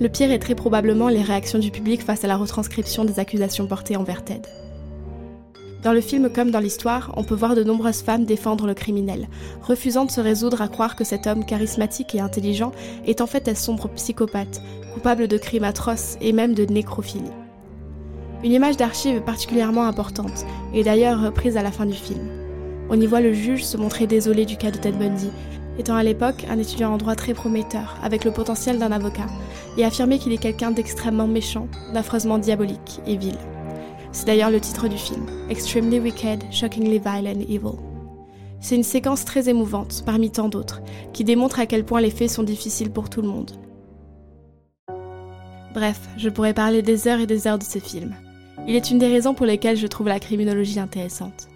le 0.00 0.08
pire 0.08 0.30
est 0.30 0.38
très 0.38 0.54
probablement 0.54 1.08
les 1.08 1.22
réactions 1.22 1.58
du 1.58 1.70
public 1.70 2.02
face 2.02 2.24
à 2.24 2.28
la 2.28 2.36
retranscription 2.36 3.04
des 3.04 3.18
accusations 3.18 3.66
portées 3.66 3.96
envers 3.96 4.24
Ted. 4.24 4.42
Dans 5.82 5.92
le 5.94 6.02
film 6.02 6.28
comme 6.30 6.50
dans 6.50 6.60
l'histoire, 6.60 7.12
on 7.16 7.24
peut 7.24 7.34
voir 7.34 7.54
de 7.54 7.64
nombreuses 7.64 8.02
femmes 8.02 8.26
défendre 8.26 8.66
le 8.66 8.74
criminel, 8.74 9.28
refusant 9.62 10.04
de 10.04 10.10
se 10.10 10.20
résoudre 10.20 10.60
à 10.60 10.68
croire 10.68 10.94
que 10.94 11.04
cet 11.04 11.26
homme 11.26 11.46
charismatique 11.46 12.14
et 12.14 12.20
intelligent 12.20 12.72
est 13.06 13.22
en 13.22 13.26
fait 13.26 13.48
un 13.48 13.54
sombre 13.54 13.88
psychopathe, 13.88 14.60
coupable 14.92 15.26
de 15.26 15.38
crimes 15.38 15.64
atroces 15.64 16.18
et 16.20 16.32
même 16.32 16.54
de 16.54 16.66
nécrophilie. 16.66 17.32
Une 18.44 18.52
image 18.52 18.76
d'archive 18.76 19.22
particulièrement 19.22 19.84
importante 19.84 20.44
est 20.74 20.82
d'ailleurs 20.82 21.22
reprise 21.22 21.56
à 21.56 21.62
la 21.62 21.72
fin 21.72 21.86
du 21.86 21.94
film. 21.94 22.28
On 22.90 23.00
y 23.00 23.06
voit 23.06 23.20
le 23.20 23.32
juge 23.32 23.64
se 23.64 23.76
montrer 23.76 24.06
désolé 24.06 24.44
du 24.44 24.56
cas 24.56 24.70
de 24.70 24.78
Ted 24.78 24.98
Bundy, 24.98 25.30
étant 25.80 25.96
à 25.96 26.02
l'époque 26.02 26.46
un 26.48 26.58
étudiant 26.58 26.92
en 26.92 26.96
droit 26.98 27.16
très 27.16 27.34
prometteur, 27.34 27.96
avec 28.02 28.24
le 28.24 28.30
potentiel 28.30 28.78
d'un 28.78 28.92
avocat, 28.92 29.26
et 29.76 29.84
affirmer 29.84 30.18
qu'il 30.18 30.32
est 30.32 30.38
quelqu'un 30.38 30.70
d'extrêmement 30.70 31.26
méchant, 31.26 31.66
d'affreusement 31.92 32.38
diabolique 32.38 33.00
et 33.06 33.16
vil. 33.16 33.36
C'est 34.12 34.26
d'ailleurs 34.26 34.50
le 34.50 34.60
titre 34.60 34.88
du 34.88 34.98
film, 34.98 35.26
Extremely 35.48 35.98
Wicked, 35.98 36.44
Shockingly 36.50 36.98
Vile 36.98 37.28
and 37.28 37.40
Evil. 37.48 37.78
C'est 38.60 38.76
une 38.76 38.82
séquence 38.82 39.24
très 39.24 39.48
émouvante, 39.48 40.02
parmi 40.04 40.30
tant 40.30 40.48
d'autres, 40.48 40.82
qui 41.12 41.24
démontre 41.24 41.58
à 41.60 41.66
quel 41.66 41.84
point 41.84 42.00
les 42.00 42.10
faits 42.10 42.30
sont 42.30 42.42
difficiles 42.42 42.90
pour 42.90 43.08
tout 43.08 43.22
le 43.22 43.28
monde. 43.28 43.52
Bref, 45.72 46.00
je 46.18 46.28
pourrais 46.28 46.52
parler 46.52 46.82
des 46.82 47.08
heures 47.08 47.20
et 47.20 47.26
des 47.26 47.46
heures 47.46 47.58
de 47.58 47.64
ce 47.64 47.78
film. 47.78 48.14
Il 48.68 48.74
est 48.74 48.90
une 48.90 48.98
des 48.98 49.08
raisons 49.08 49.32
pour 49.32 49.46
lesquelles 49.46 49.76
je 49.76 49.86
trouve 49.86 50.08
la 50.08 50.20
criminologie 50.20 50.78
intéressante. 50.78 51.48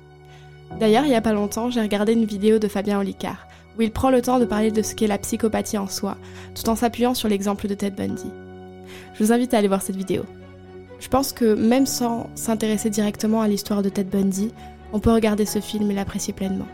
D'ailleurs, 0.81 1.05
il 1.05 1.11
n'y 1.11 1.15
a 1.15 1.21
pas 1.21 1.33
longtemps, 1.33 1.71
j'ai 1.71 1.83
regardé 1.83 2.15
une 2.15 2.25
vidéo 2.25 2.59
de 2.59 2.69
Fabien 2.69 2.99
Olicard, 2.99 3.47
où 3.79 3.83
il 3.83 3.91
prend 3.91 4.11
le 4.11 4.23
temps 4.23 4.39
de 4.39 4.45
parler 4.45 4.71
de 4.71 4.83
ce 4.83 4.95
qu'est 4.95 5.07
la 5.07 5.19
psychopathie 5.19 5.79
en 5.79 5.87
soi, 5.87 6.17
tout 6.55 6.69
en 6.69 6.77
s'appuyant 6.77 7.15
sur 7.15 7.29
l'exemple 7.29 7.69
de 7.69 7.75
Ted 7.75 7.97
Bundy. 7.97 8.31
Je 9.15 9.25
vous 9.25 9.33
invite 9.33 9.55
à 9.55 9.59
aller 9.59 9.69
voir 9.69 9.83
cette 9.83 9.97
vidéo. 9.97 10.25
Je 11.01 11.09
pense 11.09 11.33
que 11.33 11.55
même 11.55 11.87
sans 11.87 12.31
s'intéresser 12.35 12.91
directement 12.91 13.43
à 13.43 13.49
l'histoire 13.49 13.83
de 13.83 13.89
Ted 13.89 14.09
Bundy, 14.11 14.53
on 14.93 15.01
peut 15.01 15.13
regarder 15.13 15.45
ce 15.45 15.61
film 15.61 15.91
et 15.91 15.95
l'apprécier 15.95 16.33
pleinement. 16.33 16.69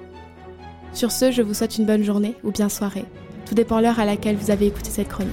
Sur 0.92 1.12
ce, 1.12 1.30
je 1.30 1.42
vous 1.42 1.54
souhaite 1.54 1.78
une 1.78 1.86
bonne 1.86 2.04
journée 2.04 2.34
ou 2.44 2.50
bien 2.50 2.68
soirée. 2.68 3.04
Tout 3.46 3.54
dépend 3.54 3.80
l'heure 3.80 4.00
à 4.00 4.04
laquelle 4.04 4.36
vous 4.36 4.50
avez 4.50 4.66
écouté 4.66 4.90
cette 4.90 5.08
chronique. 5.08 5.32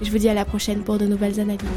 Et 0.00 0.04
je 0.04 0.10
vous 0.10 0.18
dis 0.18 0.28
à 0.28 0.34
la 0.34 0.44
prochaine 0.44 0.82
pour 0.82 0.98
de 0.98 1.06
nouvelles 1.06 1.40
analyses. 1.40 1.68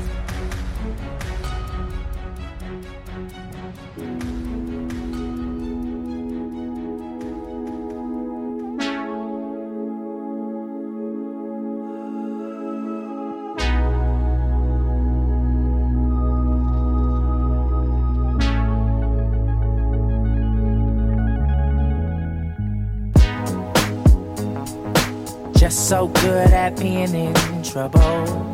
So 25.92 26.08
good 26.08 26.52
at 26.52 26.80
being 26.80 27.14
in 27.14 27.64
trouble. 27.64 28.54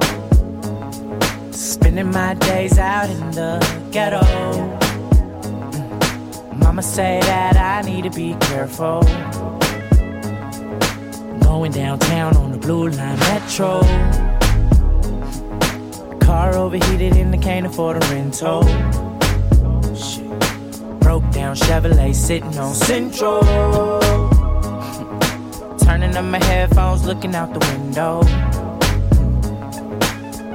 Spending 1.51 2.09
my 2.09 2.33
days 2.33 2.79
out 2.79 3.11
in 3.11 3.29
the 3.29 3.59
ghetto. 3.91 4.21
Mm. 5.71 6.57
Mama 6.57 6.81
say 6.81 7.19
that 7.21 7.55
I 7.55 7.88
need 7.88 8.05
to 8.05 8.09
be 8.09 8.35
careful. 8.39 9.01
Going 11.41 11.73
downtown 11.73 12.35
on 12.38 12.53
the 12.53 12.57
blue 12.57 12.89
line 12.89 13.19
metro. 13.19 13.81
Car 16.19 16.55
overheated 16.55 17.17
and 17.17 17.35
I 17.35 17.38
can't 17.38 17.67
afford 17.67 17.97
a 17.97 18.07
rental. 18.07 18.63
Shit. 19.95 20.27
Broke 21.01 21.29
down 21.29 21.55
Chevrolet 21.55 22.15
sitting 22.15 22.57
on 22.57 22.73
Central. 22.73 24.06
Turning 25.97 26.15
up 26.15 26.25
my 26.25 26.37
headphones, 26.45 27.07
looking 27.07 27.33
out 27.33 27.51
the 27.55 27.59
window. 27.71 28.21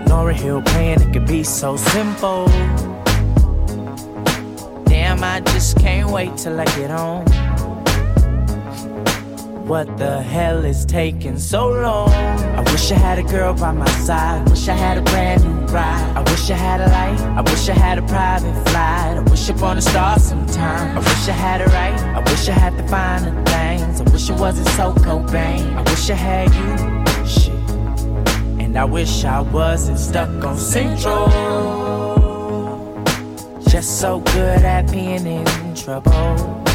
Laura 0.06 0.32
Hill 0.32 0.62
playing, 0.62 1.00
it 1.00 1.12
could 1.12 1.26
be 1.26 1.42
so 1.42 1.76
simple. 1.76 2.46
Damn, 4.84 5.24
I 5.24 5.40
just 5.46 5.78
can't 5.78 6.12
wait 6.12 6.36
till 6.36 6.60
I 6.60 6.64
get 6.76 6.90
home. 6.90 7.41
What 9.66 9.96
the 9.96 10.20
hell 10.20 10.64
is 10.64 10.84
taking 10.84 11.38
so 11.38 11.70
long? 11.70 12.10
I 12.10 12.60
wish 12.72 12.90
I 12.90 12.96
had 12.96 13.20
a 13.20 13.22
girl 13.22 13.54
by 13.54 13.70
my 13.70 13.88
side. 14.04 14.48
Wish 14.50 14.68
I 14.68 14.74
had 14.74 14.98
a 14.98 15.02
brand 15.02 15.44
new 15.44 15.66
ride. 15.72 16.16
I 16.16 16.20
wish 16.30 16.50
I 16.50 16.54
had 16.54 16.80
a 16.80 16.88
light. 16.88 17.20
I 17.38 17.40
wish 17.42 17.68
I 17.68 17.74
had 17.74 17.98
a 17.98 18.02
private 18.02 18.54
flight. 18.68 19.18
I 19.18 19.20
wish 19.20 19.48
upon 19.48 19.78
a 19.78 19.80
star 19.80 20.18
sometime. 20.18 20.98
I 20.98 20.98
wish 20.98 21.28
I 21.28 21.32
had 21.32 21.60
it 21.60 21.68
right. 21.68 21.98
I 22.00 22.18
wish 22.28 22.48
I 22.48 22.52
had 22.52 22.76
the 22.76 22.86
finer 22.88 23.30
things. 23.44 24.00
I 24.00 24.04
wish 24.12 24.28
it 24.28 24.36
wasn't 24.36 24.68
so 24.70 24.92
Cobain. 24.94 25.76
I 25.76 25.82
wish 25.82 26.10
I 26.10 26.14
had 26.14 26.52
you. 26.54 27.26
Shit. 27.26 27.54
And 28.60 28.76
I 28.76 28.84
wish 28.84 29.24
I 29.24 29.40
wasn't 29.40 29.98
stuck 29.98 30.44
on 30.44 30.56
Central. 30.56 31.28
Just 33.68 34.00
so 34.00 34.20
good 34.20 34.62
at 34.64 34.90
being 34.90 35.24
in 35.24 35.74
trouble. 35.76 36.71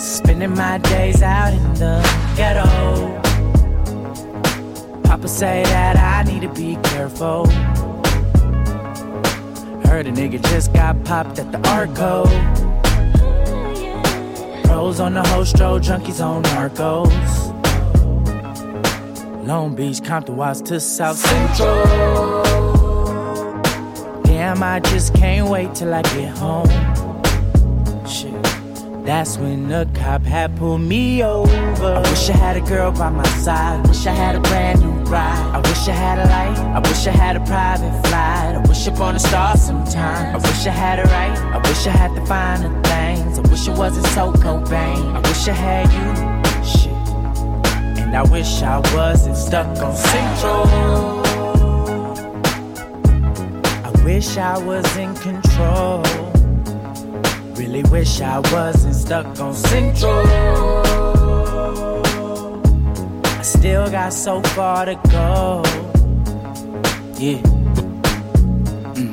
Spending 0.00 0.54
my 0.54 0.78
days 0.78 1.20
out 1.22 1.52
in 1.52 1.74
the 1.74 2.00
ghetto. 2.34 2.64
Papa 5.02 5.28
say 5.28 5.62
that 5.64 5.98
I 5.98 6.22
need 6.30 6.40
to 6.40 6.48
be 6.48 6.76
careful. 6.88 7.46
Heard 9.84 10.06
a 10.06 10.10
nigga 10.10 10.42
just 10.48 10.72
got 10.72 11.04
popped 11.04 11.38
at 11.38 11.52
the 11.52 11.58
Arco. 11.68 12.24
Pros 14.64 15.00
on 15.00 15.12
the 15.12 15.22
host 15.28 15.54
stroll, 15.54 15.78
junkies 15.78 16.24
on 16.24 16.44
narcos. 16.44 17.10
Long 19.46 19.74
Beach, 19.74 20.02
Compton, 20.02 20.34
Watts 20.36 20.62
to 20.62 20.80
South 20.80 21.18
Central. 21.18 22.42
Damn, 24.22 24.62
I 24.62 24.80
just 24.80 25.12
can't 25.14 25.50
wait 25.50 25.74
till 25.74 25.92
I 25.92 26.00
get 26.02 26.30
home. 26.38 27.09
That's 29.04 29.38
when 29.38 29.68
the 29.68 29.88
cop 29.94 30.22
had 30.22 30.56
pulled 30.56 30.82
me 30.82 31.22
over. 31.24 31.50
I 31.86 32.00
wish 32.00 32.28
I 32.28 32.36
had 32.36 32.56
a 32.56 32.60
girl 32.60 32.92
by 32.92 33.08
my 33.08 33.26
side. 33.38 33.86
Wish 33.88 34.06
I 34.06 34.12
had 34.12 34.36
a 34.36 34.40
brand 34.40 34.82
new 34.82 34.90
ride. 35.10 35.54
I 35.54 35.58
wish 35.58 35.88
I 35.88 35.92
had 35.92 36.18
a 36.18 36.26
light. 36.28 36.58
I 36.76 36.78
wish 36.80 37.06
I 37.06 37.10
had 37.10 37.36
a 37.36 37.40
private 37.40 38.06
flight. 38.06 38.56
I 38.56 38.62
wish 38.68 38.86
upon 38.86 39.16
a 39.16 39.18
star 39.18 39.56
sometime. 39.56 40.36
I 40.36 40.38
wish 40.38 40.66
I 40.66 40.70
had 40.70 40.98
it 40.98 41.06
right. 41.06 41.36
I 41.38 41.58
wish 41.66 41.86
I 41.86 41.90
had 41.90 42.14
the 42.14 42.24
finer 42.26 42.70
things. 42.82 43.38
I 43.38 43.42
wish 43.50 43.66
it 43.68 43.76
wasn't 43.76 44.06
so 44.08 44.32
Cobain. 44.32 45.16
I 45.16 45.20
wish 45.20 45.48
I 45.48 45.52
had 45.52 45.90
you. 45.98 46.10
Shit. 46.62 46.92
And 48.02 48.14
I 48.14 48.22
wish 48.30 48.62
I 48.62 48.78
wasn't 48.94 49.36
stuck 49.36 49.66
on 49.78 49.96
Central. 49.96 50.66
I 53.82 54.04
wish 54.04 54.36
I 54.36 54.58
was 54.58 54.96
in 54.96 55.14
control. 55.16 56.04
Really 57.60 57.82
wish 57.90 58.22
I 58.22 58.38
wasn't 58.38 58.94
stuck 58.94 59.38
on 59.38 59.52
Central. 59.52 60.22
I 63.26 63.42
still 63.42 63.90
got 63.90 64.14
so 64.14 64.40
far 64.56 64.86
to 64.86 64.94
go. 65.10 65.62
Yeah. 67.18 67.42
Mm. 68.96 69.12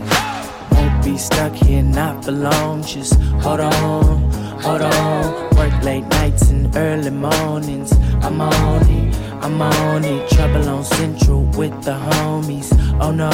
Won't 0.71 1.03
be 1.03 1.17
stuck 1.17 1.53
here, 1.55 1.83
not 1.83 2.23
for 2.23 2.31
long. 2.31 2.83
Just 2.83 3.15
hold 3.43 3.59
on, 3.59 4.31
hold 4.61 4.81
on. 4.81 5.49
Work 5.57 5.83
late 5.83 6.07
nights 6.07 6.49
and 6.49 6.73
early 6.73 7.11
mornings. 7.11 7.91
I'm 8.21 8.39
on 8.39 8.89
it, 8.89 9.13
I'm 9.43 9.61
on 9.61 10.05
it. 10.05 10.29
Trouble 10.29 10.69
on 10.69 10.85
Central 10.85 11.43
with 11.57 11.83
the 11.83 11.99
homies. 11.99 12.71
Oh 13.01 13.11
no, 13.11 13.29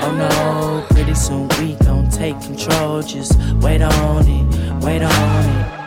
oh 0.00 0.12
no. 0.14 0.94
Pretty 0.94 1.14
soon 1.14 1.48
we 1.60 1.74
gon' 1.84 2.08
take 2.10 2.40
control. 2.40 3.02
Just 3.02 3.38
wait 3.62 3.82
on 3.82 4.28
it, 4.28 4.84
wait 4.84 5.02
on 5.02 5.44
it. 5.44 5.85